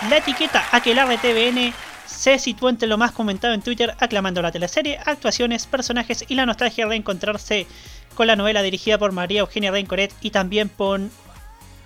la 0.09 0.17
etiqueta 0.17 0.65
AquelarreTVN 0.71 1.71
se 2.05 2.39
sitúa 2.39 2.71
entre 2.71 2.87
lo 2.87 2.97
más 2.97 3.11
comentado 3.11 3.53
en 3.53 3.61
Twitter, 3.61 3.95
aclamando 3.99 4.41
la 4.41 4.51
teleserie, 4.51 4.99
actuaciones, 5.05 5.67
personajes 5.67 6.25
y 6.27 6.35
la 6.35 6.45
nostalgia 6.45 6.85
de 6.85 6.89
reencontrarse 6.89 7.67
con 8.15 8.27
la 8.27 8.35
novela 8.35 8.61
dirigida 8.61 8.97
por 8.97 9.11
María 9.11 9.41
Eugenia 9.41 9.71
Rencoret 9.71 10.13
y 10.21 10.31
también 10.31 10.69
con, 10.69 11.11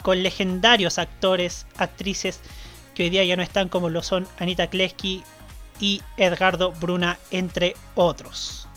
con 0.02 0.24
legendarios 0.24 0.98
actores, 0.98 1.66
actrices 1.78 2.40
que 2.96 3.04
hoy 3.04 3.10
día 3.10 3.24
ya 3.24 3.36
no 3.36 3.44
están 3.44 3.70
como 3.70 3.90
lo 3.90 4.04
son 4.04 4.28
Anita 4.40 4.68
Kleski 4.68 5.24
y 5.80 6.02
Edgardo 6.18 6.72
Bruna, 6.74 7.18
entre 7.32 7.76
otros. 7.96 8.68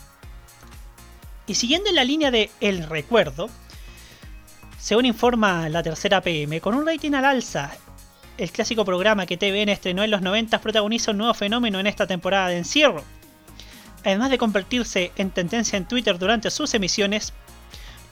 Y 1.46 1.54
siguiendo 1.54 1.90
en 1.90 1.96
la 1.96 2.04
línea 2.04 2.30
de 2.30 2.50
El 2.60 2.88
Recuerdo, 2.88 3.50
según 4.78 5.06
informa 5.06 5.68
la 5.68 5.82
tercera 5.82 6.20
PM, 6.20 6.60
con 6.60 6.74
un 6.74 6.86
rating 6.86 7.12
al 7.12 7.24
alza, 7.24 7.72
el 8.38 8.50
clásico 8.50 8.84
programa 8.84 9.26
que 9.26 9.36
TVN 9.36 9.68
estrenó 9.68 10.02
en 10.02 10.10
los 10.10 10.22
90 10.22 10.60
protagoniza 10.60 11.10
un 11.10 11.18
nuevo 11.18 11.34
fenómeno 11.34 11.78
en 11.78 11.86
esta 11.86 12.06
temporada 12.06 12.48
de 12.48 12.58
encierro. 12.58 13.04
Además 14.04 14.30
de 14.30 14.38
convertirse 14.38 15.12
en 15.16 15.30
tendencia 15.30 15.76
en 15.76 15.86
Twitter 15.86 16.18
durante 16.18 16.50
sus 16.50 16.74
emisiones, 16.74 17.32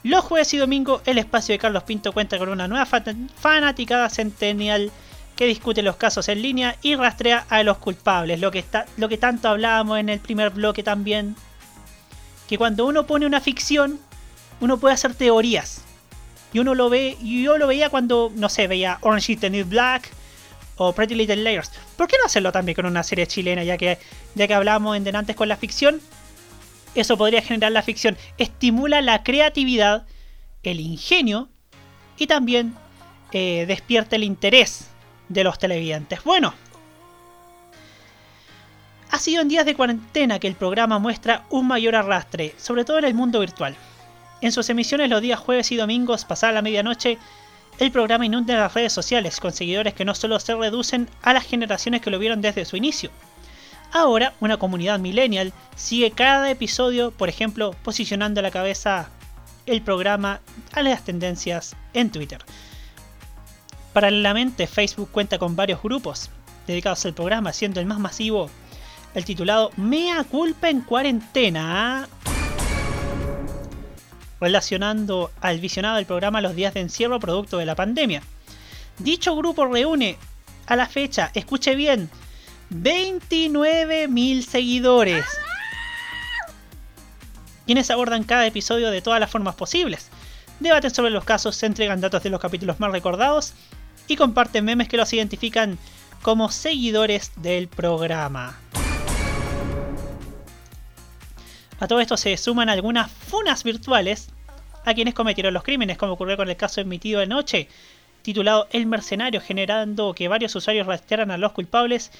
los 0.03 0.23
jueves 0.23 0.53
y 0.53 0.57
domingo 0.57 1.01
el 1.05 1.17
espacio 1.17 1.53
de 1.53 1.59
Carlos 1.59 1.83
Pinto 1.83 2.11
cuenta 2.11 2.37
con 2.37 2.49
una 2.49 2.67
nueva 2.67 2.85
fan- 2.85 3.29
fanaticada 3.39 4.09
centennial 4.09 4.91
que 5.35 5.45
discute 5.45 5.81
los 5.81 5.95
casos 5.95 6.27
en 6.29 6.41
línea 6.41 6.75
y 6.81 6.95
rastrea 6.95 7.45
a 7.49 7.63
los 7.63 7.77
culpables, 7.77 8.39
lo 8.39 8.51
que, 8.51 8.59
está, 8.59 8.85
lo 8.97 9.09
que 9.09 9.17
tanto 9.17 9.47
hablábamos 9.49 9.99
en 9.99 10.09
el 10.09 10.19
primer 10.19 10.51
bloque 10.51 10.83
también, 10.83 11.35
que 12.47 12.57
cuando 12.57 12.85
uno 12.85 13.07
pone 13.07 13.25
una 13.25 13.41
ficción, 13.41 13.99
uno 14.59 14.77
puede 14.77 14.93
hacer 14.93 15.15
teorías. 15.15 15.83
Y 16.53 16.59
uno 16.59 16.75
lo 16.75 16.89
ve, 16.89 17.17
yo 17.21 17.57
lo 17.57 17.65
veía 17.65 17.89
cuando, 17.89 18.29
no 18.35 18.49
sé, 18.49 18.67
veía 18.67 18.97
Orange 19.01 19.31
is 19.31 19.39
the 19.39 19.49
New 19.49 19.65
Black 19.65 20.09
o 20.75 20.93
Pretty 20.93 21.15
Little 21.15 21.37
Layers. 21.37 21.71
¿Por 21.95 22.07
qué 22.07 22.17
no 22.19 22.25
hacerlo 22.25 22.51
también 22.51 22.75
con 22.75 22.85
una 22.85 23.03
serie 23.03 23.25
chilena, 23.25 23.63
ya 23.63 23.77
que, 23.77 23.97
ya 24.35 24.47
que 24.47 24.53
hablábamos 24.53 24.97
en 24.97 25.15
antes 25.15 25.35
con 25.35 25.47
la 25.47 25.55
ficción? 25.55 26.01
Eso 26.95 27.17
podría 27.17 27.41
generar 27.41 27.71
la 27.71 27.83
ficción. 27.83 28.17
Estimula 28.37 29.01
la 29.01 29.23
creatividad, 29.23 30.05
el 30.63 30.79
ingenio 30.79 31.49
y 32.17 32.27
también 32.27 32.75
eh, 33.31 33.65
despierta 33.67 34.15
el 34.15 34.23
interés 34.23 34.89
de 35.29 35.43
los 35.43 35.57
televidentes. 35.57 36.23
Bueno, 36.23 36.53
ha 39.09 39.19
sido 39.19 39.41
en 39.41 39.47
días 39.47 39.65
de 39.65 39.75
cuarentena 39.75 40.39
que 40.39 40.47
el 40.47 40.55
programa 40.55 40.99
muestra 40.99 41.45
un 41.49 41.67
mayor 41.67 41.95
arrastre, 41.95 42.53
sobre 42.57 42.85
todo 42.85 42.99
en 42.99 43.05
el 43.05 43.13
mundo 43.13 43.39
virtual. 43.39 43.75
En 44.41 44.51
sus 44.51 44.69
emisiones 44.69 45.09
los 45.09 45.21
días 45.21 45.39
jueves 45.39 45.71
y 45.71 45.77
domingos, 45.77 46.25
pasada 46.25 46.53
la 46.53 46.61
medianoche, 46.61 47.17
el 47.79 47.91
programa 47.91 48.25
inunda 48.25 48.55
las 48.55 48.73
redes 48.73 48.91
sociales 48.93 49.39
con 49.39 49.53
seguidores 49.53 49.93
que 49.93 50.05
no 50.05 50.13
solo 50.13 50.39
se 50.39 50.55
reducen 50.55 51.09
a 51.21 51.33
las 51.33 51.45
generaciones 51.45 52.01
que 52.01 52.09
lo 52.09 52.19
vieron 52.19 52.41
desde 52.41 52.65
su 52.65 52.75
inicio. 52.75 53.11
Ahora, 53.93 54.33
una 54.39 54.57
comunidad 54.57 54.99
millennial 54.99 55.51
sigue 55.75 56.11
cada 56.11 56.49
episodio, 56.49 57.11
por 57.11 57.27
ejemplo, 57.27 57.75
posicionando 57.83 58.39
a 58.39 58.43
la 58.43 58.51
cabeza 58.51 59.09
el 59.65 59.81
programa 59.81 60.39
a 60.73 60.81
las 60.81 61.03
tendencias 61.03 61.75
en 61.93 62.09
Twitter. 62.09 62.43
Paralelamente, 63.93 64.67
Facebook 64.67 65.09
cuenta 65.11 65.37
con 65.37 65.57
varios 65.57 65.83
grupos 65.83 66.29
dedicados 66.67 67.05
al 67.05 67.13
programa, 67.13 67.51
siendo 67.51 67.79
el 67.81 67.85
más 67.85 67.99
masivo 67.99 68.49
el 69.13 69.25
titulado 69.25 69.71
Mea 69.75 70.23
culpa 70.23 70.69
en 70.69 70.81
cuarentena, 70.81 72.07
relacionando 74.39 75.31
al 75.41 75.59
visionado 75.59 75.97
del 75.97 76.05
programa 76.05 76.39
los 76.39 76.55
días 76.55 76.73
de 76.73 76.79
encierro 76.79 77.19
producto 77.19 77.57
de 77.57 77.65
la 77.65 77.75
pandemia. 77.75 78.23
Dicho 78.99 79.35
grupo 79.35 79.65
reúne 79.65 80.17
a 80.65 80.77
la 80.77 80.87
fecha, 80.87 81.31
escuche 81.33 81.75
bien, 81.75 82.09
29.000 82.71 84.41
seguidores. 84.43 85.25
quienes 87.65 87.91
abordan 87.91 88.23
cada 88.23 88.47
episodio 88.47 88.91
de 88.91 89.01
todas 89.01 89.19
las 89.19 89.29
formas 89.29 89.55
posibles, 89.55 90.09
debaten 90.59 90.91
sobre 90.91 91.11
los 91.11 91.23
casos, 91.23 91.55
se 91.55 91.65
entregan 91.65 92.01
datos 92.01 92.23
de 92.23 92.29
los 92.29 92.39
capítulos 92.39 92.79
más 92.79 92.91
recordados 92.91 93.53
y 94.07 94.15
comparten 94.15 94.65
memes 94.65 94.87
que 94.87 94.97
los 94.97 95.11
identifican 95.13 95.77
como 96.21 96.49
seguidores 96.49 97.31
del 97.37 97.67
programa. 97.67 98.57
A 101.79 101.87
todo 101.87 101.99
esto 101.99 102.15
se 102.17 102.37
suman 102.37 102.69
algunas 102.69 103.11
funas 103.11 103.63
virtuales 103.63 104.29
a 104.85 104.93
quienes 104.93 105.13
cometieron 105.13 105.53
los 105.53 105.63
crímenes, 105.63 105.97
como 105.97 106.13
ocurrió 106.13 106.37
con 106.37 106.49
el 106.49 106.57
caso 106.57 106.81
emitido 106.81 107.21
anoche, 107.21 107.67
titulado 108.21 108.67
El 108.71 108.85
Mercenario, 108.85 109.41
generando 109.41 110.13
que 110.13 110.27
varios 110.27 110.55
usuarios 110.55 110.87
rastrearan 110.87 111.31
a 111.31 111.37
los 111.37 111.53
culpables 111.53 112.11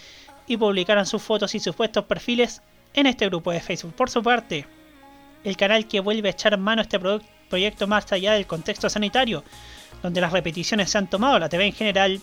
y 0.52 0.58
publicaran 0.58 1.06
sus 1.06 1.22
fotos 1.22 1.56
y 1.56 1.60
supuestos 1.60 2.06
perfiles 2.06 2.62
en 2.94 3.06
este 3.08 3.28
grupo 3.28 3.52
de 3.52 3.62
Facebook. 3.62 3.94
Por 3.94 4.10
su 4.10 4.22
parte, 4.22 4.66
el 5.44 5.56
canal 5.56 5.88
que 5.88 6.02
vuelve 6.02 6.28
a 6.28 6.32
echar 6.32 6.58
mano 6.58 6.82
a 6.82 6.84
este 6.84 7.00
proyecto 7.50 7.88
más 7.88 8.12
allá 8.12 8.34
del 8.34 8.46
contexto 8.46 8.90
sanitario, 8.90 9.44
donde 10.04 10.20
las 10.20 10.34
repeticiones 10.34 10.90
se 10.90 10.98
han 10.98 11.10
tomado 11.10 11.40
la 11.40 11.48
TV 11.48 11.68
en 11.68 11.74
general, 11.74 12.22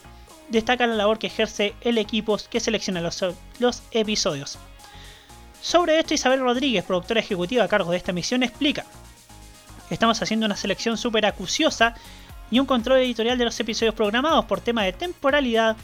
destaca 0.50 0.86
la 0.86 0.94
labor 0.94 1.18
que 1.18 1.28
ejerce 1.28 1.74
el 1.80 1.96
equipo 1.96 2.38
que 2.50 2.60
selecciona 2.60 3.00
los, 3.00 3.24
los 3.58 3.82
episodios. 3.92 4.58
Sobre 5.62 5.98
esto, 5.98 6.12
Isabel 6.14 6.40
Rodríguez, 6.40 6.84
productora 6.84 7.20
ejecutiva 7.20 7.64
a 7.64 7.68
cargo 7.68 7.90
de 7.90 7.96
esta 7.96 8.12
misión, 8.12 8.42
explica. 8.42 8.84
Estamos 9.88 10.20
haciendo 10.20 10.44
una 10.44 10.56
selección 10.56 10.98
súper 10.98 11.24
acuciosa 11.24 11.94
y 12.50 12.60
un 12.60 12.66
control 12.66 12.98
editorial 12.98 13.38
de 13.38 13.46
los 13.46 13.58
episodios 13.58 13.94
programados 13.94 14.44
por 14.44 14.60
tema 14.60 14.82
de 14.82 14.92
temporalidad, 14.92 15.76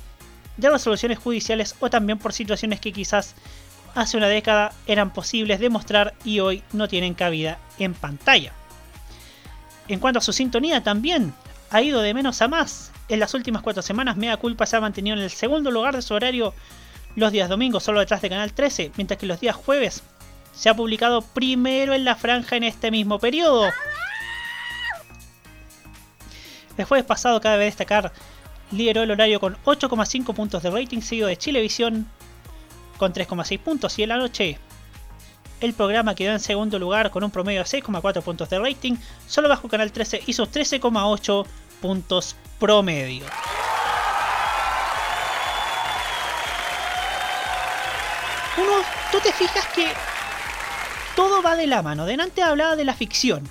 de 0.56 0.70
resoluciones 0.70 1.18
judiciales 1.18 1.74
o 1.80 1.90
también 1.90 2.18
por 2.18 2.32
situaciones 2.32 2.80
que 2.80 2.92
quizás 2.92 3.34
hace 3.94 4.16
una 4.16 4.28
década 4.28 4.72
eran 4.86 5.12
posibles 5.12 5.60
de 5.60 5.70
mostrar 5.70 6.14
y 6.24 6.40
hoy 6.40 6.62
no 6.72 6.88
tienen 6.88 7.14
cabida 7.14 7.58
en 7.78 7.94
pantalla. 7.94 8.52
En 9.88 10.00
cuanto 10.00 10.18
a 10.18 10.22
su 10.22 10.32
sintonía 10.32 10.82
también, 10.82 11.34
ha 11.70 11.82
ido 11.82 12.02
de 12.02 12.14
menos 12.14 12.40
a 12.42 12.48
más. 12.48 12.90
En 13.08 13.20
las 13.20 13.34
últimas 13.34 13.62
cuatro 13.62 13.82
semanas, 13.82 14.16
Mea 14.16 14.36
Culpa 14.36 14.66
se 14.66 14.76
ha 14.76 14.80
mantenido 14.80 15.16
en 15.16 15.22
el 15.22 15.30
segundo 15.30 15.70
lugar 15.70 15.94
de 15.94 16.02
su 16.02 16.14
horario 16.14 16.54
los 17.16 17.32
días 17.32 17.48
domingos, 17.48 17.82
solo 17.82 18.00
detrás 18.00 18.22
de 18.22 18.30
Canal 18.30 18.52
13, 18.52 18.92
mientras 18.96 19.18
que 19.18 19.26
los 19.26 19.40
días 19.40 19.54
jueves 19.54 20.02
se 20.52 20.68
ha 20.68 20.74
publicado 20.74 21.22
primero 21.22 21.94
en 21.94 22.04
la 22.04 22.16
franja 22.16 22.56
en 22.56 22.64
este 22.64 22.90
mismo 22.90 23.18
periodo. 23.18 23.68
El 26.76 26.84
jueves 26.84 27.04
pasado 27.04 27.40
cabe 27.40 27.64
destacar 27.64 28.12
lideró 28.70 29.02
el 29.02 29.10
horario 29.10 29.40
con 29.40 29.56
8,5 29.64 30.34
puntos 30.34 30.62
de 30.62 30.70
rating, 30.70 31.00
seguido 31.00 31.28
de 31.28 31.36
Chilevisión 31.36 32.08
con 32.98 33.12
3,6 33.12 33.58
puntos 33.60 33.98
y 33.98 34.04
en 34.04 34.08
la 34.10 34.16
noche 34.16 34.58
el 35.60 35.72
programa 35.72 36.14
quedó 36.14 36.32
en 36.32 36.40
segundo 36.40 36.78
lugar 36.78 37.10
con 37.10 37.24
un 37.24 37.30
promedio 37.30 37.60
de 37.60 37.66
6,4 37.66 38.22
puntos 38.22 38.50
de 38.50 38.58
rating, 38.58 38.96
solo 39.26 39.48
bajo 39.48 39.68
Canal 39.68 39.92
13 39.92 40.22
hizo 40.26 40.46
13,8 40.46 41.46
puntos 41.80 42.36
promedio. 42.58 43.24
Uno, 48.56 48.72
tú 49.10 49.18
te 49.20 49.32
fijas 49.32 49.66
que 49.74 49.88
todo 51.16 51.42
va 51.42 51.56
de 51.56 51.66
la 51.66 51.82
mano. 51.82 52.06
Delante 52.06 52.42
hablaba 52.42 52.76
de 52.76 52.84
la 52.84 52.94
ficción, 52.94 53.48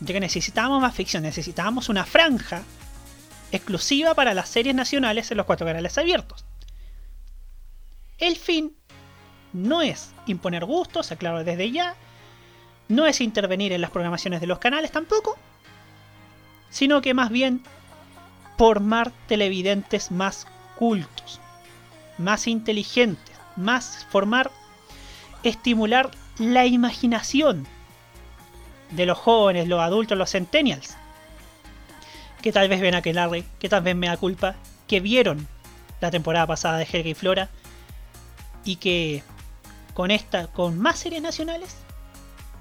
ya 0.00 0.14
que 0.14 0.20
necesitábamos 0.20 0.80
más 0.80 0.94
ficción, 0.94 1.22
necesitábamos 1.22 1.88
una 1.88 2.04
franja 2.04 2.62
exclusiva 3.52 4.14
para 4.14 4.34
las 4.34 4.48
series 4.48 4.74
nacionales 4.74 5.30
en 5.30 5.36
los 5.36 5.46
cuatro 5.46 5.66
canales 5.66 5.98
abiertos. 5.98 6.44
El 8.18 8.36
fin 8.36 8.76
no 9.52 9.82
es 9.82 10.12
imponer 10.26 10.64
gustos, 10.64 11.10
aclaro 11.10 11.42
desde 11.42 11.70
ya, 11.70 11.96
no 12.88 13.06
es 13.06 13.20
intervenir 13.20 13.72
en 13.72 13.80
las 13.80 13.90
programaciones 13.90 14.40
de 14.40 14.46
los 14.46 14.58
canales 14.58 14.92
tampoco, 14.92 15.38
sino 16.70 17.00
que 17.00 17.14
más 17.14 17.30
bien 17.30 17.62
formar 18.56 19.12
televidentes 19.26 20.10
más 20.10 20.46
cultos, 20.76 21.40
más 22.18 22.46
inteligentes, 22.46 23.36
más 23.56 24.06
formar, 24.10 24.50
estimular 25.42 26.10
la 26.38 26.66
imaginación 26.66 27.66
de 28.90 29.06
los 29.06 29.18
jóvenes, 29.18 29.68
los 29.68 29.80
adultos, 29.80 30.18
los 30.18 30.30
centennials, 30.30 30.96
que 32.42 32.52
tal 32.52 32.68
vez 32.68 32.80
ven 32.80 32.94
a 32.94 33.02
Larry, 33.04 33.44
que 33.58 33.68
tal 33.68 33.82
vez 33.82 33.94
me 33.96 34.08
da 34.08 34.16
culpa, 34.16 34.56
que 34.86 35.00
vieron 35.00 35.46
la 36.00 36.10
temporada 36.10 36.46
pasada 36.46 36.78
de 36.78 36.84
Helga 36.90 37.10
y 37.10 37.14
Flora 37.14 37.50
y 38.64 38.76
que 38.76 39.22
con 39.94 40.10
esta, 40.10 40.46
con 40.48 40.78
más 40.78 40.98
series 40.98 41.22
nacionales, 41.22 41.76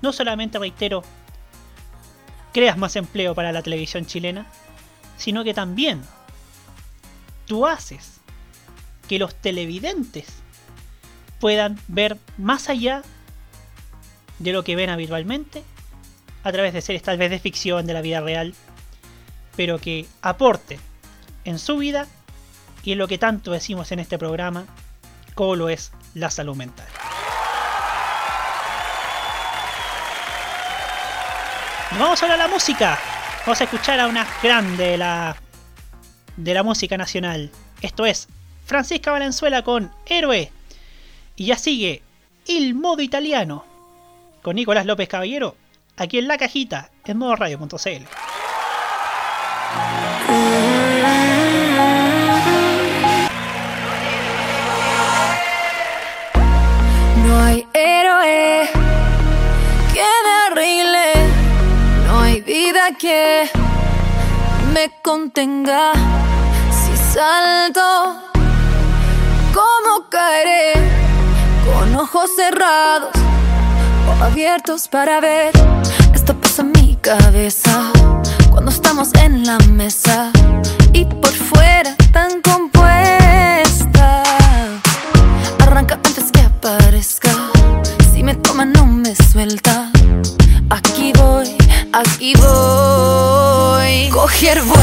no 0.01 0.13
solamente 0.13 0.59
reitero, 0.59 1.03
creas 2.53 2.77
más 2.77 2.95
empleo 2.95 3.35
para 3.35 3.51
la 3.51 3.61
televisión 3.61 4.05
chilena, 4.05 4.45
sino 5.17 5.43
que 5.43 5.53
también 5.53 6.01
tú 7.45 7.65
haces 7.65 8.19
que 9.07 9.19
los 9.19 9.35
televidentes 9.35 10.27
puedan 11.39 11.79
ver 11.87 12.17
más 12.37 12.69
allá 12.69 13.01
de 14.39 14.53
lo 14.53 14.63
que 14.63 14.75
ven 14.75 14.89
habitualmente 14.89 15.63
a 16.43 16.51
través 16.51 16.73
de 16.73 16.81
series 16.81 17.03
tal 17.03 17.17
vez 17.17 17.29
de 17.31 17.39
ficción, 17.39 17.85
de 17.85 17.93
la 17.93 18.01
vida 18.01 18.21
real, 18.21 18.53
pero 19.59 19.77
que 19.77 20.05
aporte 20.21 20.79
en 21.43 21.59
su 21.59 21.79
vida 21.79 22.07
y 22.85 22.93
en 22.93 22.97
lo 22.97 23.09
que 23.09 23.17
tanto 23.17 23.51
decimos 23.51 23.91
en 23.91 23.99
este 23.99 24.17
programa, 24.17 24.63
como 25.35 25.57
lo 25.57 25.67
es 25.67 25.91
la 26.13 26.31
salud 26.31 26.55
mental. 26.55 26.87
vamos 31.91 32.23
ahora 32.23 32.35
a 32.35 32.37
la 32.37 32.47
música. 32.47 32.97
Vamos 33.41 33.59
a 33.59 33.65
escuchar 33.65 33.99
a 33.99 34.07
una 34.07 34.25
grande 34.41 34.91
de 34.91 34.97
la, 34.97 35.35
de 36.37 36.53
la 36.53 36.63
música 36.63 36.95
nacional. 36.95 37.51
Esto 37.81 38.05
es 38.05 38.29
Francisca 38.65 39.11
Valenzuela 39.11 39.61
con 39.63 39.91
Héroe. 40.05 40.53
Y 41.35 41.47
ya 41.47 41.57
sigue 41.57 42.01
Il 42.45 42.75
Modo 42.75 43.01
Italiano 43.01 43.65
con 44.41 44.55
Nicolás 44.55 44.85
López 44.85 45.09
Caballero 45.09 45.57
aquí 45.97 46.17
en 46.17 46.29
la 46.29 46.37
cajita 46.37 46.91
en 47.03 47.17
modo 47.17 47.35
radio.cl. 47.35 48.28
No 57.25 57.43
hay 57.43 57.67
héroe 57.73 58.69
que 59.93 60.07
me 60.25 60.33
arregle, 60.47 61.13
no 62.07 62.19
hay 62.21 62.41
vida 62.41 62.91
que 62.97 63.49
me 64.73 64.91
contenga. 65.03 65.93
Si 66.71 66.97
salto, 67.13 68.15
¿cómo 69.53 70.09
caeré? 70.09 70.73
Con 71.65 71.95
ojos 71.95 72.31
cerrados 72.35 73.11
o 74.07 74.23
abiertos 74.23 74.87
para 74.87 75.19
ver. 75.19 75.51
Esto 76.13 76.33
pasa 76.35 76.63
en 76.63 76.71
mi 76.71 76.95
cabeza 76.95 77.91
cuando 78.49 78.71
estamos 78.71 79.09
en 79.15 79.45
la 79.45 79.57
mesa 79.71 80.31
y 80.93 81.05
por 81.05 81.31
fuera 81.31 81.95
tan 82.11 82.41
compuesta. 82.41 84.23
Arranca 85.59 85.95
antes 85.95 86.31
que 86.31 86.41
aparezca. 86.41 87.31
Si 88.11 88.23
me 88.23 88.35
toma, 88.35 88.65
no 88.65 88.85
me 88.85 89.15
suelta. 89.15 89.91
Aquí 90.69 91.13
voy, 91.17 91.55
aquí 91.93 92.33
voy. 92.35 94.09
Coger 94.09 94.61
vuelo, 94.63 94.78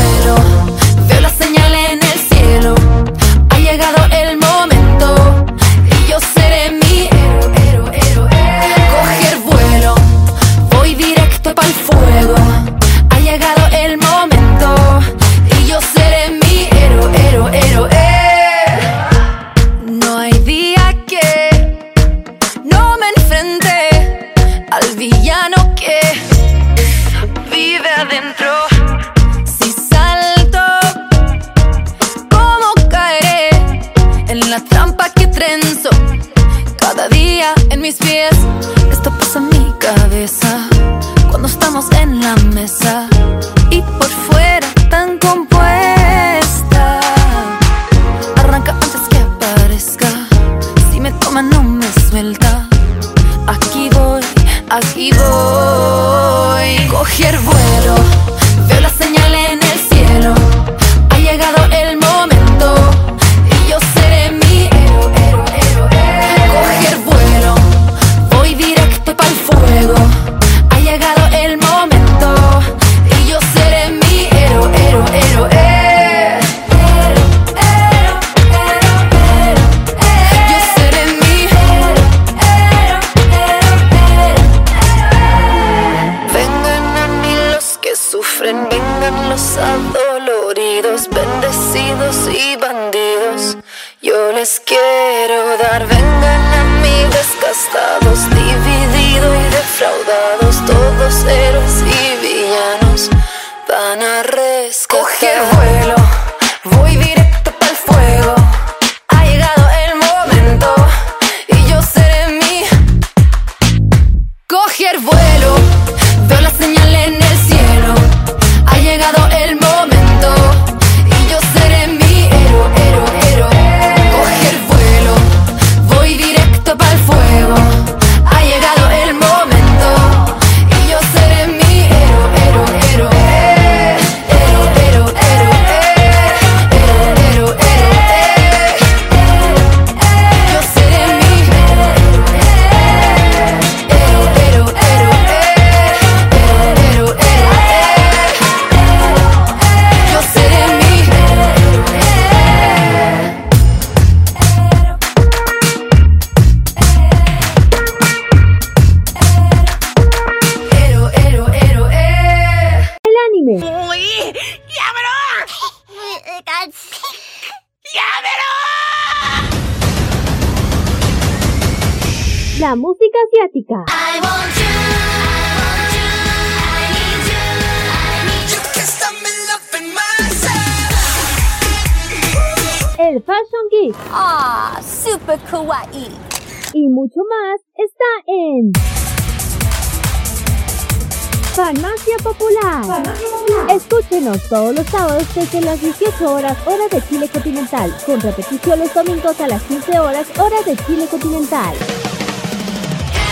todos 194.48 194.74
los 194.74 194.86
sábados 194.86 195.26
desde 195.34 195.60
las 195.60 195.80
18 195.80 196.32
horas 196.32 196.56
hora 196.66 196.84
de 196.90 197.02
Chile 197.08 197.28
continental, 197.28 197.94
con 198.04 198.20
repetición 198.20 198.78
los 198.78 198.92
domingos 198.94 199.40
a 199.40 199.48
las 199.48 199.62
15 199.62 199.98
horas 199.98 200.26
hora 200.38 200.56
de 200.64 200.76
Chile 200.84 201.06
continental. 201.10 201.74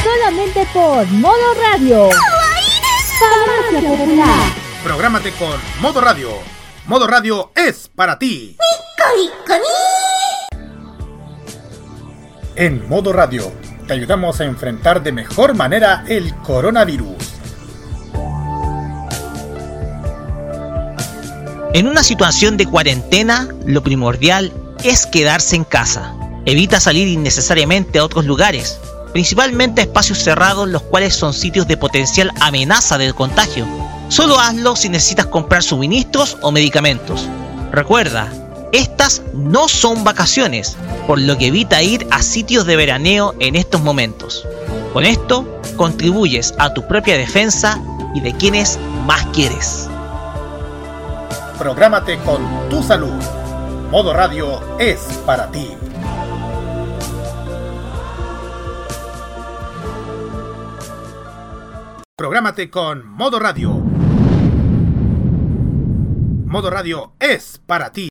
Solamente 0.02 0.66
por 0.72 1.06
Modo 1.06 1.54
Radio. 1.62 2.08
Farmacia 3.18 3.88
Popular. 3.88 4.52
Prográmate 4.82 5.32
con 5.32 5.58
Modo 5.80 6.00
Radio. 6.00 6.30
Modo 6.86 7.06
Radio 7.06 7.52
es 7.54 7.88
para 7.94 8.18
ti. 8.18 8.56
En 12.56 12.88
Modo 12.88 13.12
Radio 13.12 13.52
te 13.86 13.94
ayudamos 13.94 14.40
a 14.40 14.44
enfrentar 14.44 15.02
de 15.02 15.12
mejor 15.12 15.54
manera 15.54 16.04
el 16.08 16.34
coronavirus. 16.36 17.13
En 21.74 21.88
una 21.88 22.04
situación 22.04 22.56
de 22.56 22.66
cuarentena, 22.66 23.48
lo 23.66 23.82
primordial 23.82 24.52
es 24.84 25.06
quedarse 25.06 25.56
en 25.56 25.64
casa. 25.64 26.14
Evita 26.46 26.78
salir 26.78 27.08
innecesariamente 27.08 27.98
a 27.98 28.04
otros 28.04 28.26
lugares, 28.26 28.78
principalmente 29.12 29.80
a 29.80 29.84
espacios 29.84 30.18
cerrados 30.18 30.68
los 30.68 30.82
cuales 30.82 31.16
son 31.16 31.34
sitios 31.34 31.66
de 31.66 31.76
potencial 31.76 32.30
amenaza 32.40 32.96
de 32.96 33.12
contagio. 33.12 33.66
Solo 34.08 34.38
hazlo 34.38 34.76
si 34.76 34.88
necesitas 34.88 35.26
comprar 35.26 35.64
suministros 35.64 36.36
o 36.42 36.52
medicamentos. 36.52 37.26
Recuerda, 37.72 38.32
estas 38.70 39.22
no 39.32 39.66
son 39.68 40.04
vacaciones, 40.04 40.76
por 41.08 41.20
lo 41.20 41.36
que 41.36 41.48
evita 41.48 41.82
ir 41.82 42.06
a 42.12 42.22
sitios 42.22 42.66
de 42.66 42.76
veraneo 42.76 43.34
en 43.40 43.56
estos 43.56 43.82
momentos. 43.82 44.46
Con 44.92 45.04
esto, 45.04 45.60
contribuyes 45.76 46.54
a 46.58 46.72
tu 46.72 46.86
propia 46.86 47.18
defensa 47.18 47.82
y 48.14 48.20
de 48.20 48.32
quienes 48.32 48.78
más 49.08 49.26
quieres. 49.32 49.88
Prográmate 51.58 52.18
con 52.18 52.68
tu 52.68 52.82
salud. 52.82 53.22
Modo 53.90 54.12
Radio 54.12 54.60
es 54.78 54.98
para 55.24 55.50
ti. 55.52 55.70
Prográmate 62.16 62.70
con 62.70 63.08
Modo 63.08 63.38
Radio. 63.38 63.70
Modo 66.46 66.70
Radio 66.70 67.12
es 67.20 67.60
para 67.64 67.92
ti. 67.92 68.08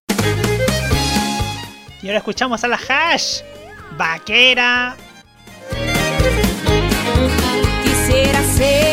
Y 2.02 2.08
ahora 2.08 2.20
escuchamos 2.20 2.64
a 2.64 2.68
la 2.70 2.78
Hash. 2.78 3.42
Vaquera. 3.98 4.96
Quisiera 7.84 8.42
ser 8.44 8.93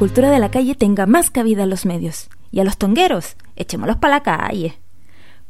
cultura 0.00 0.30
de 0.30 0.38
la 0.38 0.50
calle 0.50 0.74
tenga 0.74 1.04
más 1.04 1.28
cabida 1.28 1.64
en 1.64 1.68
los 1.68 1.84
medios. 1.84 2.30
Y 2.50 2.60
a 2.60 2.64
los 2.64 2.78
tongueros, 2.78 3.36
echémoslos 3.54 3.98
para 3.98 4.14
la 4.14 4.22
calle. 4.22 4.78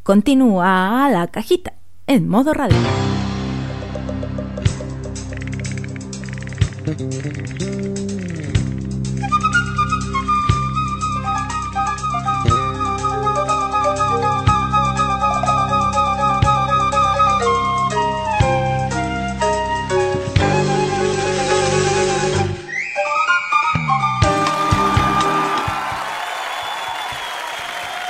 Continúa 0.02 1.08
la 1.08 1.28
cajita 1.28 1.74
en 2.08 2.26
modo 2.26 2.52
radio. 2.52 2.76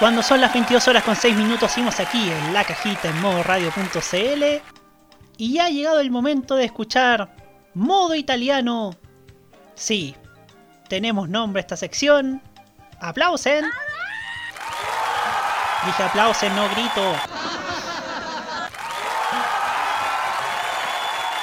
Cuando 0.01 0.23
son 0.23 0.41
las 0.41 0.51
22 0.55 0.89
horas 0.89 1.05
con 1.05 1.15
6 1.15 1.37
minutos, 1.37 1.73
seguimos 1.73 2.01
aquí 2.01 2.31
en 2.31 2.55
la 2.55 2.65
cajita 2.65 3.11
en 3.11 3.21
modo 3.21 3.43
radio.cl 3.43 4.63
y 5.37 5.59
ha 5.59 5.69
llegado 5.69 6.01
el 6.01 6.11
momento 6.11 6.57
de 6.57 6.65
escuchar 6.65 7.37
modo 7.75 8.15
italiano. 8.15 8.97
Sí, 9.75 10.17
tenemos 10.89 11.29
nombre 11.29 11.61
a 11.61 11.65
esta 11.65 11.77
sección. 11.77 12.41
Aplausen. 12.99 13.67
Dije 15.85 16.03
aplausen, 16.03 16.57
no 16.57 16.67
grito. 16.71 17.15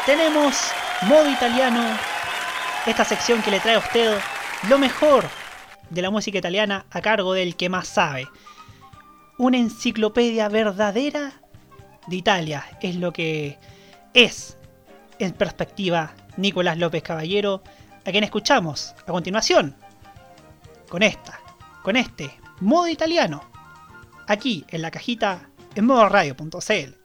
Tenemos 0.08 0.72
modo 1.04 1.30
italiano, 1.30 1.84
esta 2.88 3.06
sección 3.06 3.44
que 3.44 3.52
le 3.52 3.60
trae 3.60 3.76
a 3.76 3.80
usted 3.80 4.20
lo 4.68 4.80
mejor 4.80 5.26
de 5.92 6.02
la 6.02 6.10
música 6.10 6.40
italiana 6.40 6.86
a 6.90 7.02
cargo 7.02 7.34
del 7.34 7.56
que 7.56 7.70
más 7.70 7.88
sabe. 7.88 8.28
Una 9.40 9.58
enciclopedia 9.58 10.50
verdadera 10.50 11.32
de 12.08 12.16
Italia 12.16 12.66
es 12.82 12.96
lo 12.96 13.14
que 13.14 13.60
es, 14.16 14.58
en 15.20 15.32
perspectiva, 15.34 16.16
Nicolás 16.38 16.80
López 16.80 17.04
Caballero, 17.04 17.62
a 18.04 18.12
quien 18.12 18.24
escuchamos 18.24 18.96
a 19.00 19.12
continuación, 19.12 19.76
con 20.90 21.04
esta, 21.04 21.40
con 21.84 21.98
este 21.98 22.32
modo 22.62 22.88
italiano, 22.88 23.44
aquí 24.26 24.66
en 24.70 24.82
la 24.82 24.90
cajita 24.90 25.50
en 25.76 25.86
modo 25.86 26.10
radio.cl. 26.10 26.96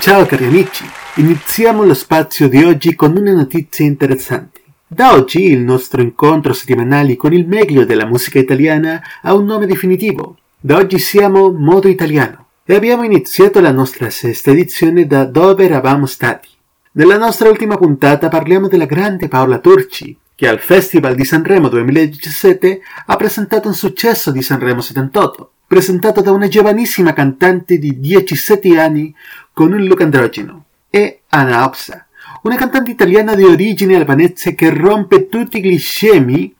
Ciao 0.00 0.26
cari 0.26 0.46
amici, 0.46 0.84
iniziamo 1.18 1.84
lo 1.84 1.94
spazio 1.94 2.50
oggi 2.68 2.96
con 2.96 3.16
una 3.16 3.32
notizia 3.32 3.86
interessante. 3.86 4.65
Da 4.88 5.14
oggi 5.14 5.50
il 5.50 5.58
nostro 5.58 6.00
incontro 6.00 6.52
settimanale 6.52 7.16
con 7.16 7.32
il 7.32 7.48
meglio 7.48 7.84
della 7.84 8.06
musica 8.06 8.38
italiana 8.38 9.02
ha 9.22 9.34
un 9.34 9.44
nome 9.44 9.66
definitivo. 9.66 10.36
Da 10.60 10.76
oggi 10.76 11.00
siamo 11.00 11.50
Modo 11.50 11.88
Italiano 11.88 12.46
e 12.64 12.76
abbiamo 12.76 13.02
iniziato 13.02 13.58
la 13.58 13.72
nostra 13.72 14.10
sesta 14.10 14.52
edizione 14.52 15.04
da 15.08 15.24
dove 15.24 15.64
eravamo 15.64 16.06
stati. 16.06 16.48
Nella 16.92 17.18
nostra 17.18 17.48
ultima 17.48 17.76
puntata 17.76 18.28
parliamo 18.28 18.68
della 18.68 18.84
grande 18.84 19.26
Paola 19.26 19.58
Turci, 19.58 20.16
che 20.36 20.46
al 20.46 20.60
Festival 20.60 21.16
di 21.16 21.24
Sanremo 21.24 21.68
2017 21.68 22.80
ha 23.06 23.16
presentato 23.16 23.66
un 23.66 23.74
successo 23.74 24.30
di 24.30 24.40
Sanremo 24.40 24.80
78, 24.80 25.50
presentato 25.66 26.20
da 26.20 26.30
una 26.30 26.46
giovanissima 26.46 27.12
cantante 27.12 27.78
di 27.78 27.98
17 27.98 28.78
anni 28.78 29.12
con 29.52 29.72
un 29.72 29.84
look 29.84 30.02
androgeno, 30.02 30.64
e 30.88 31.22
Anna 31.30 31.64
Opsa, 31.64 32.05
una 32.46 32.56
cantante 32.56 32.92
italiana 32.92 33.34
di 33.34 33.42
origine 33.42 33.96
albanese 33.96 34.54
che 34.54 34.70
rompe 34.70 35.28
tutti 35.28 35.58
i 35.58 35.60
cliché 35.60 36.54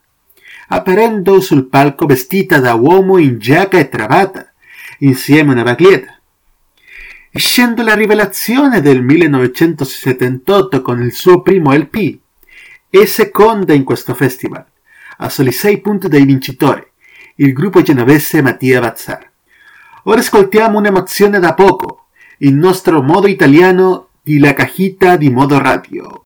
apparendo 0.68 1.40
sul 1.40 1.68
palco 1.68 2.06
vestita 2.06 2.58
da 2.58 2.74
uomo 2.74 3.18
in 3.18 3.38
giacca 3.38 3.78
e 3.78 3.88
travata, 3.88 4.52
insieme 4.98 5.50
a 5.50 5.52
una 5.52 5.62
baglietta. 5.62 6.18
Essendo 7.30 7.84
la 7.84 7.94
rivelazione 7.94 8.80
del 8.80 9.00
1978 9.00 10.82
con 10.82 11.00
il 11.00 11.12
suo 11.12 11.40
primo 11.42 11.72
LP, 11.72 12.18
è 12.90 13.04
seconda 13.04 13.72
in 13.72 13.84
questo 13.84 14.12
festival, 14.14 14.64
a 15.18 15.28
soli 15.28 15.52
6 15.52 15.80
punti 15.80 16.08
dai 16.08 16.24
vincitori, 16.24 16.84
il 17.36 17.52
gruppo 17.52 17.82
genovese 17.82 18.42
Mattia 18.42 18.80
Bazzar. 18.80 19.30
Ora 20.04 20.18
ascoltiamo 20.18 20.78
un'emozione 20.78 21.38
da 21.38 21.54
poco, 21.54 22.06
il 22.38 22.54
nostro 22.54 23.02
modo 23.02 23.28
italiano 23.28 24.05
di 24.26 24.40
La 24.40 24.54
Cajita 24.54 25.16
di 25.16 25.30
Modo 25.30 25.56
Radio. 25.60 26.25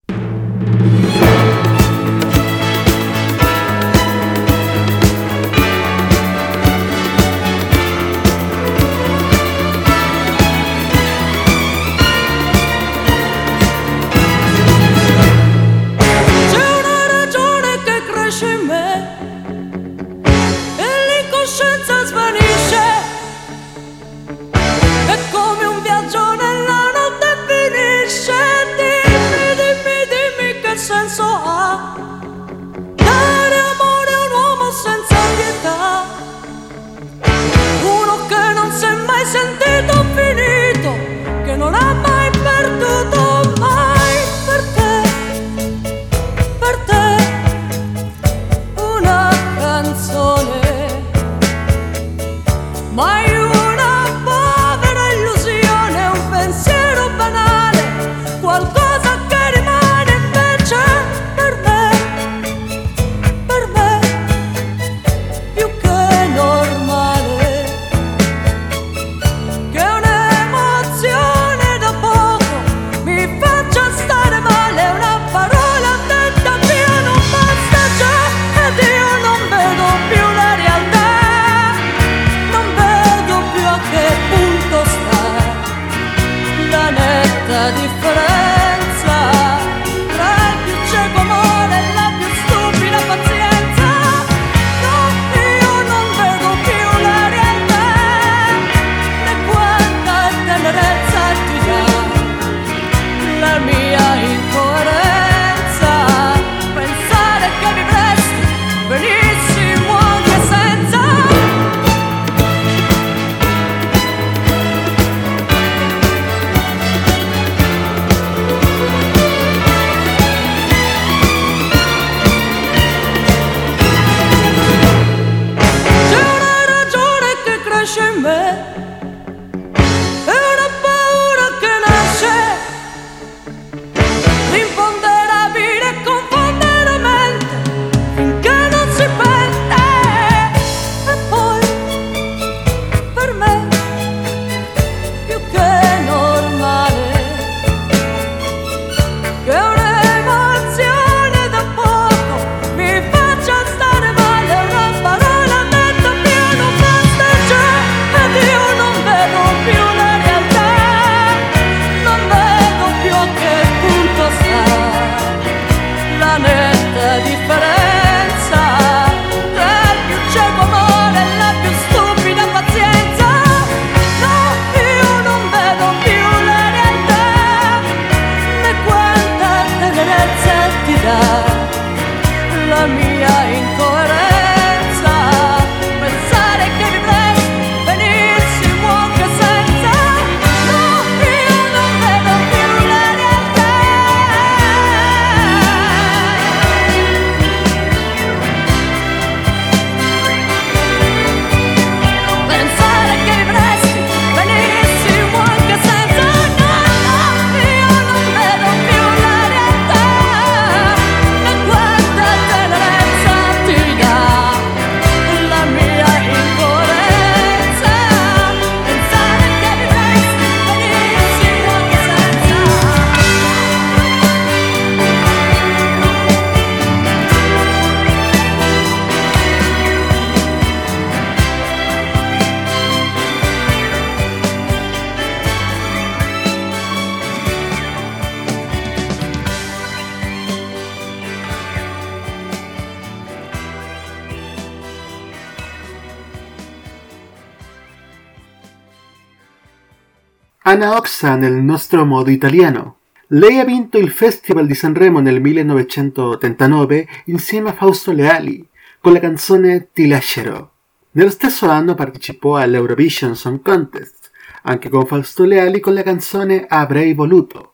Anna 250.70 250.96
Oxa 250.96 251.34
nel 251.34 251.54
nostro 251.54 252.04
modo 252.04 252.30
italiano. 252.30 252.98
Lei 253.30 253.58
ha 253.58 253.64
vinto 253.64 253.98
il 253.98 254.08
Festival 254.08 254.68
di 254.68 254.74
Sanremo 254.74 255.18
nel 255.18 255.40
1989 255.40 257.08
insieme 257.24 257.70
a 257.70 257.72
Fausto 257.72 258.12
Leali 258.12 258.64
con 259.00 259.12
la 259.12 259.18
canzone 259.18 259.88
Ti 259.92 260.06
lascerò. 260.06 260.70
Nello 261.10 261.30
stesso 261.30 261.68
anno 261.68 261.96
partecipò 261.96 262.54
all'Eurovision 262.54 263.34
Song 263.34 263.60
Contest, 263.62 264.30
anche 264.62 264.88
con 264.88 265.06
Fausto 265.06 265.42
Leali 265.42 265.80
con 265.80 265.92
la 265.92 266.04
canzone 266.04 266.66
Avrei 266.68 267.14
voluto, 267.14 267.72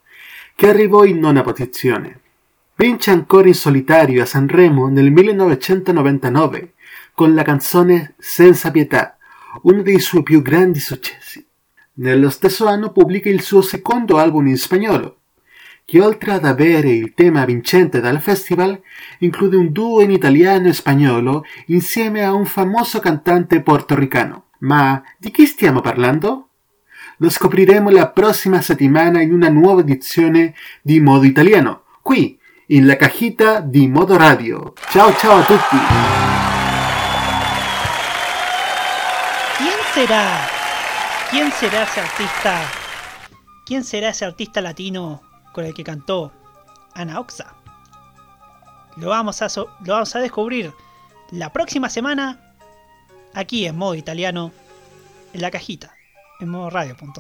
che 0.55 0.66
arrivò 0.66 1.05
in 1.05 1.18
nona 1.18 1.43
posizione. 1.43 2.20
Vince 2.77 3.10
ancora 3.10 3.47
in 3.47 3.55
solitario 3.55 4.23
a 4.23 4.24
Sanremo 4.24 4.89
nel 4.89 5.10
1999 5.10 6.73
con 7.12 7.35
la 7.35 7.43
canzone 7.43 8.14
Senza 8.16 8.70
pietà, 8.70 9.18
uno 9.64 9.82
dei 9.82 10.01
suoi 10.01 10.23
più 10.23 10.40
grandi 10.40 10.81
successi. 10.81 11.45
Nello 11.98 12.28
stesso 12.28 12.66
anno 12.66 12.90
pubblica 12.93 13.31
il 13.31 13.40
suo 13.40 13.62
secondo 13.62 14.18
album 14.18 14.48
in 14.48 14.59
spagnolo, 14.59 15.20
che 15.86 15.98
oltre 15.98 16.32
ad 16.32 16.44
avere 16.44 16.90
il 16.90 17.14
tema 17.14 17.47
vincente 17.47 18.01
dal 18.01 18.20
festival, 18.20 18.78
include 19.20 19.56
un 19.56 19.73
duo 19.73 20.02
in 20.02 20.10
italiano 20.10 20.68
e 20.68 20.74
spagnolo 20.74 21.44
insieme 21.68 22.23
a 22.23 22.35
un 22.35 22.44
famoso 22.44 22.98
cantante 22.98 23.62
portoricano. 23.62 24.48
Ma 24.59 25.02
di 25.16 25.31
chi 25.31 25.47
stiamo 25.47 25.81
parlando? 25.81 26.48
Lo 27.16 27.31
scopriremo 27.31 27.89
la 27.89 28.10
prossima 28.10 28.60
settimana 28.60 29.23
in 29.23 29.32
una 29.32 29.48
nuova 29.48 29.81
edizione 29.81 30.55
di 30.82 31.01
Modo 31.01 31.24
Italiano, 31.24 31.85
qui 32.02 32.39
in 32.66 32.85
la 32.85 32.97
cajita 32.97 33.60
di 33.60 33.89
Modo 33.89 34.18
Radio. 34.18 34.74
Ciao 34.90 35.14
ciao 35.14 35.39
a 35.39 35.44
tutti! 35.44 35.77
¿Quién 39.56 39.78
será? 39.94 40.56
¿Quién 41.31 41.51
será 41.53 41.82
ese 41.82 42.01
artista? 42.01 42.61
¿Quién 43.65 43.85
será 43.85 44.11
ese 44.11 44.24
artista 44.24 44.61
latino 44.61 45.23
con 45.53 45.65
el 45.65 45.74
que 45.74 45.82
cantó 45.82 46.32
Ana 46.94 47.19
Oxa? 47.19 47.55
Lo 48.97 49.09
vamos 49.09 49.43
a, 49.43 49.48
lo 49.57 49.66
vamos 49.93 50.15
a 50.15 50.20
descubrir 50.20 50.73
la 51.31 51.53
próxima 51.53 51.90
semana 51.90 52.55
aquí 53.35 53.66
en 53.66 53.77
modo 53.77 53.94
italiano 53.97 54.53
en 55.32 55.43
la 55.43 55.51
cajita 55.51 55.97
en 56.40 56.48
modo 56.48 56.70
radio.cl. 56.70 57.16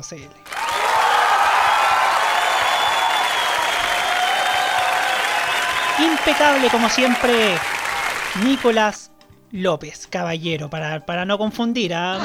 Impecable 5.98 6.68
como 6.70 6.88
siempre, 6.90 7.56
Nicolás 8.44 9.10
López, 9.50 10.06
caballero, 10.06 10.68
para, 10.68 11.04
para 11.06 11.24
no 11.24 11.38
confundir. 11.38 11.94
¿ah? 11.94 12.18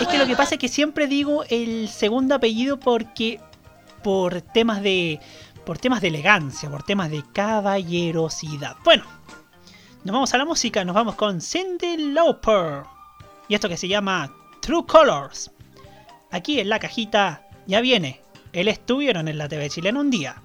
Es 0.00 0.08
que 0.08 0.18
lo 0.18 0.26
que 0.26 0.36
pasa 0.36 0.54
es 0.54 0.60
que 0.60 0.68
siempre 0.68 1.06
digo 1.06 1.44
el 1.48 1.88
segundo 1.88 2.34
apellido 2.34 2.78
porque 2.78 3.40
por 4.02 4.40
temas 4.40 4.82
de 4.82 5.20
por 5.64 5.78
temas 5.78 6.00
de 6.00 6.08
elegancia, 6.08 6.68
por 6.68 6.82
temas 6.82 7.10
de 7.10 7.22
caballerosidad. 7.32 8.76
Bueno, 8.84 9.04
nos 10.04 10.12
vamos 10.12 10.34
a 10.34 10.38
la 10.38 10.44
música, 10.44 10.84
nos 10.84 10.94
vamos 10.94 11.14
con 11.14 11.40
Cindy 11.40 12.12
Lauper 12.12 12.82
y 13.48 13.54
esto 13.54 13.68
que 13.68 13.76
se 13.76 13.86
llama 13.86 14.34
True 14.60 14.84
Colors. 14.86 15.52
Aquí 16.30 16.58
en 16.58 16.68
la 16.68 16.78
cajita 16.78 17.46
ya 17.66 17.80
viene. 17.80 18.20
Él 18.52 18.68
estuvieron 18.68 19.28
en 19.28 19.38
la 19.38 19.48
TV 19.48 19.70
chilena 19.70 20.00
un 20.00 20.10
día. 20.10 20.42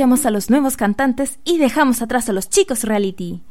A 0.00 0.30
los 0.30 0.48
nuevos 0.48 0.78
cantantes 0.78 1.40
y 1.44 1.58
dejamos 1.58 2.00
atrás 2.00 2.30
a 2.30 2.32
los 2.32 2.48
chicos 2.48 2.84
reality. 2.84 3.42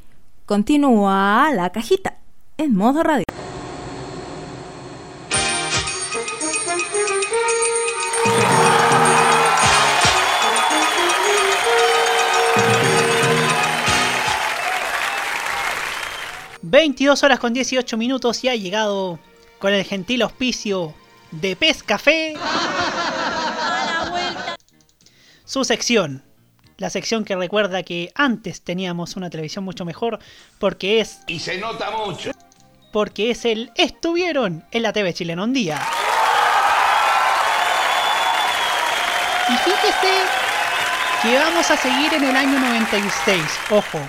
Continúa 0.47 1.51
la 1.53 1.69
cajita 1.69 2.17
en 2.57 2.76
modo 2.76 3.03
radio. 3.03 3.23
...22 16.63 17.23
horas 17.23 17.39
con 17.39 17.53
18 17.53 17.95
minutos 17.95 18.43
y 18.43 18.47
ha 18.47 18.55
llegado 18.55 19.19
con 19.59 19.71
el 19.71 19.84
gentil 19.84 20.23
auspicio 20.23 20.95
de 21.30 21.55
Pez 21.55 21.84
Café 21.84 22.34
su 25.45 25.63
sección. 25.63 26.28
La 26.80 26.89
sección 26.89 27.26
que 27.26 27.35
recuerda 27.35 27.84
que 27.84 28.10
antes 28.15 28.61
teníamos 28.61 29.18
una 29.18 29.30
televisión 29.30 29.65
mucho 29.65 29.84
mejor 29.84 30.18
porque 30.60 31.01
es... 31.01 31.19
Y 31.27 31.39
se 31.39 31.57
nota 31.57 31.91
mucho. 31.91 32.31
Porque 32.93 33.31
es 33.31 33.43
el 33.43 33.69
Estuvieron 33.76 34.64
en 34.72 34.84
la 34.84 34.93
TV 34.93 35.14
chilena 35.14 35.43
un 35.43 35.51
día. 35.51 35.77
Y 39.49 39.57
fíjese 39.57 40.07
que 41.22 41.38
vamos 41.38 41.69
a 41.69 41.76
seguir 41.76 42.14
en 42.14 42.23
el 42.23 42.35
año 42.35 42.57
96. 42.57 43.41
Ojo, 43.72 43.99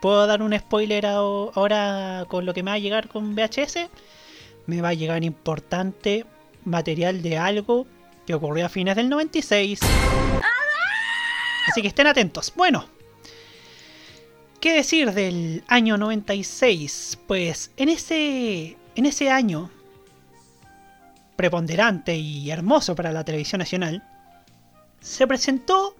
¿puedo 0.00 0.28
dar 0.28 0.42
un 0.42 0.56
spoiler 0.56 1.06
ahora 1.06 2.24
con 2.28 2.46
lo 2.46 2.54
que 2.54 2.62
me 2.62 2.70
va 2.70 2.76
a 2.76 2.78
llegar 2.78 3.08
con 3.08 3.34
VHS? 3.34 3.90
Me 4.66 4.80
va 4.80 4.90
a 4.90 4.94
llegar 4.94 5.24
importante 5.24 6.24
material 6.64 7.20
de 7.20 7.36
algo 7.36 7.88
que 8.28 8.34
ocurrió 8.34 8.66
a 8.66 8.68
fines 8.68 8.94
del 8.94 9.08
96. 9.08 9.80
Así 11.68 11.82
que 11.82 11.88
estén 11.88 12.06
atentos. 12.06 12.52
Bueno, 12.56 12.86
¿qué 14.60 14.74
decir 14.74 15.12
del 15.12 15.62
año 15.68 15.98
96? 15.98 17.18
Pues 17.26 17.70
en 17.76 17.88
ese, 17.88 18.76
en 18.94 19.06
ese 19.06 19.30
año 19.30 19.70
preponderante 21.36 22.16
y 22.16 22.50
hermoso 22.50 22.94
para 22.94 23.12
la 23.12 23.24
televisión 23.24 23.60
nacional, 23.60 24.02
se 25.00 25.26
presentó 25.26 25.96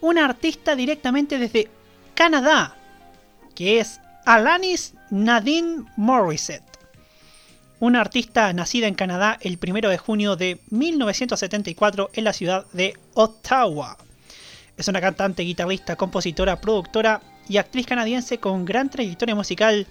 una 0.00 0.24
artista 0.24 0.76
directamente 0.76 1.38
desde 1.38 1.70
Canadá, 2.14 2.76
que 3.54 3.80
es 3.80 4.00
Alanis 4.26 4.94
Nadine 5.10 5.84
Morissette. 5.96 6.64
Una 7.78 8.02
artista 8.02 8.52
nacida 8.52 8.86
en 8.86 8.94
Canadá 8.94 9.38
el 9.40 9.58
1 9.66 9.88
de 9.88 9.96
junio 9.96 10.36
de 10.36 10.60
1974 10.68 12.10
en 12.12 12.24
la 12.24 12.34
ciudad 12.34 12.66
de 12.72 12.98
Ottawa. 13.14 13.96
Es 14.80 14.88
una 14.88 15.02
cantante, 15.02 15.42
guitarrista, 15.42 15.94
compositora, 15.94 16.58
productora 16.58 17.20
y 17.46 17.58
actriz 17.58 17.84
canadiense 17.84 18.38
con 18.38 18.64
gran 18.64 18.88
trayectoria 18.88 19.34
musical 19.34 19.86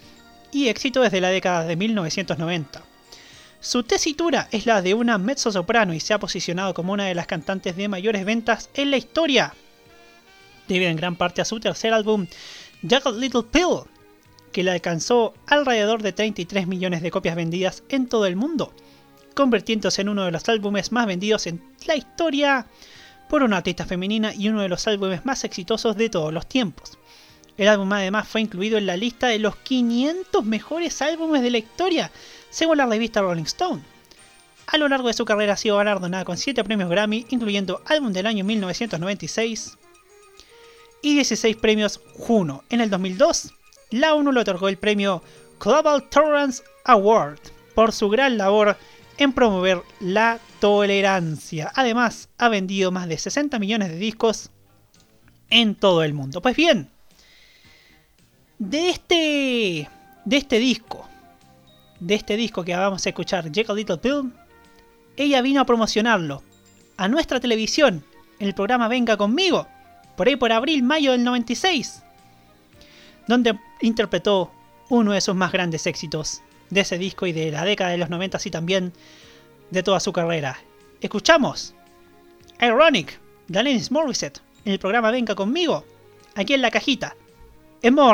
y 0.52 0.68
éxito 0.68 1.04
desde 1.04 1.22
la 1.22 1.30
década 1.30 1.64
de 1.64 1.76
1990. 1.76 2.82
Su 3.60 3.84
tesitura 3.84 4.48
es 4.50 4.66
la 4.66 4.82
de 4.82 4.96
una 4.96 5.20
mezzo-soprano 5.20 5.94
y 5.94 6.00
se 6.00 6.16
ha 6.16 6.20
posicionado 6.20 6.74
como 6.74 6.92
una 6.92 7.06
de 7.06 7.14
las 7.14 7.28
cantantes 7.28 7.76
de 7.76 7.88
mayores 7.88 8.26
ventas 8.26 8.72
en 8.74 8.90
la 8.90 8.98
historia, 8.98 9.54
debido 10.68 10.90
en 10.90 10.98
gran 10.98 11.16
parte 11.16 11.42
a 11.42 11.46
su 11.46 11.60
tercer 11.60 11.94
álbum, 11.94 12.26
Jagged 12.82 13.14
Little 13.14 13.44
Pill, 13.44 13.82
que 14.52 14.64
le 14.64 14.72
alcanzó 14.72 15.36
alrededor 15.46 16.02
de 16.02 16.14
33 16.14 16.66
millones 16.66 17.04
de 17.04 17.12
copias 17.12 17.36
vendidas 17.36 17.84
en 17.90 18.08
todo 18.08 18.26
el 18.26 18.36
mundo, 18.36 18.74
convirtiéndose 19.36 20.02
en 20.02 20.10
uno 20.10 20.26
de 20.26 20.32
los 20.32 20.50
álbumes 20.50 20.92
más 20.92 21.06
vendidos 21.06 21.46
en 21.46 21.62
la 21.86 21.96
historia 21.96 22.66
por 23.30 23.44
una 23.44 23.58
artista 23.58 23.86
femenina 23.86 24.34
y 24.34 24.50
uno 24.50 24.62
de 24.62 24.70
los 24.70 24.88
álbumes 24.88 25.26
más 25.26 25.44
exitosos 25.44 25.96
de 25.96 26.10
todos 26.10 26.34
los 26.34 26.48
tiempos. 26.48 26.98
El 27.58 27.68
álbum 27.68 27.92
además 27.94 28.28
fue 28.28 28.42
incluido 28.42 28.78
en 28.78 28.86
la 28.86 28.98
lista 28.98 29.28
de 29.28 29.40
los 29.40 29.56
500 29.58 30.44
mejores 30.46 31.02
álbumes 31.02 31.42
de 31.42 31.52
la 31.52 31.58
historia, 31.60 32.12
según 32.50 32.78
la 32.78 32.86
revista 32.86 33.22
Rolling 33.22 33.44
Stone. 33.44 33.82
A 34.68 34.78
lo 34.78 34.88
largo 34.88 35.08
de 35.08 35.14
su 35.14 35.26
carrera 35.26 35.54
ha 35.54 35.58
sido 35.58 35.78
galardonada 35.78 36.26
con 36.26 36.38
7 36.38 36.64
premios 36.64 36.90
Grammy, 36.90 37.26
incluyendo 37.30 37.82
Álbum 37.86 38.14
del 38.14 38.28
año 38.28 38.44
1996 38.46 39.78
y 41.02 41.16
16 41.16 41.58
premios 41.58 42.02
Juno. 42.18 42.64
En 42.70 42.82
el 42.82 42.90
2002, 42.90 43.54
la 43.92 44.14
ONU 44.14 44.32
le 44.32 44.42
otorgó 44.42 44.70
el 44.70 44.78
premio 44.78 45.22
Global 45.60 46.08
Tolerance 46.10 46.64
Award 46.86 47.40
por 47.76 47.92
su 47.92 48.10
gran 48.10 48.38
labor 48.38 48.78
en 49.20 49.34
promover 49.34 49.84
la 50.00 50.40
tolerancia. 50.60 51.72
Además, 51.76 52.30
ha 52.38 52.50
vendido 52.50 52.92
más 52.92 53.08
de 53.08 53.18
60 53.18 53.60
millones 53.60 53.90
de 53.90 53.98
discos 53.98 54.50
en 55.50 55.76
todo 55.76 56.04
el 56.04 56.14
mundo. 56.14 56.42
Pues 56.42 56.56
bien, 56.56 56.90
de 58.58 58.90
este, 58.90 59.90
de 60.26 60.38
este 60.38 60.58
disco, 60.58 61.08
de 62.00 62.16
este 62.16 62.38
disco 62.38 62.64
que 62.64 62.76
vamos 62.76 63.06
a 63.06 63.10
escuchar, 63.10 63.52
Jack 63.52 63.70
a 63.70 63.74
Little 63.74 63.98
Pill, 63.98 64.34
ella 65.18 65.42
vino 65.42 65.60
a 65.60 65.66
promocionarlo 65.66 66.42
a 66.96 67.10
nuestra 67.10 67.42
televisión 67.42 68.06
en 68.40 68.48
el 68.48 68.56
programa 68.56 68.88
Venga 68.88 69.18
conmigo, 69.18 69.68
por 70.16 70.28
ahí 70.28 70.38
por 70.38 70.54
abril, 70.54 70.82
mayo 70.82 71.12
del 71.12 71.26
96, 71.26 72.04
donde 73.28 73.60
interpretó 73.82 74.52
uno 74.90 75.12
de 75.12 75.22
sus 75.22 75.36
más 75.36 75.52
grandes 75.52 75.88
éxitos, 75.88 76.42
de 76.70 76.82
ese 76.82 76.98
disco 76.98 77.26
y 77.26 77.32
de 77.32 77.52
la 77.52 77.66
década 77.66 77.92
de 77.92 77.98
los 77.98 78.10
90 78.10 78.38
y 78.44 78.52
también 78.52 78.94
de 79.72 79.84
toda 79.84 80.00
su 80.00 80.14
carrera. 80.14 80.60
Escuchamos 81.02 81.74
Ironic 82.62 83.20
de 83.48 83.60
Alanis 83.60 83.92
Morissette 83.92 84.42
en 84.66 84.74
el 84.74 84.80
programa 84.80 85.12
Venga 85.12 85.36
conmigo, 85.36 85.86
aquí 86.36 86.54
en 86.54 86.62
la 86.62 86.72
cajita, 86.72 87.16
en 87.82 87.96
modo 87.96 88.14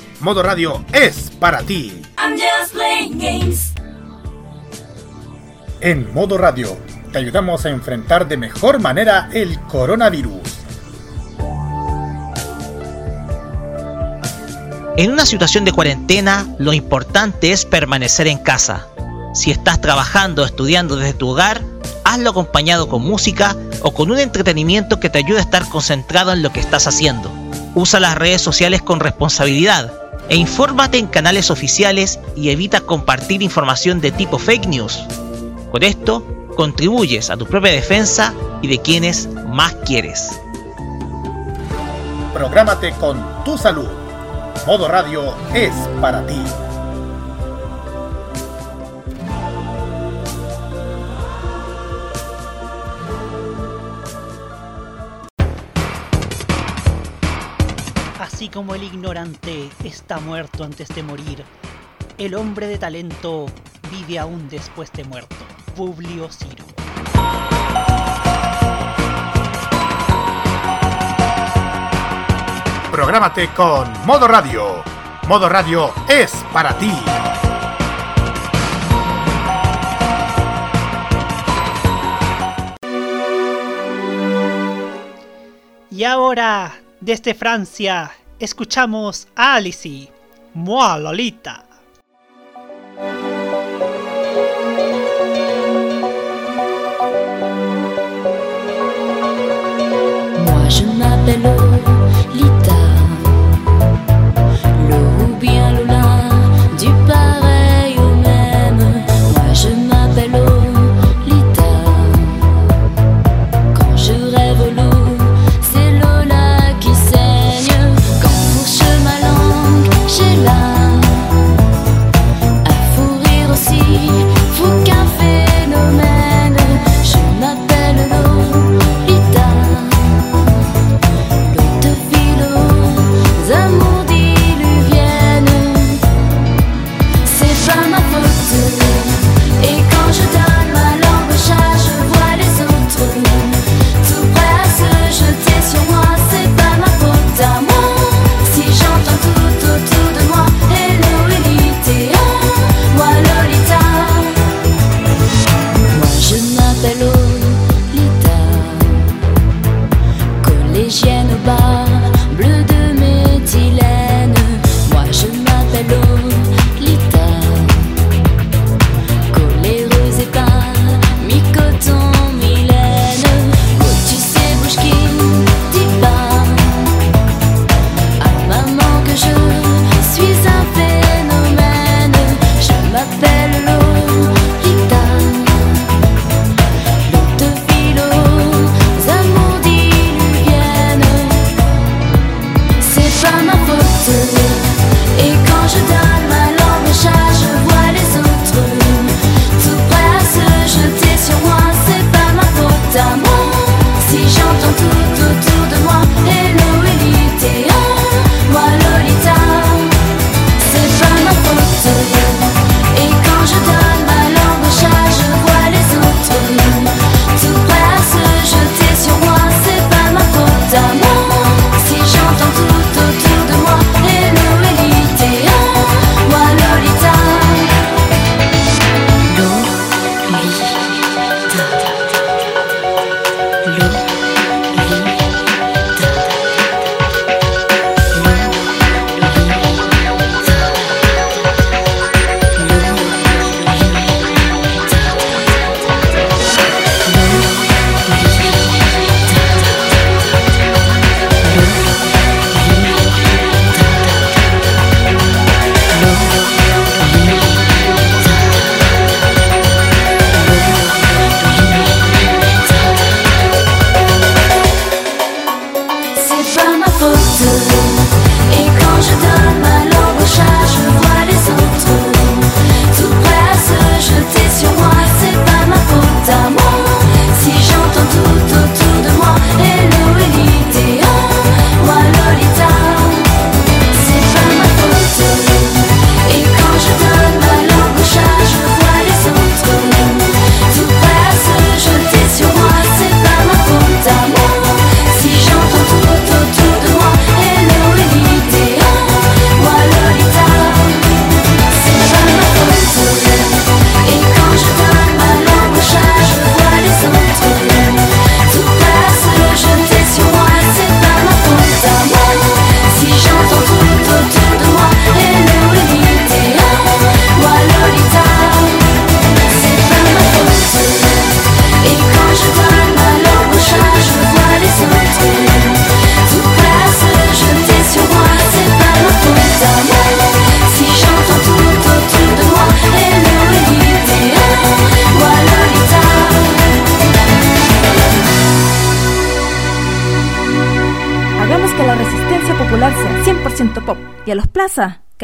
Modo 0.21 0.43
Radio 0.43 0.85
es 0.93 1.31
para 1.39 1.63
ti. 1.63 1.99
I'm 2.19 2.33
just 2.33 2.73
playing 2.73 3.17
games. 3.17 3.73
En 5.79 6.13
Modo 6.13 6.37
Radio 6.37 6.77
te 7.11 7.17
ayudamos 7.17 7.65
a 7.65 7.71
enfrentar 7.71 8.27
de 8.27 8.37
mejor 8.37 8.79
manera 8.79 9.31
el 9.33 9.59
coronavirus. 9.61 10.41
En 14.95 15.11
una 15.11 15.25
situación 15.25 15.65
de 15.65 15.71
cuarentena, 15.71 16.45
lo 16.59 16.71
importante 16.73 17.51
es 17.51 17.65
permanecer 17.65 18.27
en 18.27 18.37
casa. 18.37 18.85
Si 19.33 19.49
estás 19.49 19.81
trabajando 19.81 20.43
o 20.43 20.45
estudiando 20.45 20.97
desde 20.97 21.15
tu 21.15 21.29
hogar, 21.29 21.63
hazlo 22.03 22.29
acompañado 22.29 22.87
con 22.89 23.01
música 23.01 23.55
o 23.81 23.91
con 23.91 24.11
un 24.11 24.19
entretenimiento 24.19 24.99
que 24.99 25.09
te 25.09 25.17
ayude 25.17 25.39
a 25.39 25.41
estar 25.41 25.67
concentrado 25.67 26.31
en 26.31 26.43
lo 26.43 26.53
que 26.53 26.59
estás 26.59 26.85
haciendo. 26.85 27.31
Usa 27.73 27.99
las 27.99 28.15
redes 28.15 28.43
sociales 28.43 28.83
con 28.83 28.99
responsabilidad 28.99 29.91
e 30.29 30.35
infórmate 30.35 30.97
en 30.97 31.07
canales 31.07 31.51
oficiales 31.51 32.19
y 32.35 32.49
evita 32.49 32.81
compartir 32.81 33.41
información 33.41 34.01
de 34.01 34.11
tipo 34.11 34.37
fake 34.37 34.67
news. 34.67 34.99
Con 35.71 35.83
esto, 35.83 36.25
contribuyes 36.55 37.29
a 37.29 37.37
tu 37.37 37.45
propia 37.45 37.71
defensa 37.71 38.33
y 38.61 38.67
de 38.67 38.79
quienes 38.79 39.27
más 39.47 39.73
quieres. 39.85 40.29
Prográmate 42.33 42.91
con 42.93 43.43
tu 43.43 43.57
salud. 43.57 43.87
Modo 44.65 44.87
Radio 44.87 45.33
es 45.53 45.73
para 46.01 46.25
ti. 46.25 46.41
Como 58.51 58.75
el 58.75 58.83
ignorante 58.83 59.69
está 59.83 60.19
muerto 60.19 60.63
antes 60.63 60.89
de 60.89 61.03
morir, 61.03 61.43
el 62.17 62.35
hombre 62.35 62.67
de 62.67 62.77
talento 62.77 63.45
vive 63.89 64.19
aún 64.19 64.49
después 64.49 64.91
de 64.91 65.03
muerto. 65.05 65.35
Publio 65.75 66.29
Ciro. 66.29 66.65
Prográmate 72.91 73.47
con 73.55 73.91
Modo 74.05 74.27
Radio. 74.27 74.83
Modo 75.27 75.47
Radio 75.47 75.93
es 76.09 76.31
para 76.51 76.77
ti. 76.77 76.91
Y 85.89 86.03
ahora, 86.03 86.73
desde 86.99 87.33
Francia, 87.33 88.11
escuchamos 88.41 89.27
a 89.35 89.55
Alice, 89.55 90.11
Moi 90.53 90.99
Lolita. 90.99 91.65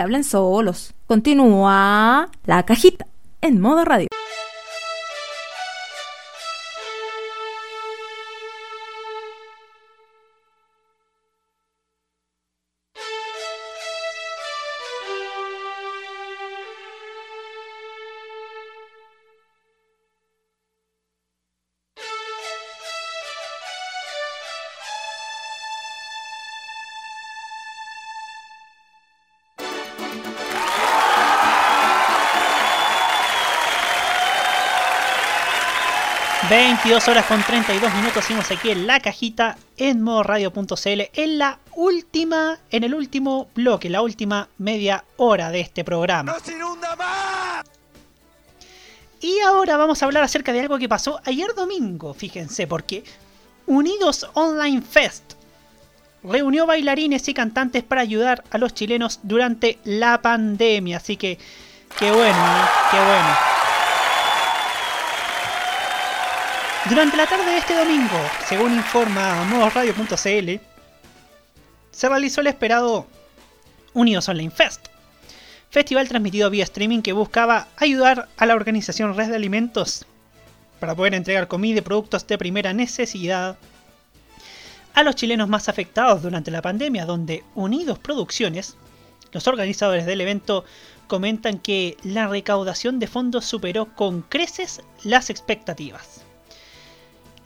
Hablen 0.07 0.23
solos. 0.23 0.93
Continúa 1.05 2.29
la 2.45 2.63
cajita 2.63 2.96
22 36.49 37.07
horas 37.09 37.25
con 37.25 37.43
32 37.43 37.93
minutos 37.95 38.23
seguimos 38.23 38.49
aquí 38.51 38.69
en 38.69 38.87
la 38.87 39.01
cajita 39.01 39.57
en 39.75 40.01
modo 40.01 40.23
radio.cl 40.23 41.01
en 41.13 41.37
la 41.39 41.59
última, 41.75 42.59
en 42.69 42.83
el 42.85 42.93
último 42.93 43.49
bloque, 43.53 43.89
la 43.89 44.01
última 44.01 44.47
media 44.57 45.03
hora 45.17 45.49
de 45.49 45.59
este 45.59 45.83
programa. 45.83 46.31
¡No 46.31 46.39
se 46.39 46.53
inunda 46.53 46.95
más! 46.95 47.65
Y 49.19 49.39
ahora 49.39 49.75
vamos 49.75 50.01
a 50.01 50.05
hablar 50.05 50.23
acerca 50.23 50.53
de 50.53 50.61
algo 50.61 50.77
que 50.77 50.87
pasó 50.87 51.19
ayer 51.25 51.53
domingo, 51.53 52.13
fíjense, 52.13 52.65
porque 52.65 53.03
Unidos 53.65 54.29
Online 54.33 54.81
Fest 54.83 55.33
reunió 56.23 56.65
bailarines 56.65 57.27
y 57.27 57.33
cantantes 57.33 57.83
para 57.83 58.01
ayudar 58.01 58.43
a 58.51 58.57
los 58.57 58.73
chilenos 58.73 59.19
durante 59.23 59.79
la 59.83 60.21
pandemia, 60.21 60.97
así 60.97 61.17
que 61.17 61.39
qué 61.99 62.11
bueno, 62.11 62.37
¿eh? 62.37 62.65
qué 62.91 62.97
bueno. 62.97 63.56
Durante 66.89 67.17
la 67.17 67.27
tarde 67.27 67.51
de 67.51 67.57
este 67.57 67.75
domingo, 67.75 68.15
según 68.47 68.73
informa 68.73 69.43
modosradio.cl, 69.43 70.61
se 71.91 72.09
realizó 72.09 72.39
el 72.39 72.47
esperado 72.47 73.05
Unidos 73.93 74.29
Online 74.29 74.51
Fest, 74.51 74.87
festival 75.69 76.07
transmitido 76.07 76.49
vía 76.49 76.63
streaming 76.63 77.01
que 77.01 77.11
buscaba 77.11 77.67
ayudar 77.75 78.29
a 78.37 78.45
la 78.45 78.55
organización 78.55 79.17
Red 79.17 79.29
de 79.29 79.35
Alimentos 79.35 80.05
para 80.79 80.95
poder 80.95 81.13
entregar 81.13 81.49
comida 81.49 81.79
y 81.79 81.81
productos 81.81 82.25
de 82.25 82.37
primera 82.37 82.71
necesidad 82.71 83.57
a 84.93 85.03
los 85.03 85.15
chilenos 85.15 85.49
más 85.49 85.67
afectados 85.67 86.21
durante 86.21 86.51
la 86.51 86.61
pandemia, 86.61 87.05
donde 87.05 87.43
Unidos 87.53 87.99
Producciones, 87.99 88.77
los 89.33 89.45
organizadores 89.47 90.05
del 90.05 90.21
evento, 90.21 90.63
comentan 91.07 91.59
que 91.59 91.97
la 92.03 92.27
recaudación 92.27 92.97
de 92.99 93.07
fondos 93.07 93.43
superó 93.43 93.93
con 93.93 94.21
creces 94.21 94.81
las 95.03 95.29
expectativas. 95.29 96.26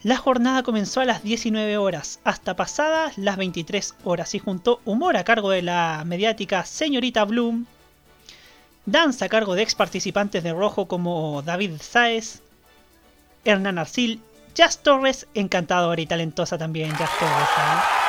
La 0.02 0.16
jornada 0.16 0.64
comenzó 0.64 1.00
a 1.00 1.04
las 1.04 1.22
19 1.22 1.76
horas, 1.76 2.18
hasta 2.24 2.56
pasadas 2.56 3.18
las 3.18 3.36
23 3.36 3.94
horas, 4.02 4.34
y 4.34 4.40
juntó 4.40 4.80
humor 4.84 5.16
a 5.16 5.22
cargo 5.22 5.50
de 5.50 5.62
la 5.62 6.02
mediática 6.04 6.64
Señorita 6.64 7.24
Bloom, 7.24 7.66
danza 8.84 9.26
a 9.26 9.28
cargo 9.28 9.54
de 9.54 9.62
ex 9.62 9.76
participantes 9.76 10.42
de 10.42 10.52
Rojo 10.52 10.88
como 10.88 11.42
David 11.42 11.80
Saez, 11.80 12.42
Hernán 13.44 13.78
Arcil, 13.78 14.20
Jazz 14.56 14.82
Torres, 14.82 15.28
encantadora 15.34 16.00
y 16.00 16.06
talentosa 16.06 16.58
también 16.58 16.90
Jazz 16.98 17.10
Torres. 17.20 17.48
¿eh? 17.58 18.02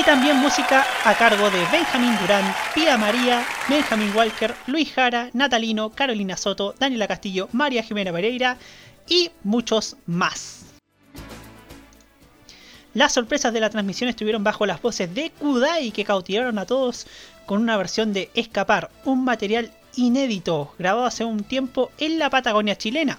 Y 0.00 0.02
también 0.02 0.36
música 0.36 0.84
a 1.04 1.14
cargo 1.14 1.50
de 1.50 1.64
Benjamín 1.72 2.14
Durán, 2.20 2.54
Pía 2.74 2.98
María, 2.98 3.42
Benjamín 3.68 4.12
Walker, 4.14 4.54
Luis 4.66 4.92
Jara, 4.92 5.30
Natalino, 5.32 5.90
Carolina 5.90 6.36
Soto, 6.36 6.74
Daniela 6.78 7.08
Castillo, 7.08 7.48
María 7.52 7.82
Jimena 7.82 8.12
Pereira 8.12 8.58
y 9.10 9.30
muchos 9.44 9.98
más. 10.06 10.64
Las 12.94 13.12
sorpresas 13.12 13.52
de 13.52 13.60
la 13.60 13.68
transmisión 13.68 14.08
estuvieron 14.08 14.42
bajo 14.42 14.64
las 14.64 14.80
voces 14.80 15.14
de 15.14 15.30
Kudai 15.30 15.92
que 15.92 16.04
cautivaron 16.04 16.58
a 16.58 16.66
todos 16.66 17.06
con 17.44 17.60
una 17.60 17.76
versión 17.76 18.12
de 18.14 18.30
Escapar, 18.34 18.90
un 19.04 19.24
material 19.24 19.70
inédito 19.96 20.74
grabado 20.78 21.04
hace 21.04 21.24
un 21.24 21.44
tiempo 21.44 21.90
en 21.98 22.18
la 22.18 22.30
Patagonia 22.30 22.76
chilena. 22.76 23.18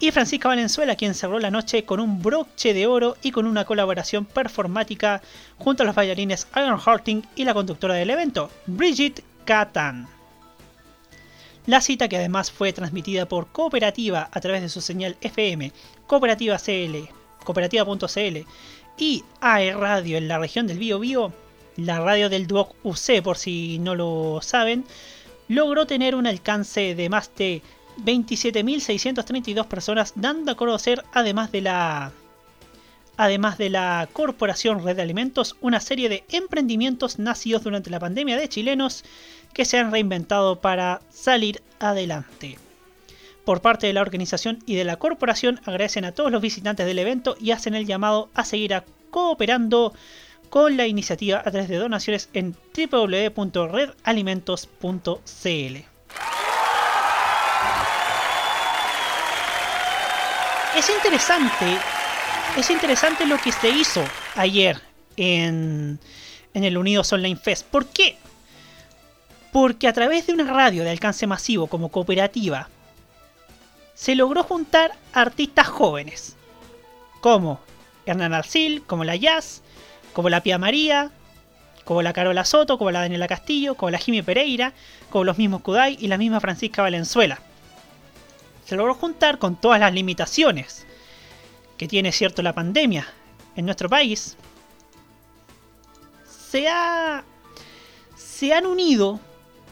Y 0.00 0.10
Francisca 0.10 0.48
Valenzuela 0.48 0.96
quien 0.96 1.14
cerró 1.14 1.38
la 1.38 1.50
noche 1.50 1.84
con 1.84 2.00
un 2.00 2.22
broche 2.22 2.74
de 2.74 2.86
oro 2.86 3.16
y 3.22 3.30
con 3.30 3.46
una 3.46 3.64
colaboración 3.64 4.24
performática 4.24 5.22
junto 5.58 5.82
a 5.82 5.86
los 5.86 5.94
bailarines 5.94 6.48
Iron 6.56 6.80
Harting 6.84 7.22
y 7.36 7.44
la 7.44 7.54
conductora 7.54 7.94
del 7.94 8.10
evento, 8.10 8.50
Brigitte 8.66 9.22
Catan. 9.44 10.08
La 11.66 11.80
cita, 11.80 12.08
que 12.08 12.16
además 12.16 12.50
fue 12.50 12.72
transmitida 12.72 13.26
por 13.26 13.46
Cooperativa 13.48 14.28
a 14.32 14.40
través 14.40 14.62
de 14.62 14.68
su 14.68 14.80
señal 14.80 15.16
FM, 15.20 15.72
Cooperativa 16.08 16.58
CL, 16.58 17.08
Cooperativa.cl 17.44 18.46
y 18.98 19.24
AE 19.40 19.72
Radio 19.74 20.18
en 20.18 20.26
la 20.26 20.38
región 20.38 20.66
del 20.66 20.78
Bío 20.78 20.98
Bío, 20.98 21.32
la 21.76 22.00
radio 22.00 22.28
del 22.28 22.48
Duoc 22.48 22.74
UC 22.82 23.22
por 23.22 23.38
si 23.38 23.78
no 23.78 23.94
lo 23.94 24.40
saben, 24.42 24.84
logró 25.46 25.86
tener 25.86 26.16
un 26.16 26.26
alcance 26.26 26.96
de 26.96 27.08
más 27.08 27.30
de 27.36 27.62
27.632 28.04 29.66
personas, 29.66 30.14
dando 30.16 30.52
a 30.52 30.56
conocer 30.56 31.04
además 31.12 31.52
de 31.52 31.60
la 31.60 32.12
además 33.16 33.58
de 33.58 33.70
la 33.70 34.08
Corporación 34.12 34.82
Red 34.82 34.96
de 34.96 35.02
Alimentos, 35.02 35.56
una 35.60 35.80
serie 35.80 36.08
de 36.08 36.24
emprendimientos 36.30 37.18
nacidos 37.18 37.62
durante 37.62 37.90
la 37.90 38.00
pandemia 38.00 38.36
de 38.36 38.48
chilenos 38.48 39.04
que 39.52 39.64
se 39.64 39.78
han 39.78 39.92
reinventado 39.92 40.60
para 40.60 41.00
salir 41.10 41.62
adelante. 41.78 42.58
Por 43.44 43.60
parte 43.60 43.88
de 43.88 43.92
la 43.92 44.02
organización 44.02 44.60
y 44.66 44.76
de 44.76 44.84
la 44.84 44.96
corporación 44.96 45.60
agradecen 45.64 46.04
a 46.04 46.12
todos 46.12 46.30
los 46.30 46.40
visitantes 46.40 46.86
del 46.86 46.98
evento 46.98 47.36
y 47.40 47.50
hacen 47.50 47.74
el 47.74 47.86
llamado 47.86 48.30
a 48.34 48.44
seguir 48.44 48.80
cooperando 49.10 49.92
con 50.48 50.76
la 50.76 50.86
iniciativa 50.86 51.38
a 51.38 51.50
través 51.50 51.68
de 51.68 51.78
donaciones 51.78 52.28
en 52.34 52.54
www.redalimentos.cl. 52.76 55.76
Es 60.76 60.88
interesante, 60.88 61.76
es 62.56 62.70
interesante 62.70 63.26
lo 63.26 63.38
que 63.38 63.50
se 63.52 63.70
hizo 63.70 64.04
ayer 64.36 64.80
en, 65.16 65.98
en 66.54 66.64
el 66.64 66.78
Unidos 66.78 67.12
Online 67.12 67.36
Fest. 67.36 67.66
¿Por 67.66 67.86
qué? 67.86 68.16
Porque 69.52 69.86
a 69.86 69.92
través 69.92 70.26
de 70.26 70.32
una 70.32 70.50
radio 70.50 70.82
de 70.82 70.90
alcance 70.90 71.26
masivo 71.26 71.66
como 71.66 71.90
cooperativa, 71.90 72.68
se 73.94 74.14
logró 74.14 74.42
juntar 74.42 74.92
artistas 75.12 75.68
jóvenes, 75.68 76.36
como 77.20 77.60
Hernán 78.06 78.32
Arcil, 78.32 78.82
como 78.84 79.04
la 79.04 79.14
Jazz, 79.14 79.62
como 80.14 80.30
la 80.30 80.42
Pia 80.42 80.58
María, 80.58 81.10
como 81.84 82.00
la 82.00 82.14
Carola 82.14 82.46
Soto, 82.46 82.78
como 82.78 82.90
la 82.90 83.00
Daniela 83.00 83.28
Castillo, 83.28 83.74
como 83.74 83.90
la 83.90 83.98
Jimmy 83.98 84.22
Pereira, 84.22 84.72
como 85.10 85.24
los 85.24 85.36
mismos 85.36 85.60
Kudai 85.60 85.98
y 86.00 86.08
la 86.08 86.18
misma 86.18 86.40
Francisca 86.40 86.82
Valenzuela. 86.82 87.38
Se 88.64 88.74
logró 88.74 88.94
juntar 88.94 89.38
con 89.38 89.56
todas 89.56 89.78
las 89.78 89.92
limitaciones 89.92 90.86
que 91.76 91.88
tiene 91.88 92.10
cierto 92.12 92.42
la 92.42 92.54
pandemia 92.54 93.06
en 93.54 93.66
nuestro 93.66 93.90
país. 93.90 94.36
Se, 96.50 96.68
ha, 96.68 97.22
se 98.16 98.54
han 98.54 98.66
unido 98.66 99.20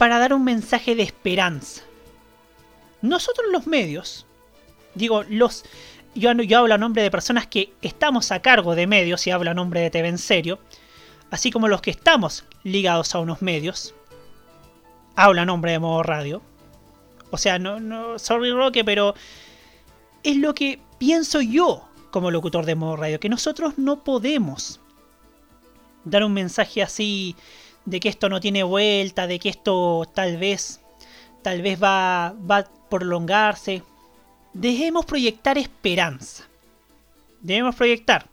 para 0.00 0.18
dar 0.18 0.32
un 0.32 0.44
mensaje 0.44 0.94
de 0.94 1.02
esperanza. 1.02 1.82
Nosotros 3.02 3.48
los 3.52 3.66
medios, 3.66 4.24
digo, 4.94 5.24
los 5.24 5.62
yo, 6.14 6.30
hablo 6.30 6.72
a 6.72 6.78
nombre 6.78 7.02
de 7.02 7.10
personas 7.10 7.46
que 7.46 7.74
estamos 7.82 8.32
a 8.32 8.40
cargo 8.40 8.74
de 8.74 8.86
medios 8.86 9.26
y 9.26 9.30
hablo 9.30 9.50
a 9.50 9.54
nombre 9.54 9.80
de 9.80 9.90
TV 9.90 10.08
en 10.08 10.16
serio, 10.16 10.58
así 11.30 11.50
como 11.50 11.68
los 11.68 11.82
que 11.82 11.90
estamos 11.90 12.46
ligados 12.64 13.14
a 13.14 13.18
unos 13.18 13.42
medios, 13.42 13.94
hablo 15.16 15.42
a 15.42 15.44
nombre 15.44 15.72
de 15.72 15.80
modo 15.80 16.02
radio. 16.02 16.40
O 17.30 17.36
sea, 17.36 17.58
no, 17.58 17.78
no, 17.78 18.18
sorry 18.18 18.52
Roque, 18.52 18.82
pero 18.86 19.14
es 20.22 20.38
lo 20.38 20.54
que 20.54 20.80
pienso 20.96 21.42
yo 21.42 21.86
como 22.10 22.30
locutor 22.30 22.64
de 22.64 22.74
modo 22.74 22.96
radio, 22.96 23.20
que 23.20 23.28
nosotros 23.28 23.74
no 23.76 24.02
podemos 24.02 24.80
dar 26.06 26.24
un 26.24 26.32
mensaje 26.32 26.82
así 26.82 27.36
de 27.90 27.98
que 27.98 28.08
esto 28.08 28.28
no 28.28 28.40
tiene 28.40 28.62
vuelta, 28.62 29.26
de 29.26 29.40
que 29.40 29.48
esto 29.48 30.08
tal 30.14 30.36
vez, 30.36 30.80
tal 31.42 31.60
vez 31.60 31.82
va, 31.82 32.36
va 32.48 32.58
a 32.58 32.64
prolongarse. 32.88 33.82
Debemos 34.52 35.04
proyectar 35.06 35.58
esperanza. 35.58 36.44
Debemos 37.40 37.74
proyectar 37.74 38.26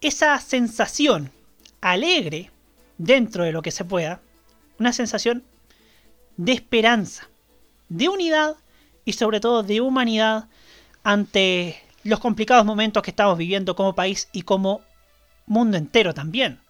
esa 0.00 0.40
sensación 0.40 1.30
alegre 1.82 2.50
dentro 2.96 3.44
de 3.44 3.52
lo 3.52 3.60
que 3.60 3.70
se 3.70 3.84
pueda, 3.84 4.20
una 4.78 4.92
sensación 4.94 5.44
de 6.38 6.52
esperanza, 6.52 7.28
de 7.90 8.08
unidad 8.08 8.56
y 9.04 9.12
sobre 9.12 9.40
todo 9.40 9.62
de 9.62 9.82
humanidad 9.82 10.48
ante 11.02 11.82
los 12.04 12.20
complicados 12.20 12.64
momentos 12.64 13.02
que 13.02 13.10
estamos 13.10 13.36
viviendo 13.36 13.76
como 13.76 13.94
país 13.94 14.28
y 14.32 14.42
como 14.42 14.80
mundo 15.46 15.76
entero 15.76 16.14
también 16.14 16.60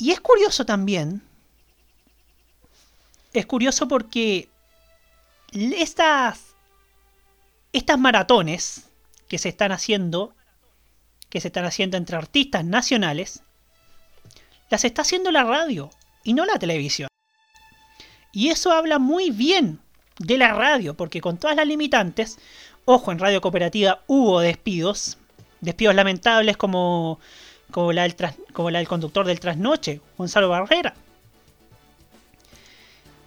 Y 0.00 0.12
es 0.12 0.20
curioso 0.20 0.64
también, 0.64 1.22
es 3.34 3.44
curioso 3.44 3.86
porque 3.86 4.48
estas, 5.52 6.40
estas 7.74 7.98
maratones 7.98 8.88
que 9.28 9.36
se 9.36 9.50
están 9.50 9.72
haciendo, 9.72 10.34
que 11.28 11.42
se 11.42 11.48
están 11.48 11.66
haciendo 11.66 11.98
entre 11.98 12.16
artistas 12.16 12.64
nacionales, 12.64 13.42
las 14.70 14.84
está 14.84 15.02
haciendo 15.02 15.30
la 15.32 15.44
radio 15.44 15.90
y 16.24 16.32
no 16.32 16.46
la 16.46 16.58
televisión. 16.58 17.10
Y 18.32 18.48
eso 18.48 18.72
habla 18.72 18.98
muy 18.98 19.30
bien 19.30 19.80
de 20.18 20.38
la 20.38 20.54
radio, 20.54 20.96
porque 20.96 21.20
con 21.20 21.36
todas 21.36 21.56
las 21.56 21.66
limitantes, 21.66 22.38
ojo, 22.86 23.12
en 23.12 23.18
Radio 23.18 23.42
Cooperativa 23.42 24.02
hubo 24.06 24.40
despidos, 24.40 25.18
despidos 25.60 25.94
lamentables 25.94 26.56
como, 26.56 27.20
como, 27.70 27.92
la, 27.92 28.02
del 28.02 28.16
como 28.52 28.70
del 28.70 28.88
conductor 28.88 29.26
del 29.26 29.40
trasnoche, 29.40 30.00
Gonzalo 30.16 30.48
Barrera. 30.48 30.94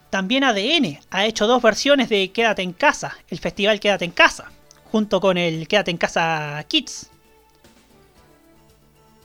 También 0.10 0.44
ADN 0.44 1.00
ha 1.10 1.26
hecho 1.26 1.48
dos 1.48 1.62
versiones 1.62 2.08
de 2.08 2.32
Quédate 2.32 2.62
en 2.62 2.74
casa, 2.74 3.18
el 3.30 3.40
festival 3.40 3.80
Quédate 3.80 4.06
en 4.06 4.12
casa, 4.12 4.52
junto 4.92 5.20
con 5.20 5.38
el 5.38 5.68
Quédate 5.68 5.90
en 5.90 5.98
casa 5.98 6.64
Kids. 6.68 7.10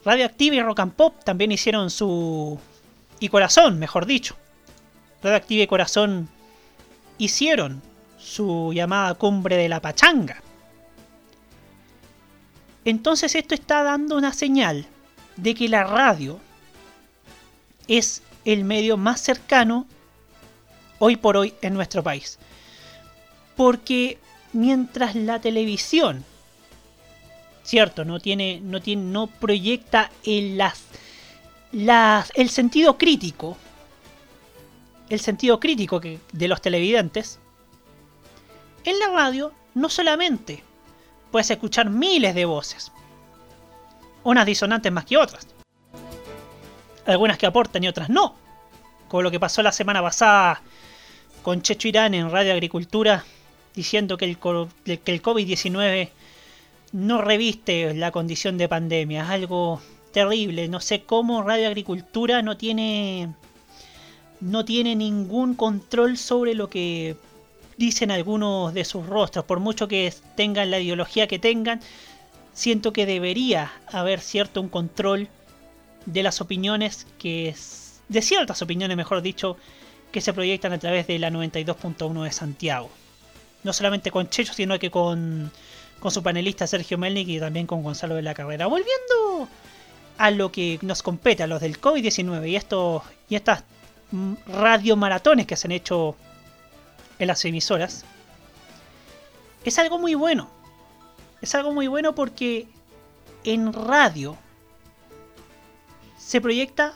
Radioactiva 0.05 0.57
y 0.57 0.63
Rock 0.63 0.81
and 0.81 0.93
Pop 0.95 1.23
también 1.25 1.53
hicieron 1.53 1.91
su... 1.91 2.59
y 3.21 3.29
Corazón, 3.29 3.79
mejor 3.79 4.07
dicho. 4.07 4.35
Radioactiva 5.23 5.65
y 5.65 5.67
Corazón 5.67 6.29
hicieron 7.19 7.83
su 8.19 8.73
llamada 8.73 9.13
cumbre 9.15 9.57
de 9.57 9.69
la 9.69 9.81
pachanga. 9.81 10.41
Entonces 12.85 13.35
esto 13.35 13.55
está 13.55 13.83
dando 13.83 14.17
una 14.17 14.33
señal 14.33 14.87
de 15.39 15.55
que 15.55 15.69
la 15.69 15.85
radio 15.85 16.39
es 17.87 18.23
el 18.45 18.65
medio 18.65 18.97
más 18.97 19.21
cercano 19.21 19.87
hoy 20.99 21.17
por 21.17 21.37
hoy 21.37 21.55
en 21.63 21.75
nuestro 21.75 22.03
país. 22.03 22.39
Porque 23.57 24.19
mientras 24.53 25.15
la 25.15 25.41
televisión, 25.41 26.25
cierto, 27.63 28.05
no 28.05 28.21
tiene, 28.21 28.61
no 28.61 28.81
tiene, 28.83 29.03
no 29.03 29.27
proyecta 29.27 30.11
el, 30.25 30.59
las, 30.59 30.83
las, 31.73 32.33
el 32.35 32.51
sentido 32.51 32.99
crítico, 32.99 33.57
el 35.09 35.21
sentido 35.21 35.61
crítico 35.61 36.01
que, 36.01 36.19
de 36.33 36.49
los 36.49 36.61
televidentes, 36.61 37.39
en 38.85 38.99
la 38.99 39.09
radio 39.09 39.53
no 39.75 39.89
solamente 39.89 40.63
puedes 41.31 41.51
escuchar 41.51 41.91
miles 41.91 42.35
de 42.35 42.45
voces, 42.45 42.91
unas 44.29 44.45
disonantes 44.45 44.93
más 44.93 45.07
que 45.07 45.17
otras, 45.17 45.47
algunas 47.07 47.39
que 47.39 47.47
aportan 47.47 47.83
y 47.83 47.89
otras 47.89 48.11
no, 48.11 48.35
como 49.09 49.23
lo 49.23 49.31
que 49.31 49.41
pasó 49.41 49.63
la 49.63 49.73
semana 49.73 50.03
pasada 50.03 50.61
con 51.43 51.63
Checho 51.63 51.89
Irán 51.89 52.13
en 52.13 52.31
Radio 52.31 52.53
Agricultura 52.53 53.25
diciendo 53.75 54.19
que 54.19 54.27
el, 54.27 54.37
que 54.37 55.13
el 55.13 55.23
COVID-19 55.23 56.11
no 56.93 57.23
reviste 57.23 57.95
la 57.95 58.11
condición 58.11 58.59
de 58.59 58.69
pandemia, 58.69 59.23
es 59.23 59.31
algo 59.31 59.81
terrible, 60.13 60.69
no 60.69 60.81
sé 60.81 61.05
cómo 61.05 61.43
Radio 61.43 61.69
Agricultura 61.69 62.43
no 62.43 62.59
tiene 62.59 63.31
no 64.43 64.67
tiene 64.67 64.95
ningún 64.95 65.55
control 65.55 66.19
sobre 66.19 66.55
lo 66.55 66.69
que 66.69 67.17
dicen 67.79 68.11
algunos 68.11 68.75
de 68.75 68.85
sus 68.85 69.07
rostros, 69.07 69.47
por 69.47 69.59
mucho 69.59 69.89
que 69.89 70.13
tengan 70.37 70.71
la 70.71 70.81
ideología 70.81 71.27
que 71.27 71.39
tengan, 71.39 71.81
siento 72.53 72.93
que 72.93 73.07
debería 73.07 73.73
haber 73.87 74.21
cierto 74.21 74.61
un 74.61 74.69
control 74.69 75.29
de 76.07 76.23
las 76.23 76.41
opiniones 76.41 77.07
que 77.19 77.55
de 78.09 78.23
ciertas 78.23 78.63
opiniones, 78.63 78.97
mejor 78.97 79.23
dicho, 79.23 79.57
que 80.11 80.21
se 80.21 80.33
proyectan 80.33 80.73
a 80.73 80.79
través 80.79 81.07
de 81.07 81.19
la 81.19 81.31
92.1 81.31 82.25
de 82.25 82.33
Santiago. 82.33 82.91
No 83.63 83.73
solamente 83.73 84.11
con 84.11 84.29
Checho, 84.31 84.55
sino 84.55 84.79
que 84.79 84.91
con, 84.91 85.53
con 86.01 86.11
su 86.11 86.23
panelista 86.23 86.67
Sergio 86.67 86.97
Melnik 86.97 87.29
y 87.29 87.41
también 87.41 87.67
con 87.67 87.83
Gonzalo 87.83 88.15
de 88.15 88.23
la 88.23 88.35
Carrera. 88.35 88.67
Volviendo 88.67 89.49
a 90.17 90.31
lo 90.31 90.51
que 90.51 90.79
nos 90.83 91.03
compete, 91.03 91.43
a 91.43 91.47
los 91.47 91.61
del 91.61 91.81
COVID-19 91.81 92.49
y, 92.49 92.57
estos, 92.57 93.03
y 93.29 93.35
estas 93.35 93.65
radiomaratones 94.47 95.47
que 95.47 95.57
se 95.57 95.67
han 95.67 95.73
hecho 95.73 96.17
en 97.19 97.27
las 97.27 97.45
emisoras, 97.45 98.05
es 99.65 99.79
algo 99.79 99.99
muy 99.99 100.15
bueno. 100.15 100.51
Es 101.41 101.55
algo 101.55 101.73
muy 101.73 101.87
bueno 101.87 102.15
porque 102.15 102.69
en 103.45 103.73
radio 103.73 104.37
se 106.19 106.41
proyecta 106.41 106.95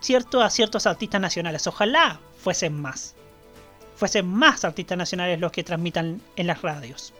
cierto 0.00 0.42
a 0.42 0.50
ciertos 0.50 0.86
artistas 0.86 1.20
nacionales. 1.20 1.66
Ojalá 1.66 2.20
fuesen 2.38 2.80
más. 2.80 3.14
Fuesen 3.96 4.26
más 4.26 4.64
artistas 4.64 4.96
nacionales 4.96 5.40
los 5.40 5.52
que 5.52 5.64
transmitan 5.64 6.20
en 6.36 6.46
las 6.46 6.62
radios. 6.62 7.12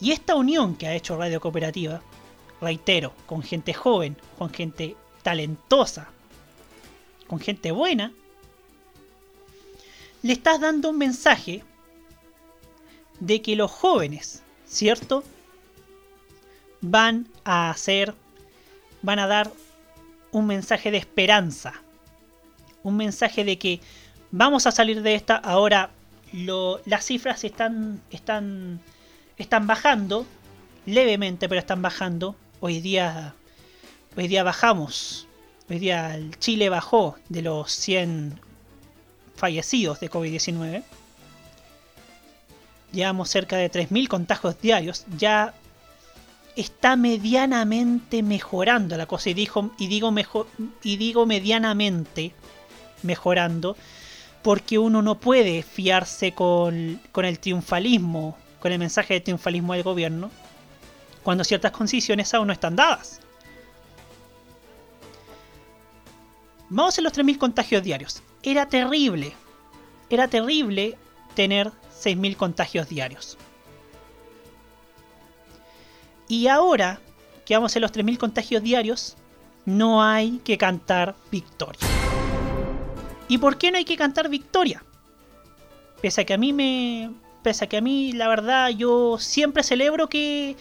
Y 0.00 0.12
esta 0.12 0.34
unión 0.34 0.76
que 0.76 0.86
ha 0.86 0.94
hecho 0.94 1.16
Radio 1.16 1.40
Cooperativa, 1.40 2.02
reitero, 2.60 3.12
con 3.26 3.42
gente 3.42 3.72
joven, 3.72 4.16
con 4.38 4.50
gente 4.52 4.96
talentosa, 5.22 6.08
con 7.26 7.40
gente 7.40 7.72
buena, 7.72 8.12
le 10.22 10.32
estás 10.32 10.60
dando 10.60 10.90
un 10.90 10.98
mensaje 10.98 11.64
de 13.20 13.42
que 13.42 13.56
los 13.56 13.70
jóvenes, 13.70 14.42
¿cierto? 14.66 15.24
Van 16.80 17.26
a 17.44 17.70
hacer, 17.70 18.14
van 19.02 19.18
a 19.18 19.26
dar 19.26 19.50
un 20.32 20.46
mensaje 20.46 20.90
de 20.90 20.98
esperanza, 20.98 21.74
un 22.82 22.96
mensaje 22.96 23.44
de 23.44 23.58
que 23.58 23.80
vamos 24.30 24.66
a 24.66 24.72
salir 24.72 25.02
de 25.02 25.14
esta, 25.14 25.36
ahora 25.36 25.90
las 26.32 27.04
cifras 27.04 27.44
están, 27.44 28.02
están, 28.10 28.80
están 29.38 29.66
bajando, 29.66 30.26
levemente, 30.84 31.48
pero 31.48 31.60
están 31.60 31.82
bajando. 31.82 32.36
Hoy 32.60 32.80
día, 32.80 33.34
hoy 34.16 34.28
día 34.28 34.42
bajamos 34.42 35.26
Hoy 35.68 35.80
día 35.80 36.16
Chile 36.38 36.68
bajó 36.68 37.16
de 37.28 37.42
los 37.42 37.72
100 37.72 38.38
fallecidos 39.34 39.98
de 39.98 40.08
COVID-19. 40.08 40.84
Llevamos 42.92 43.28
cerca 43.28 43.56
de 43.56 43.70
3.000 43.70 44.08
contagios 44.08 44.60
diarios. 44.60 45.04
Ya 45.16 45.54
está 46.56 46.96
medianamente 46.96 48.22
mejorando 48.22 48.96
la 48.96 49.06
cosa. 49.06 49.30
Y, 49.30 49.34
digo, 49.34 49.70
y, 49.78 49.86
digo, 49.88 50.10
mejor, 50.10 50.46
y 50.82 50.96
digo 50.96 51.26
medianamente 51.26 52.32
mejorando. 53.02 53.76
Porque 54.42 54.78
uno 54.78 55.02
no 55.02 55.18
puede 55.18 55.62
fiarse 55.62 56.32
con, 56.32 57.00
con 57.12 57.24
el 57.24 57.38
triunfalismo, 57.38 58.36
con 58.60 58.72
el 58.72 58.78
mensaje 58.78 59.14
de 59.14 59.20
triunfalismo 59.20 59.72
del 59.72 59.82
gobierno, 59.82 60.30
cuando 61.22 61.42
ciertas 61.42 61.72
condiciones 61.72 62.32
aún 62.32 62.46
no 62.46 62.52
están 62.52 62.76
dadas. 62.76 63.20
Vamos 66.68 66.98
en 66.98 67.04
los 67.04 67.12
3.000 67.12 67.38
contagios 67.38 67.82
diarios. 67.82 68.22
Era 68.42 68.68
terrible. 68.68 69.32
Era 70.10 70.28
terrible 70.28 70.96
tener 71.34 71.70
6.000 72.02 72.36
contagios 72.36 72.88
diarios. 72.88 73.38
Y 76.28 76.48
ahora 76.48 77.00
que 77.44 77.54
vamos 77.54 77.74
en 77.76 77.82
los 77.82 77.92
3.000 77.92 78.18
contagios 78.18 78.62
diarios, 78.62 79.16
no 79.64 80.02
hay 80.02 80.38
que 80.44 80.58
cantar 80.58 81.14
victoria. 81.30 81.86
¿Y 83.28 83.38
por 83.38 83.58
qué 83.58 83.70
no 83.70 83.78
hay 83.78 83.84
que 83.84 83.96
cantar 83.96 84.28
victoria? 84.28 84.82
Pese 86.00 86.22
a 86.22 86.24
que 86.24 86.34
a 86.34 86.38
mí 86.38 86.52
me... 86.52 87.12
Pese 87.42 87.64
a 87.64 87.68
que 87.68 87.76
a 87.76 87.80
mí, 87.80 88.12
la 88.12 88.26
verdad, 88.26 88.70
yo 88.70 89.18
siempre 89.20 89.62
celebro 89.62 90.08
que, 90.08 90.56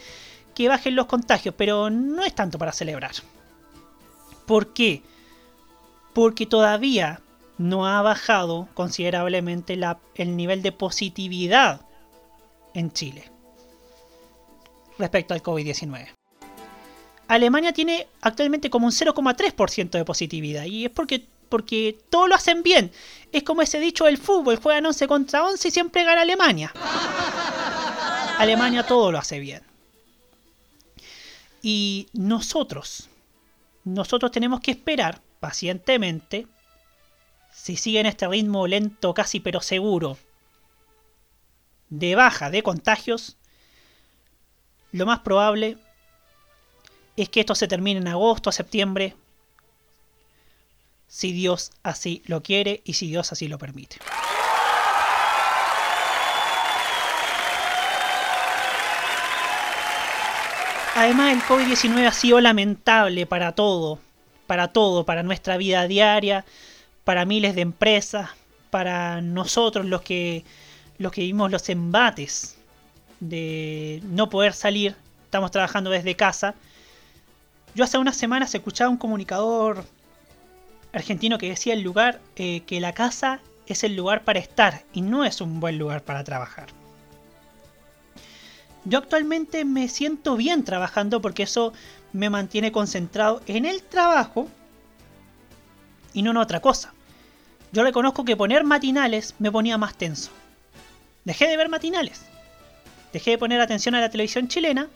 que 0.54 0.70
bajen 0.70 0.96
los 0.96 1.08
contagios, 1.08 1.56
pero 1.58 1.90
no 1.90 2.24
es 2.24 2.36
tanto 2.36 2.60
para 2.60 2.72
celebrar. 2.72 3.14
¿Por 4.46 4.74
qué? 4.74 5.02
porque 6.16 6.46
todavía 6.46 7.20
no 7.58 7.88
ha 7.88 8.02
bajado 8.02 8.68
considerablemente 8.74 9.80
el 10.16 10.36
nivel 10.36 10.62
de 10.62 10.72
positividad 10.72 11.82
en 12.74 12.92
Chile 12.92 13.32
respecto 14.98 15.34
al 15.34 15.44
COVID-19. 15.44 16.10
Alemania 17.28 17.74
tiene 17.74 18.08
actualmente 18.22 18.70
como 18.70 18.86
un 18.86 18.92
0,3% 18.92 19.90
de 19.90 20.06
positividad 20.06 20.66
y 20.66 20.86
es 20.86 20.92
porque, 20.92 21.26
porque 21.50 21.98
todo 22.10 22.28
lo 22.28 22.36
hacen 22.36 22.62
bien. 22.62 22.92
Es 23.32 23.44
como 23.44 23.62
ese 23.62 23.80
dicho 23.80 24.06
del 24.06 24.18
fútbol, 24.18 24.58
juegan 24.58 24.86
11 24.86 25.08
contra 25.08 25.44
11 25.44 25.68
y 25.68 25.72
siempre 25.72 26.04
gana 26.04 26.22
Alemania. 26.22 26.72
Alemania 28.38 28.86
todo 28.86 29.12
lo 29.12 29.18
hace 29.18 29.40
bien. 29.40 29.64
Y 31.62 32.08
nosotros, 32.14 33.10
nosotros 33.86 34.32
tenemos 34.32 34.60
que 34.60 34.72
esperar 34.72 35.22
pacientemente, 35.40 36.48
si 37.56 37.78
siguen 37.78 38.06
este 38.06 38.28
ritmo 38.28 38.68
lento 38.68 39.14
casi 39.14 39.40
pero 39.40 39.62
seguro 39.62 40.18
de 41.90 42.14
baja 42.14 42.50
de 42.50 42.62
contagios, 42.62 43.38
lo 44.92 45.06
más 45.06 45.20
probable 45.20 45.78
es 47.16 47.30
que 47.30 47.40
esto 47.40 47.56
se 47.56 47.68
termine 47.68 48.02
en 48.02 48.08
agosto, 48.08 48.52
septiembre, 48.52 49.16
si 51.08 51.32
Dios 51.32 51.72
así 51.82 52.22
lo 52.26 52.44
quiere 52.44 52.82
y 52.84 52.94
si 52.94 53.08
Dios 53.08 53.32
así 53.32 53.48
lo 53.48 53.58
permite. 53.58 53.98
Además, 60.96 61.34
el 61.34 61.42
COVID-19 61.42 62.08
ha 62.08 62.12
sido 62.12 62.42
lamentable 62.42 63.26
para 63.26 63.54
todo, 63.54 64.00
para 64.46 64.70
todo, 64.70 65.06
para 65.06 65.24
nuestra 65.24 65.58
vida 65.58 65.88
diaria, 65.88 66.46
para 67.06 67.24
miles 67.24 67.56
de 67.56 67.62
empresas, 67.62 68.32
para 68.72 69.22
nosotros 69.22 69.86
los 69.86 70.02
que, 70.02 70.44
los 70.98 71.14
que 71.14 71.22
vivimos 71.22 71.50
los 71.50 71.70
embates 71.70 72.58
de 73.22 74.02
no 74.04 74.30
poder 74.30 74.52
salir, 74.52 74.96
estamos 75.24 75.52
trabajando 75.52 75.92
desde 75.92 76.16
casa. 76.16 76.56
Yo 77.76 77.86
hace 77.86 77.98
unas 77.98 78.18
semanas 78.18 78.54
escuchaba 78.54 78.90
un 78.90 78.98
comunicador 78.98 79.86
argentino 80.92 81.38
que 81.38 81.50
decía 81.50 81.74
el 81.74 81.82
lugar 81.82 82.20
eh, 82.36 82.62
que 82.62 82.82
la 82.82 82.94
casa 82.94 83.40
es 83.68 83.84
el 83.84 83.96
lugar 83.96 84.24
para 84.24 84.40
estar 84.40 84.84
y 84.92 85.02
no 85.02 85.24
es 85.26 85.42
un 85.42 85.60
buen 85.60 85.78
lugar 85.78 86.04
para 86.04 86.24
trabajar. 86.24 86.68
Yo 88.84 89.00
actualmente 89.00 89.64
me 89.64 89.90
siento 89.90 90.36
bien 90.38 90.64
trabajando 90.64 91.22
porque 91.22 91.44
eso 91.44 91.74
me 92.14 92.30
mantiene 92.30 92.72
concentrado 92.72 93.42
en 93.46 93.66
el 93.66 93.84
trabajo 93.84 94.48
y 96.14 96.24
no 96.24 96.32
en 96.32 96.38
otra 96.38 96.62
cosa. 96.62 96.95
Yo 97.72 97.84
reconozco 97.84 98.26
que 98.26 98.38
poner 98.38 98.64
matinales 98.64 99.36
me 99.40 99.52
ponía 99.52 99.78
más 99.78 99.96
tenso. 99.96 100.32
Dejé 101.24 101.48
de 101.48 101.58
ver 101.58 101.70
matinales. 101.70 102.26
Dejé 103.12 103.32
de 103.32 103.38
poner 103.38 103.62
atención 103.62 103.96
a 103.96 104.02
la 104.02 104.10
televisión 104.10 104.48
chilena 104.48 104.88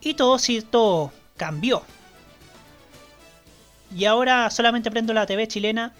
y 0.00 0.14
todo 0.14 0.38
cierto 0.38 1.12
cambió. 1.36 1.82
Y 3.94 4.04
ahora 4.06 4.50
solamente 4.50 4.90
prendo 4.90 5.12
la 5.12 5.26
TV 5.26 5.46
chilena 5.46 5.92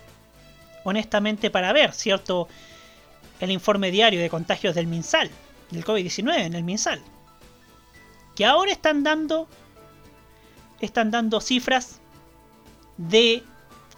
honestamente 0.84 1.50
para 1.50 1.72
ver, 1.72 1.92
¿cierto? 1.92 2.48
El 3.40 3.50
informe 3.50 3.90
diario 3.90 4.20
de 4.20 4.30
contagios 4.30 4.74
del 4.74 4.86
MinSal 4.86 5.30
del 5.70 5.84
COVID-19 5.84 6.38
en 6.38 6.54
el 6.54 6.64
MinSal. 6.64 7.02
Que 8.34 8.44
ahora 8.44 8.72
están 8.72 9.02
dando 9.02 9.48
están 10.80 11.10
dando 11.10 11.40
cifras 11.40 12.00
de 12.96 13.42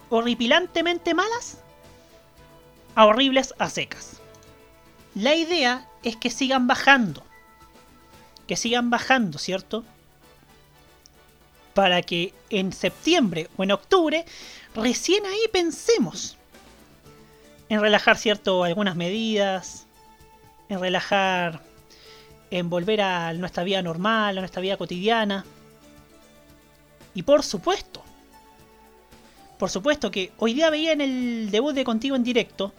horripilantemente 0.09 1.13
malas 1.13 1.59
a 2.95 3.05
horribles 3.05 3.53
a 3.59 3.69
secas. 3.69 4.19
La 5.13 5.35
idea 5.35 5.87
es 6.03 6.15
que 6.15 6.29
sigan 6.29 6.67
bajando. 6.67 7.23
Que 8.47 8.55
sigan 8.55 8.89
bajando, 8.89 9.37
¿cierto? 9.37 9.83
Para 11.73 12.01
que 12.01 12.33
en 12.49 12.73
septiembre 12.73 13.49
o 13.57 13.63
en 13.63 13.71
octubre 13.71 14.25
recién 14.73 15.25
ahí 15.25 15.47
pensemos 15.51 16.37
en 17.69 17.81
relajar, 17.81 18.17
¿cierto? 18.17 18.63
Algunas 18.63 18.95
medidas, 18.95 19.85
en 20.69 20.79
relajar, 20.79 21.61
en 22.51 22.69
volver 22.69 23.01
a 23.01 23.33
nuestra 23.33 23.63
vida 23.63 23.81
normal, 23.81 24.37
a 24.37 24.41
nuestra 24.41 24.61
vida 24.61 24.77
cotidiana. 24.77 25.45
Y 27.13 27.23
por 27.23 27.43
supuesto, 27.43 28.03
por 29.57 29.69
supuesto 29.69 30.11
que 30.11 30.31
hoy 30.37 30.53
día 30.53 30.69
veía 30.69 30.91
en 30.91 31.01
el 31.01 31.49
debut 31.51 31.73
de 31.73 31.83
Contigo 31.83 32.15
en 32.15 32.23
directo 32.23 32.73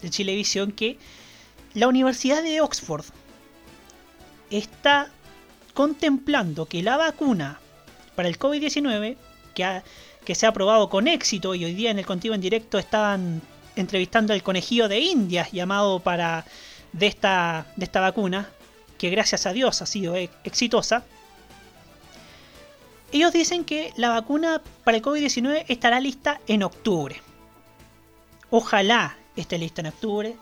de 0.00 0.10
Chilevisión 0.10 0.72
que 0.72 0.98
la 1.74 1.88
Universidad 1.88 2.42
de 2.42 2.60
Oxford 2.60 3.04
está 4.50 5.10
contemplando 5.72 6.66
que 6.66 6.82
la 6.82 6.96
vacuna 6.96 7.58
para 8.14 8.28
el 8.28 8.38
COVID-19, 8.38 9.16
que, 9.54 9.82
que 10.24 10.34
se 10.34 10.46
ha 10.46 10.50
aprobado 10.50 10.88
con 10.88 11.08
éxito 11.08 11.54
y 11.54 11.64
hoy 11.64 11.74
día 11.74 11.90
en 11.90 11.98
el 11.98 12.06
Contigo 12.06 12.34
en 12.34 12.40
directo 12.40 12.78
estaban 12.78 13.42
entrevistando 13.76 14.32
al 14.32 14.42
conejillo 14.42 14.88
de 14.88 15.00
Indias 15.00 15.50
llamado 15.50 15.98
para 16.00 16.44
de 16.92 17.08
esta, 17.08 17.66
de 17.74 17.84
esta 17.84 18.00
vacuna, 18.00 18.48
que 18.98 19.10
gracias 19.10 19.46
a 19.46 19.52
Dios 19.52 19.82
ha 19.82 19.86
sido 19.86 20.14
e, 20.14 20.30
exitosa, 20.44 21.04
ellos 23.14 23.32
dicen 23.32 23.64
que 23.64 23.92
la 23.94 24.08
vacuna 24.08 24.60
para 24.82 24.96
el 24.96 25.02
COVID-19 25.02 25.66
estará 25.68 26.00
lista 26.00 26.40
en 26.48 26.64
octubre. 26.64 27.22
Ojalá 28.50 29.16
esté 29.36 29.56
lista 29.56 29.82
en 29.82 29.86
octubre. 29.86 30.36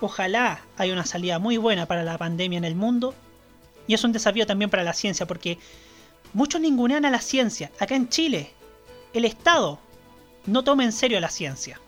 Ojalá 0.00 0.62
haya 0.78 0.94
una 0.94 1.04
salida 1.04 1.38
muy 1.38 1.58
buena 1.58 1.84
para 1.84 2.04
la 2.04 2.16
pandemia 2.16 2.56
en 2.56 2.64
el 2.64 2.74
mundo. 2.74 3.14
Y 3.86 3.92
es 3.92 4.02
un 4.02 4.12
desafío 4.12 4.46
también 4.46 4.70
para 4.70 4.82
la 4.82 4.94
ciencia, 4.94 5.26
porque 5.26 5.58
muchos 6.32 6.58
ningunean 6.58 7.04
a 7.04 7.10
la 7.10 7.20
ciencia. 7.20 7.70
Acá 7.78 7.96
en 7.96 8.08
Chile, 8.08 8.50
el 9.12 9.26
Estado 9.26 9.78
no 10.46 10.64
toma 10.64 10.84
en 10.84 10.92
serio 10.92 11.20
la 11.20 11.28
ciencia. 11.28 11.78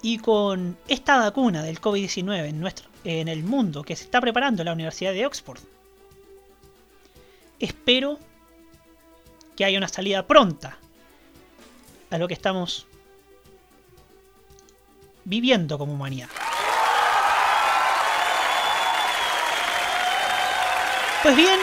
Y 0.00 0.18
con 0.18 0.78
esta 0.86 1.18
vacuna 1.18 1.64
del 1.64 1.80
COVID-19 1.80 2.48
en, 2.48 2.72
en 3.02 3.26
el 3.26 3.42
mundo 3.42 3.82
que 3.82 3.96
se 3.96 4.04
está 4.04 4.20
preparando 4.20 4.62
en 4.62 4.66
la 4.66 4.74
Universidad 4.74 5.12
de 5.12 5.26
Oxford, 5.26 5.58
espero 7.58 8.20
que 9.58 9.64
haya 9.64 9.76
una 9.76 9.88
salida 9.88 10.24
pronta 10.24 10.78
a 12.10 12.16
lo 12.16 12.28
que 12.28 12.34
estamos 12.34 12.86
viviendo 15.24 15.76
como 15.78 15.94
humanidad. 15.94 16.28
Pues 21.24 21.36
bien, 21.36 21.58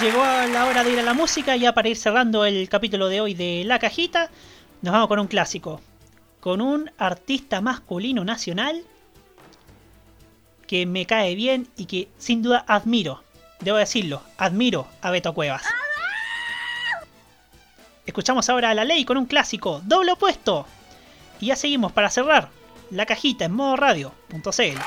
llegó 0.00 0.24
la 0.52 0.66
hora 0.66 0.82
de 0.82 0.90
ir 0.90 0.98
a 0.98 1.04
la 1.04 1.14
música, 1.14 1.54
ya 1.54 1.72
para 1.74 1.88
ir 1.88 1.96
cerrando 1.96 2.44
el 2.44 2.68
capítulo 2.68 3.06
de 3.06 3.20
hoy 3.20 3.34
de 3.34 3.62
La 3.64 3.78
Cajita, 3.78 4.28
nos 4.80 4.92
vamos 4.92 5.06
con 5.06 5.20
un 5.20 5.28
clásico 5.28 5.80
con 6.40 6.60
un 6.60 6.90
artista 6.98 7.60
masculino 7.60 8.24
nacional 8.24 8.82
que 10.66 10.86
me 10.86 11.06
cae 11.06 11.36
bien 11.36 11.68
y 11.76 11.84
que 11.84 12.08
sin 12.18 12.42
duda 12.42 12.64
admiro. 12.66 13.22
Debo 13.60 13.76
decirlo, 13.76 14.22
admiro 14.38 14.88
a 15.02 15.12
Beto 15.12 15.34
Cuevas. 15.34 15.62
Escuchamos 18.06 18.48
ahora 18.48 18.70
a 18.70 18.74
la 18.74 18.84
ley 18.84 19.04
con 19.04 19.16
un 19.16 19.26
clásico, 19.26 19.80
doble 19.84 20.12
opuesto. 20.12 20.66
Y 21.40 21.46
ya 21.46 21.56
seguimos 21.56 21.92
para 21.92 22.10
cerrar 22.10 22.48
la 22.90 23.06
cajita 23.06 23.44
en 23.46 23.52
modo 23.52 23.76
radio.cl. 23.76 24.78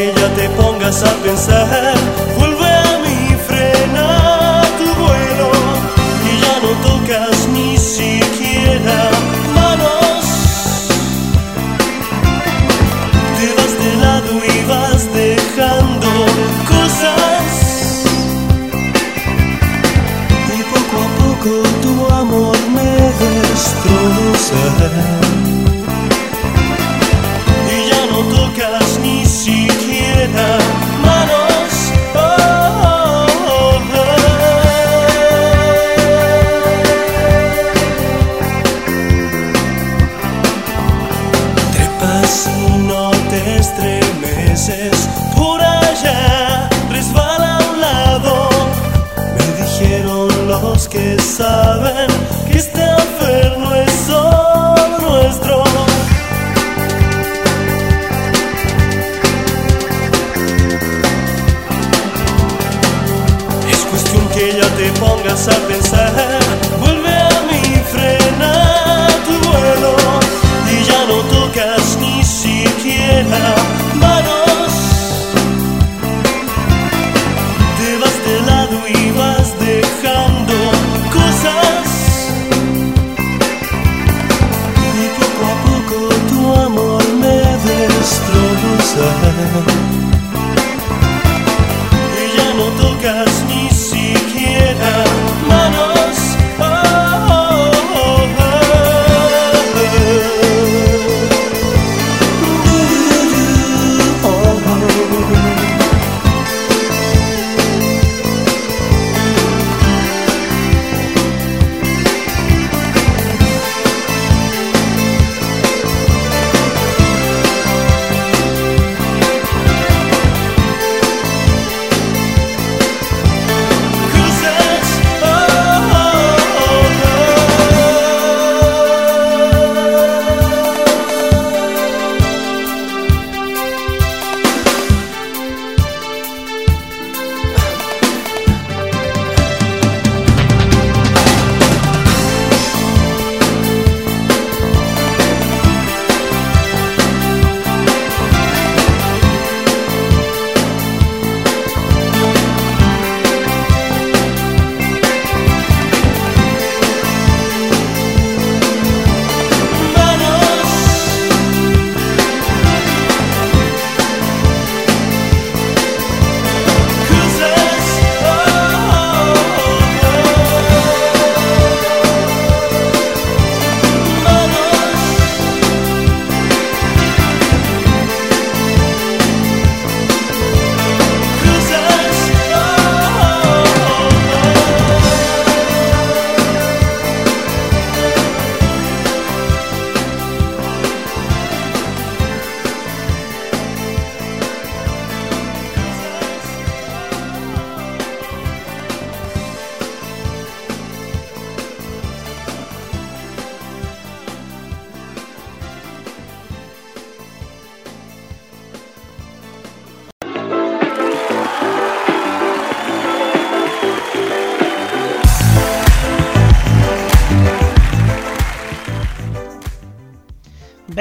a 0.00 1.12
pensar, 1.24 1.94
vuelve 2.38 2.66
a 2.66 2.98
mí, 3.04 3.36
frena 3.48 4.62
tu 4.78 4.84
vuelo 4.94 5.50
y 6.24 6.40
ya 6.40 6.54
no 6.62 6.70
tocas 6.86 7.48
ni 7.48 7.76
siquiera 7.76 9.10
manos. 9.56 10.24
Te 13.38 13.46
vas 13.56 13.74
de 13.82 13.90
lado 14.00 14.32
y 14.44 14.56
vas 14.68 15.02
dejando 15.12 16.10
cosas 16.68 17.46
y 20.56 20.62
poco 20.62 20.96
a 21.02 21.08
poco 21.18 21.52
tu 21.82 21.92
amor 22.14 22.56
me 22.72 22.90
destroza. 23.50 24.64
Pongas 64.98 65.48
a 65.48 65.54
pensar. 65.66 66.37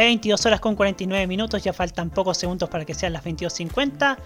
22 0.08 0.46
horas 0.46 0.60
con 0.60 0.76
49 0.76 1.28
minutos, 1.28 1.64
ya 1.64 1.74
faltan 1.74 2.10
pocos 2.10 2.38
segundos 2.38 2.70
para 2.70 2.86
que 2.86 2.94
sean 2.94 3.14
las 3.14 3.24
22.50. 3.24 4.18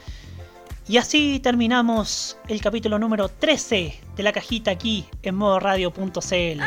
Y 0.88 0.98
así 0.98 1.40
terminamos 1.40 2.38
el 2.48 2.62
capítulo 2.62 3.00
número 3.00 3.30
13 3.30 4.00
de 4.16 4.24
la 4.24 4.32
cajita 4.32 4.72
aquí 4.72 5.06
en 5.24 5.36
modoradio.cl. 5.36 6.62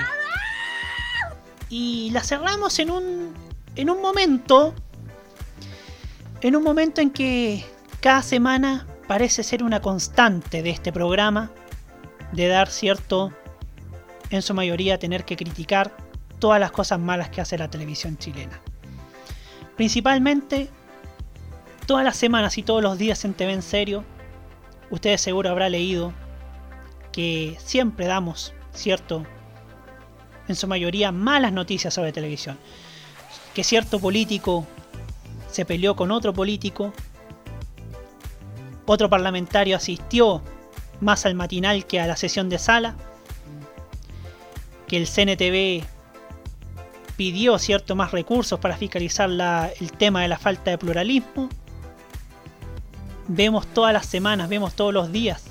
Y 1.70 2.10
la 2.10 2.22
cerramos 2.22 2.78
en 2.78 2.90
un, 2.90 3.34
en 3.76 3.90
un 3.90 4.00
momento, 4.00 4.74
en 6.40 6.56
un 6.56 6.62
momento 6.62 7.00
en 7.00 7.10
que 7.10 7.64
cada 8.00 8.22
semana 8.22 8.86
parece 9.06 9.42
ser 9.42 9.62
una 9.62 9.80
constante 9.80 10.62
de 10.62 10.70
este 10.70 10.92
programa, 10.92 11.50
de 12.32 12.48
dar 12.48 12.68
cierto, 12.68 13.32
en 14.30 14.42
su 14.42 14.54
mayoría, 14.54 14.98
tener 14.98 15.24
que 15.24 15.36
criticar 15.36 15.96
todas 16.40 16.58
las 16.58 16.72
cosas 16.72 16.98
malas 16.98 17.28
que 17.28 17.40
hace 17.40 17.56
la 17.58 17.70
televisión 17.70 18.18
chilena. 18.18 18.60
Principalmente, 19.76 20.68
todas 21.86 22.04
las 22.04 22.16
semanas 22.16 22.58
y 22.58 22.62
todos 22.62 22.82
los 22.82 22.98
días 22.98 23.24
en 23.24 23.34
TV 23.34 23.52
en 23.52 23.62
serio, 23.62 24.04
ustedes 24.90 25.20
seguro 25.20 25.50
habrá 25.50 25.68
leído 25.68 26.12
que 27.12 27.56
siempre 27.58 28.06
damos, 28.06 28.54
cierto, 28.72 29.24
en 30.48 30.56
su 30.56 30.66
mayoría 30.66 31.12
malas 31.12 31.52
noticias 31.52 31.94
sobre 31.94 32.12
televisión. 32.12 32.58
Que 33.54 33.64
cierto 33.64 33.98
político 33.98 34.66
se 35.50 35.64
peleó 35.64 35.96
con 35.96 36.10
otro 36.10 36.32
político, 36.32 36.92
otro 38.86 39.08
parlamentario 39.08 39.76
asistió 39.76 40.42
más 41.00 41.26
al 41.26 41.34
matinal 41.34 41.86
que 41.86 42.00
a 42.00 42.06
la 42.06 42.16
sesión 42.16 42.48
de 42.48 42.58
sala, 42.58 42.96
que 44.86 44.96
el 44.96 45.06
CNTV 45.06 45.93
pidió 47.16 47.58
cierto 47.58 47.94
más 47.96 48.12
recursos 48.12 48.58
para 48.58 48.76
fiscalizar 48.76 49.28
la- 49.30 49.70
el 49.80 49.92
tema 49.92 50.22
de 50.22 50.28
la 50.28 50.38
falta 50.38 50.70
de 50.70 50.78
pluralismo. 50.78 51.48
Vemos 53.28 53.66
todas 53.68 53.92
las 53.92 54.06
semanas, 54.06 54.48
vemos 54.48 54.74
todos 54.74 54.92
los 54.92 55.10
días 55.12 55.44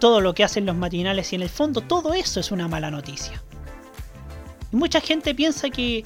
todo 0.00 0.20
lo 0.20 0.34
que 0.34 0.44
hacen 0.44 0.66
los 0.66 0.76
matinales 0.76 1.32
y 1.32 1.36
en 1.36 1.40
el 1.42 1.48
fondo 1.48 1.80
todo 1.80 2.12
eso 2.12 2.38
es 2.38 2.50
una 2.50 2.68
mala 2.68 2.90
noticia. 2.90 3.42
Y 4.70 4.76
mucha 4.76 5.00
gente 5.00 5.34
piensa 5.34 5.70
que, 5.70 6.04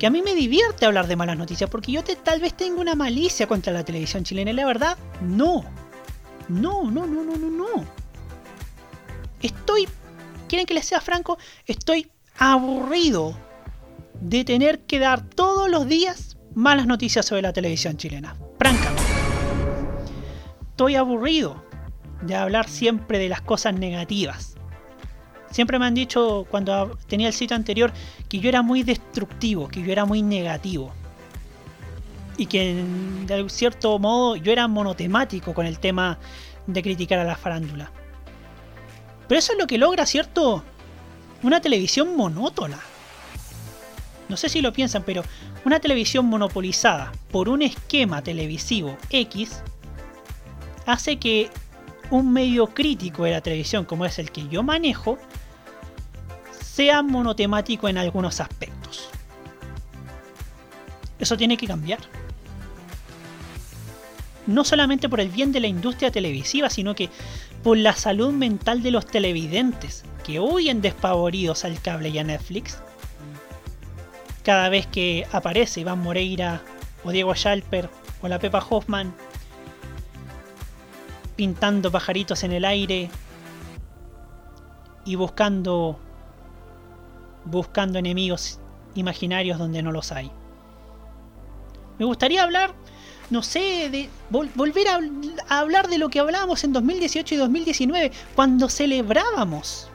que 0.00 0.06
a 0.06 0.10
mí 0.10 0.20
me 0.20 0.34
divierte 0.34 0.84
hablar 0.84 1.06
de 1.06 1.14
malas 1.14 1.36
noticias 1.38 1.70
porque 1.70 1.92
yo 1.92 2.02
tal 2.02 2.40
vez 2.40 2.54
tengo 2.56 2.80
una 2.80 2.96
malicia 2.96 3.46
contra 3.46 3.72
la 3.72 3.84
televisión 3.84 4.24
chilena 4.24 4.50
y 4.50 4.54
la 4.54 4.66
verdad, 4.66 4.98
no. 5.20 5.64
No, 6.48 6.90
no, 6.90 7.06
no, 7.06 7.22
no, 7.22 7.36
no, 7.36 7.50
no. 7.50 7.84
Estoy, 9.40 9.86
quieren 10.48 10.66
que 10.66 10.74
les 10.74 10.86
sea 10.86 11.00
franco, 11.00 11.38
estoy 11.66 12.10
aburrido 12.40 13.36
de 14.20 14.44
tener 14.44 14.80
que 14.80 14.98
dar 14.98 15.22
todos 15.22 15.70
los 15.70 15.86
días 15.86 16.38
malas 16.54 16.86
noticias 16.86 17.26
sobre 17.26 17.42
la 17.42 17.52
televisión 17.52 17.96
chilena. 17.98 18.34
Francamente. 18.58 19.02
Estoy 20.70 20.96
aburrido 20.96 21.62
de 22.22 22.34
hablar 22.34 22.68
siempre 22.68 23.18
de 23.18 23.28
las 23.28 23.42
cosas 23.42 23.74
negativas. 23.74 24.54
Siempre 25.50 25.78
me 25.78 25.84
han 25.86 25.94
dicho 25.94 26.46
cuando 26.50 26.96
tenía 27.08 27.28
el 27.28 27.34
sitio 27.34 27.56
anterior 27.56 27.92
que 28.28 28.40
yo 28.40 28.48
era 28.48 28.62
muy 28.62 28.82
destructivo, 28.84 29.68
que 29.68 29.82
yo 29.82 29.92
era 29.92 30.06
muy 30.06 30.22
negativo. 30.22 30.92
Y 32.38 32.46
que 32.46 32.70
en- 32.70 33.26
de 33.26 33.50
cierto 33.50 33.98
modo 33.98 34.36
yo 34.36 34.50
era 34.50 34.66
monotemático 34.66 35.52
con 35.52 35.66
el 35.66 35.78
tema 35.78 36.18
de 36.66 36.82
criticar 36.82 37.18
a 37.18 37.24
la 37.24 37.36
farándula. 37.36 37.90
Pero 39.28 39.38
eso 39.38 39.52
es 39.52 39.58
lo 39.58 39.66
que 39.66 39.76
logra, 39.76 40.06
¿cierto? 40.06 40.64
Una 41.42 41.60
televisión 41.60 42.16
monótona. 42.16 42.78
no 44.28 44.36
sé 44.36 44.48
si 44.48 44.60
lo 44.60 44.72
piensan, 44.72 45.02
pero 45.02 45.24
una 45.64 45.80
televisión 45.80 46.26
monopolizada 46.26 47.12
por 47.32 47.48
un 47.48 47.62
esquema 47.62 48.22
televisivo 48.22 48.96
X 49.10 49.62
hace 50.86 51.18
que 51.18 51.50
un 52.10 52.32
medio 52.32 52.68
crítico 52.68 53.24
de 53.24 53.32
la 53.32 53.40
televisión, 53.40 53.84
como 53.84 54.04
es 54.04 54.18
el 54.18 54.30
que 54.30 54.46
yo 54.48 54.62
manejo, 54.62 55.18
sea 56.62 57.02
monotemático 57.02 57.88
en 57.88 57.98
algunos 57.98 58.40
aspectos. 58.40 59.08
Eso 61.18 61.36
tiene 61.36 61.56
que 61.56 61.66
cambiar. 61.66 62.00
No 64.46 64.64
solamente 64.64 65.08
por 65.08 65.20
el 65.20 65.28
bien 65.28 65.52
de 65.52 65.60
la 65.60 65.66
industria 65.66 66.10
televisiva, 66.10 66.70
sino 66.70 66.94
que 66.94 67.10
por 67.62 67.76
la 67.76 67.94
salud 67.94 68.32
mental 68.32 68.82
de 68.82 68.90
los 68.90 69.06
televidentes, 69.06 70.04
que 70.24 70.40
huyen 70.40 70.80
despavoridos 70.80 71.64
al 71.64 71.80
cable 71.80 72.08
y 72.08 72.18
a 72.18 72.24
Netflix. 72.24 72.78
Cada 74.44 74.68
vez 74.68 74.86
que 74.86 75.26
aparece 75.32 75.80
Iván 75.80 76.00
Moreira 76.00 76.62
o 77.04 77.10
Diego 77.10 77.34
Schalper 77.34 77.90
o 78.22 78.28
la 78.28 78.38
Pepa 78.38 78.64
Hoffman 78.68 79.14
pintando 81.36 81.90
pajaritos 81.90 82.44
en 82.44 82.52
el 82.52 82.64
aire 82.64 83.10
y 85.04 85.14
buscando 85.14 85.98
buscando 87.44 87.98
enemigos 87.98 88.60
imaginarios 88.94 89.58
donde 89.58 89.82
no 89.82 89.92
los 89.92 90.12
hay. 90.12 90.30
Me 91.98 92.04
gustaría 92.04 92.42
hablar, 92.42 92.74
no 93.30 93.44
sé, 93.44 93.88
de 93.90 94.10
volver 94.28 94.88
a, 94.88 95.60
hablar 95.60 95.88
de 95.88 95.98
lo 95.98 96.08
que 96.08 96.18
hablábamos 96.18 96.64
en 96.64 96.72
2018 96.72 97.34
y 97.34 97.38
2019, 97.38 98.12
cuando 98.34 98.68
celebrábamos. 98.68 99.88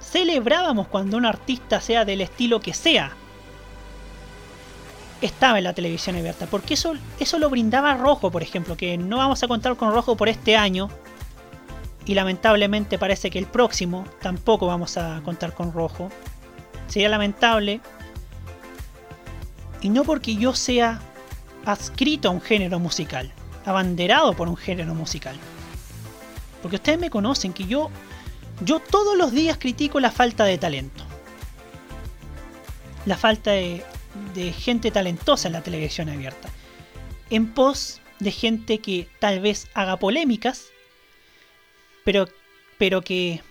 Celebrábamos 0.00 0.88
cuando 0.88 1.18
un 1.18 1.26
artista 1.26 1.80
sea 1.80 2.04
del 2.04 2.22
estilo 2.22 2.60
que 2.60 2.72
sea. 2.72 3.12
Estaba 5.20 5.58
en 5.58 5.64
la 5.64 5.74
televisión 5.74 6.16
abierta. 6.16 6.46
Porque 6.46 6.74
eso, 6.74 6.94
eso 7.20 7.38
lo 7.38 7.48
brindaba 7.48 7.94
Rojo, 7.94 8.30
por 8.30 8.42
ejemplo. 8.42 8.76
Que 8.76 8.98
no 8.98 9.18
vamos 9.18 9.42
a 9.42 9.48
contar 9.48 9.76
con 9.76 9.92
Rojo 9.92 10.16
por 10.16 10.28
este 10.28 10.56
año. 10.56 10.90
Y 12.04 12.14
lamentablemente 12.14 12.98
parece 12.98 13.30
que 13.30 13.38
el 13.38 13.46
próximo 13.46 14.04
tampoco 14.20 14.66
vamos 14.66 14.96
a 14.96 15.20
contar 15.24 15.54
con 15.54 15.72
Rojo. 15.72 16.10
Sería 16.88 17.08
lamentable. 17.08 17.80
Y 19.80 19.90
no 19.90 20.02
porque 20.02 20.34
yo 20.34 20.54
sea 20.54 21.00
adscrito 21.64 22.28
a 22.28 22.32
un 22.32 22.40
género 22.40 22.78
musical, 22.78 23.32
abanderado 23.64 24.34
por 24.34 24.48
un 24.48 24.56
género 24.56 24.94
musical. 24.94 25.36
Porque 26.60 26.76
ustedes 26.76 26.98
me 26.98 27.10
conocen 27.10 27.52
que 27.52 27.64
yo 27.64 27.90
yo 28.64 28.80
todos 28.80 29.16
los 29.16 29.32
días 29.32 29.58
critico 29.58 29.98
la 29.98 30.10
falta 30.10 30.44
de 30.44 30.58
talento. 30.58 31.04
La 33.06 33.16
falta 33.16 33.50
de, 33.52 33.82
de 34.34 34.52
gente 34.52 34.90
talentosa 34.90 35.48
en 35.48 35.54
la 35.54 35.62
televisión 35.62 36.08
abierta. 36.08 36.48
En 37.30 37.52
pos 37.52 38.00
de 38.20 38.30
gente 38.30 38.78
que 38.78 39.08
tal 39.18 39.40
vez 39.40 39.68
haga 39.74 39.96
polémicas, 39.96 40.66
pero, 42.04 42.28
pero 42.78 43.02
que 43.02 43.42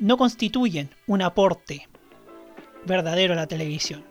no 0.00 0.16
constituyen 0.16 0.90
un 1.06 1.22
aporte 1.22 1.88
verdadero 2.84 3.34
a 3.34 3.36
la 3.36 3.46
televisión. 3.46 4.04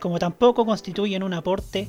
Como 0.00 0.18
tampoco 0.18 0.66
constituyen 0.66 1.22
un 1.22 1.32
aporte 1.32 1.88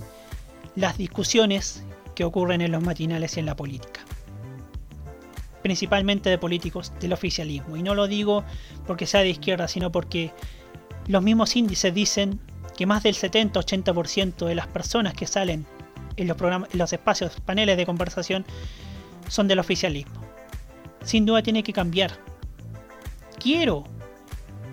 las 0.75 0.97
discusiones 0.97 1.83
que 2.15 2.23
ocurren 2.23 2.61
en 2.61 2.71
los 2.71 2.83
matinales 2.83 3.35
y 3.35 3.39
en 3.39 3.45
la 3.45 3.55
política. 3.55 4.01
Principalmente 5.61 6.29
de 6.29 6.37
políticos 6.37 6.93
del 6.99 7.13
oficialismo. 7.13 7.75
Y 7.75 7.83
no 7.83 7.95
lo 7.95 8.07
digo 8.07 8.43
porque 8.85 9.05
sea 9.05 9.21
de 9.21 9.29
izquierda, 9.29 9.67
sino 9.67 9.91
porque 9.91 10.31
los 11.07 11.23
mismos 11.23 11.55
índices 11.55 11.93
dicen 11.93 12.39
que 12.77 12.85
más 12.85 13.03
del 13.03 13.15
70-80% 13.15 14.45
de 14.45 14.55
las 14.55 14.67
personas 14.67 15.13
que 15.13 15.27
salen 15.27 15.65
en 16.17 16.27
los, 16.27 16.37
programas, 16.37 16.69
en 16.71 16.79
los 16.79 16.93
espacios, 16.93 17.39
paneles 17.41 17.77
de 17.77 17.85
conversación, 17.85 18.45
son 19.27 19.47
del 19.47 19.59
oficialismo. 19.59 20.21
Sin 21.03 21.25
duda 21.25 21.41
tiene 21.41 21.63
que 21.63 21.73
cambiar. 21.73 22.11
Quiero 23.39 23.83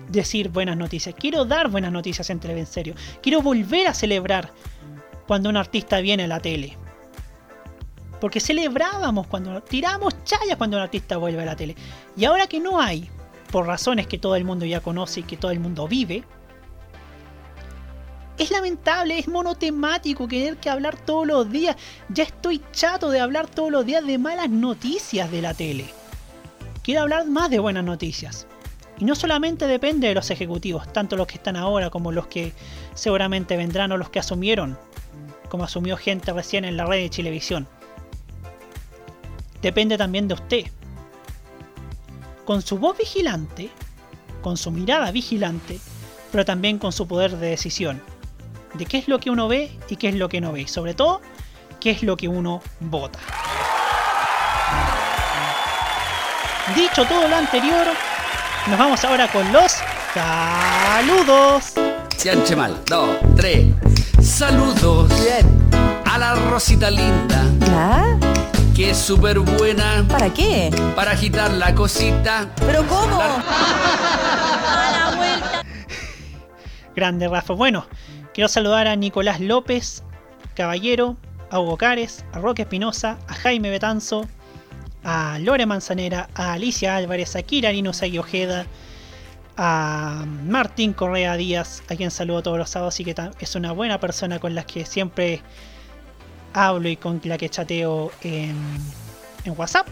decir 0.09 0.49
buenas 0.49 0.77
noticias, 0.77 1.15
quiero 1.17 1.45
dar 1.45 1.69
buenas 1.69 1.91
noticias 1.91 2.29
en 2.29 2.39
Televen 2.39 2.65
Serio, 2.65 2.93
quiero 3.21 3.41
volver 3.41 3.87
a 3.87 3.93
celebrar 3.93 4.51
cuando 5.27 5.49
un 5.49 5.57
artista 5.57 5.99
viene 5.99 6.23
a 6.23 6.27
la 6.27 6.39
tele. 6.39 6.77
Porque 8.19 8.39
celebrábamos 8.39 9.27
cuando 9.27 9.61
tiramos 9.61 10.23
chayas 10.23 10.57
cuando 10.57 10.77
un 10.77 10.83
artista 10.83 11.17
vuelve 11.17 11.41
a 11.41 11.45
la 11.45 11.55
tele. 11.55 11.75
Y 12.15 12.25
ahora 12.25 12.47
que 12.47 12.59
no 12.59 12.79
hay, 12.79 13.09
por 13.51 13.67
razones 13.67 14.07
que 14.07 14.17
todo 14.17 14.35
el 14.35 14.45
mundo 14.45 14.65
ya 14.65 14.79
conoce 14.79 15.21
y 15.21 15.23
que 15.23 15.37
todo 15.37 15.51
el 15.51 15.59
mundo 15.59 15.87
vive, 15.87 16.23
es 18.37 18.51
lamentable, 18.51 19.19
es 19.19 19.27
monotemático 19.27 20.27
tener 20.27 20.57
que 20.57 20.69
hablar 20.69 20.97
todos 20.97 21.27
los 21.27 21.51
días. 21.51 21.75
Ya 22.09 22.23
estoy 22.23 22.61
chato 22.71 23.09
de 23.09 23.19
hablar 23.19 23.47
todos 23.47 23.71
los 23.71 23.85
días 23.85 24.05
de 24.05 24.17
malas 24.17 24.49
noticias 24.49 25.29
de 25.31 25.41
la 25.41 25.53
tele. 25.53 25.85
Quiero 26.81 27.01
hablar 27.01 27.27
más 27.27 27.49
de 27.49 27.59
buenas 27.59 27.83
noticias. 27.83 28.47
Y 28.99 29.05
no 29.05 29.15
solamente 29.15 29.67
depende 29.67 30.07
de 30.07 30.15
los 30.15 30.29
ejecutivos, 30.31 30.91
tanto 30.91 31.15
los 31.15 31.27
que 31.27 31.35
están 31.35 31.55
ahora 31.55 31.89
como 31.89 32.11
los 32.11 32.27
que 32.27 32.53
seguramente 32.93 33.57
vendrán 33.57 33.91
o 33.91 33.97
los 33.97 34.09
que 34.09 34.19
asumieron, 34.19 34.77
como 35.53 35.65
asumió 35.65 35.97
gente 35.97 36.33
recién 36.33 36.65
en 36.65 36.77
la 36.77 36.87
red 36.87 37.03
de 37.03 37.11
Chilevisión. 37.11 37.67
Depende 39.61 39.99
también 39.99 40.27
de 40.27 40.33
usted. 40.33 40.65
Con 42.43 42.63
su 42.63 42.79
voz 42.79 42.97
vigilante, 42.97 43.69
con 44.41 44.57
su 44.57 44.71
mirada 44.71 45.11
vigilante, 45.11 45.79
pero 46.31 46.43
también 46.43 46.79
con 46.79 46.91
su 46.91 47.07
poder 47.07 47.37
de 47.37 47.49
decisión 47.49 48.01
de 48.73 48.87
qué 48.87 48.97
es 48.97 49.07
lo 49.07 49.19
que 49.19 49.29
uno 49.29 49.47
ve 49.47 49.77
y 49.89 49.95
qué 49.97 50.09
es 50.09 50.15
lo 50.15 50.27
que 50.27 50.41
no 50.41 50.53
ve. 50.53 50.61
Y 50.61 50.67
sobre 50.67 50.95
todo, 50.95 51.21
qué 51.79 51.91
es 51.91 52.01
lo 52.01 52.17
que 52.17 52.27
uno 52.27 52.59
vota. 52.79 53.19
Dicho 56.75 57.05
todo 57.05 57.27
lo 57.27 57.35
anterior, 57.35 57.85
nos 58.65 58.79
vamos 58.79 59.05
ahora 59.05 59.31
con 59.31 59.53
los 59.53 59.71
saludos. 60.15 61.73
Dos, 62.87 63.17
tres. 63.35 63.67
Saludos. 64.33 65.11
A 66.05 66.17
la 66.17 66.33
Rosita 66.33 66.89
linda. 66.89 67.45
¿Ya? 67.67 68.17
Que 68.75 68.89
es 68.89 68.97
súper 68.97 69.37
buena. 69.37 70.03
¿Para 70.09 70.33
qué? 70.33 70.71
Para 70.95 71.11
agitar 71.11 71.51
la 71.51 71.75
cosita. 71.75 72.49
¿Pero 72.65 72.83
cómo? 72.87 73.21
Grande 76.95 77.27
Rafa. 77.27 77.53
Bueno, 77.53 77.85
quiero 78.33 78.47
saludar 78.47 78.87
a 78.87 78.95
Nicolás 78.95 79.39
López, 79.39 80.03
Caballero, 80.55 81.15
a 81.51 81.59
Hugo 81.59 81.77
Cares, 81.77 82.25
a 82.33 82.39
Roque 82.39 82.63
Espinosa, 82.63 83.19
a 83.27 83.35
Jaime 83.35 83.69
Betanzo, 83.69 84.27
a 85.03 85.37
Lore 85.37 85.67
Manzanera, 85.67 86.27
a 86.33 86.53
Alicia 86.53 86.95
Álvarez, 86.95 87.35
a 87.35 87.43
Kira 87.43 87.71
Linusagui 87.71 88.17
Ojeda, 88.17 88.65
a 89.57 90.25
Martín 90.47 90.93
Correa 90.93 91.35
Díaz, 91.37 91.83
a 91.89 91.95
quien 91.95 92.11
saludo 92.11 92.43
todos 92.43 92.57
los 92.57 92.69
sábados 92.69 92.99
y 92.99 93.05
que 93.05 93.15
es 93.39 93.55
una 93.55 93.71
buena 93.71 93.99
persona 93.99 94.39
con 94.39 94.55
la 94.55 94.65
que 94.65 94.85
siempre 94.85 95.41
hablo 96.53 96.89
y 96.89 96.97
con 96.97 97.21
la 97.23 97.37
que 97.37 97.49
chateo 97.49 98.11
en, 98.21 98.55
en 99.45 99.53
WhatsApp. 99.57 99.87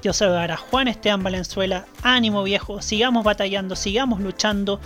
Quiero 0.00 0.12
saludar 0.12 0.52
a 0.52 0.56
Juan 0.56 0.88
Esteban 0.88 1.22
Valenzuela, 1.22 1.86
ánimo 2.02 2.42
viejo, 2.42 2.82
sigamos 2.82 3.24
batallando, 3.24 3.74
sigamos 3.76 4.20
luchando, 4.20 4.80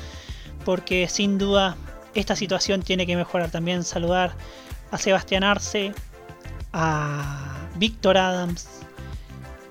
porque 0.64 1.08
sin 1.08 1.38
duda 1.38 1.76
esta 2.14 2.36
situación 2.36 2.82
tiene 2.82 3.06
que 3.06 3.16
mejorar. 3.16 3.50
También 3.50 3.82
saludar 3.82 4.32
a 4.90 4.98
Sebastián 4.98 5.42
Arce, 5.42 5.92
a 6.72 7.66
Víctor 7.76 8.16
Adams, 8.16 8.68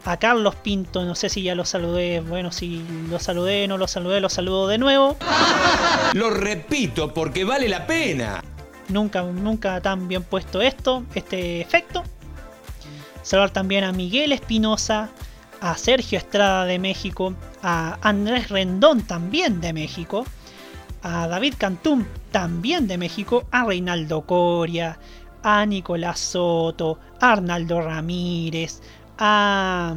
a 0.07 0.15
Carlos 0.15 0.55
Pinto, 0.55 1.03
no 1.03 1.15
sé 1.15 1.27
si 1.27 1.43
ya 1.43 1.53
lo 1.53 1.65
saludé, 1.65 2.21
bueno, 2.21 2.53
si 2.53 2.81
lo 3.09 3.19
saludé, 3.19 3.67
no 3.67 3.77
lo 3.77 3.89
saludé, 3.89 4.21
lo 4.21 4.29
saludo 4.29 4.67
de 4.67 4.77
nuevo. 4.77 5.17
Lo 6.13 6.29
repito 6.29 7.13
porque 7.13 7.43
vale 7.43 7.67
la 7.67 7.85
pena. 7.85 8.41
Nunca, 8.88 9.23
nunca 9.23 9.81
tan 9.81 10.07
bien 10.07 10.23
puesto 10.23 10.61
esto, 10.61 11.03
este 11.13 11.59
efecto. 11.59 12.05
Saludar 13.21 13.49
también 13.49 13.84
a 13.84 13.91
Miguel 13.91 14.31
Espinosa, 14.31 15.09
a 15.59 15.75
Sergio 15.77 16.17
Estrada 16.17 16.63
de 16.63 16.79
México, 16.79 17.34
a 17.61 17.97
Andrés 18.01 18.49
Rendón 18.49 19.01
también 19.01 19.59
de 19.59 19.73
México, 19.73 20.25
a 21.03 21.27
David 21.27 21.55
Cantum 21.57 22.05
también 22.31 22.88
de 22.88 22.97
México, 22.97 23.45
a 23.51 23.65
Reinaldo 23.65 24.21
Coria, 24.21 24.99
a 25.43 25.65
Nicolás 25.65 26.19
Soto, 26.19 26.97
a 27.19 27.34
Arnaldo 27.34 27.81
Ramírez, 27.81 28.81
a... 29.18 29.95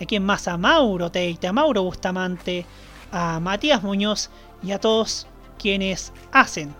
¿A 0.00 0.04
quién 0.04 0.24
más? 0.24 0.46
A 0.46 0.56
Mauro 0.56 1.10
Teite, 1.10 1.48
a 1.48 1.52
Mauro 1.52 1.82
Bustamante, 1.82 2.64
a 3.10 3.40
Matías 3.40 3.82
Muñoz 3.82 4.30
y 4.62 4.70
a 4.70 4.78
todos 4.78 5.26
quienes 5.58 6.12
hacen, 6.30 6.72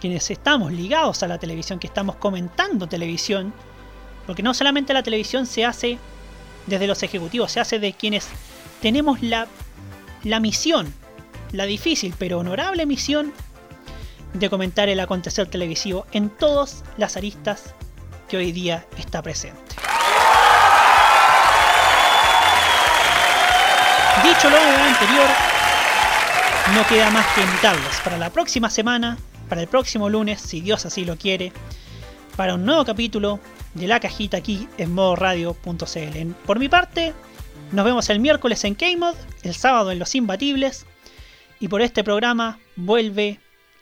quienes 0.00 0.28
estamos 0.28 0.72
ligados 0.72 1.22
a 1.22 1.28
la 1.28 1.38
televisión, 1.38 1.78
que 1.78 1.86
estamos 1.86 2.16
comentando 2.16 2.88
televisión, 2.88 3.54
porque 4.26 4.42
no 4.42 4.52
solamente 4.52 4.92
la 4.92 5.04
televisión 5.04 5.46
se 5.46 5.64
hace 5.64 5.96
desde 6.66 6.88
los 6.88 7.04
ejecutivos, 7.04 7.52
se 7.52 7.60
hace 7.60 7.78
de 7.78 7.92
quienes 7.92 8.26
tenemos 8.80 9.22
la, 9.22 9.46
la 10.24 10.40
misión 10.40 10.92
la 11.52 11.66
difícil 11.66 12.14
pero 12.18 12.38
honorable 12.38 12.86
misión 12.86 13.32
de 14.32 14.48
comentar 14.48 14.88
el 14.88 14.98
acontecer 15.00 15.46
televisivo 15.46 16.06
en 16.12 16.30
todas 16.30 16.84
las 16.96 17.16
aristas 17.16 17.74
que 18.28 18.38
hoy 18.38 18.50
día 18.50 18.86
está 18.98 19.22
presente. 19.22 19.76
Dicho 24.32 24.48
lo 24.48 24.56
anterior, 24.56 25.26
no 26.74 26.86
queda 26.86 27.10
más 27.10 27.26
que 27.34 27.42
invitarlos 27.42 28.00
para 28.02 28.16
la 28.16 28.30
próxima 28.30 28.70
semana, 28.70 29.18
para 29.46 29.60
el 29.60 29.68
próximo 29.68 30.08
lunes, 30.08 30.40
si 30.40 30.62
Dios 30.62 30.86
así 30.86 31.04
lo 31.04 31.18
quiere, 31.18 31.52
para 32.34 32.54
un 32.54 32.64
nuevo 32.64 32.82
capítulo 32.86 33.40
de 33.74 33.86
la 33.86 34.00
cajita 34.00 34.38
aquí 34.38 34.68
en 34.78 34.94
modoradio.cl. 34.94 36.32
Por 36.46 36.58
mi 36.58 36.70
parte, 36.70 37.12
nos 37.72 37.84
vemos 37.84 38.08
el 38.08 38.20
miércoles 38.20 38.64
en 38.64 38.74
K-Mod, 38.74 39.16
el 39.42 39.54
sábado 39.54 39.92
en 39.92 39.98
Los 39.98 40.14
Imbatibles, 40.14 40.86
y 41.60 41.68
por 41.68 41.82
este 41.82 42.02
programa 42.02 42.58
vuelve 42.74 43.38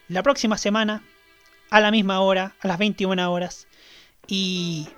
la 0.09 0.25
próxima 0.25 0.59
semana 0.59 1.05
a 1.71 1.81
la 1.81 1.93
misma 1.93 2.23
hora, 2.23 2.57
a 2.61 2.67
las 2.67 2.79
21 2.79 3.33
horas, 3.33 3.69
y 4.27 4.89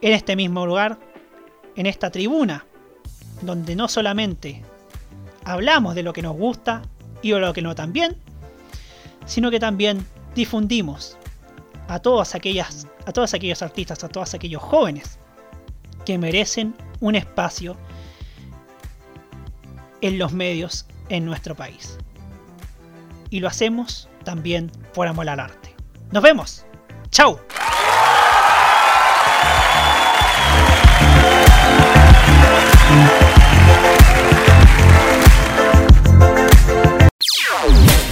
en 0.00 0.12
este 0.12 0.34
mismo 0.34 0.66
lugar, 0.66 0.98
en 1.76 1.86
esta 1.86 2.10
tribuna, 2.10 2.64
donde 3.42 3.76
no 3.76 3.88
solamente 3.88 4.62
hablamos 5.44 5.94
de 5.94 6.02
lo 6.02 6.12
que 6.12 6.22
nos 6.22 6.36
gusta 6.36 6.82
y 7.22 7.32
de 7.32 7.40
lo 7.40 7.52
que 7.52 7.62
no 7.62 7.74
también, 7.74 8.16
sino 9.26 9.50
que 9.50 9.60
también 9.60 10.06
difundimos 10.34 11.16
a 11.88 11.98
todas 11.98 12.34
aquellas, 12.34 12.86
a 13.06 13.12
todos 13.12 13.34
aquellos 13.34 13.62
artistas, 13.62 14.02
a 14.04 14.08
todos 14.08 14.34
aquellos 14.34 14.62
jóvenes 14.62 15.18
que 16.04 16.18
merecen 16.18 16.74
un 17.00 17.14
espacio 17.14 17.76
en 20.00 20.18
los 20.18 20.32
medios 20.32 20.86
en 21.08 21.24
nuestro 21.24 21.54
país. 21.54 21.98
Y 23.30 23.40
lo 23.40 23.48
hacemos 23.48 24.08
también 24.24 24.70
por 24.94 25.08
amor 25.08 25.28
al 25.28 25.40
arte. 25.40 25.74
Nos 26.12 26.22
vemos. 26.22 26.64
¡Chao! 27.10 27.40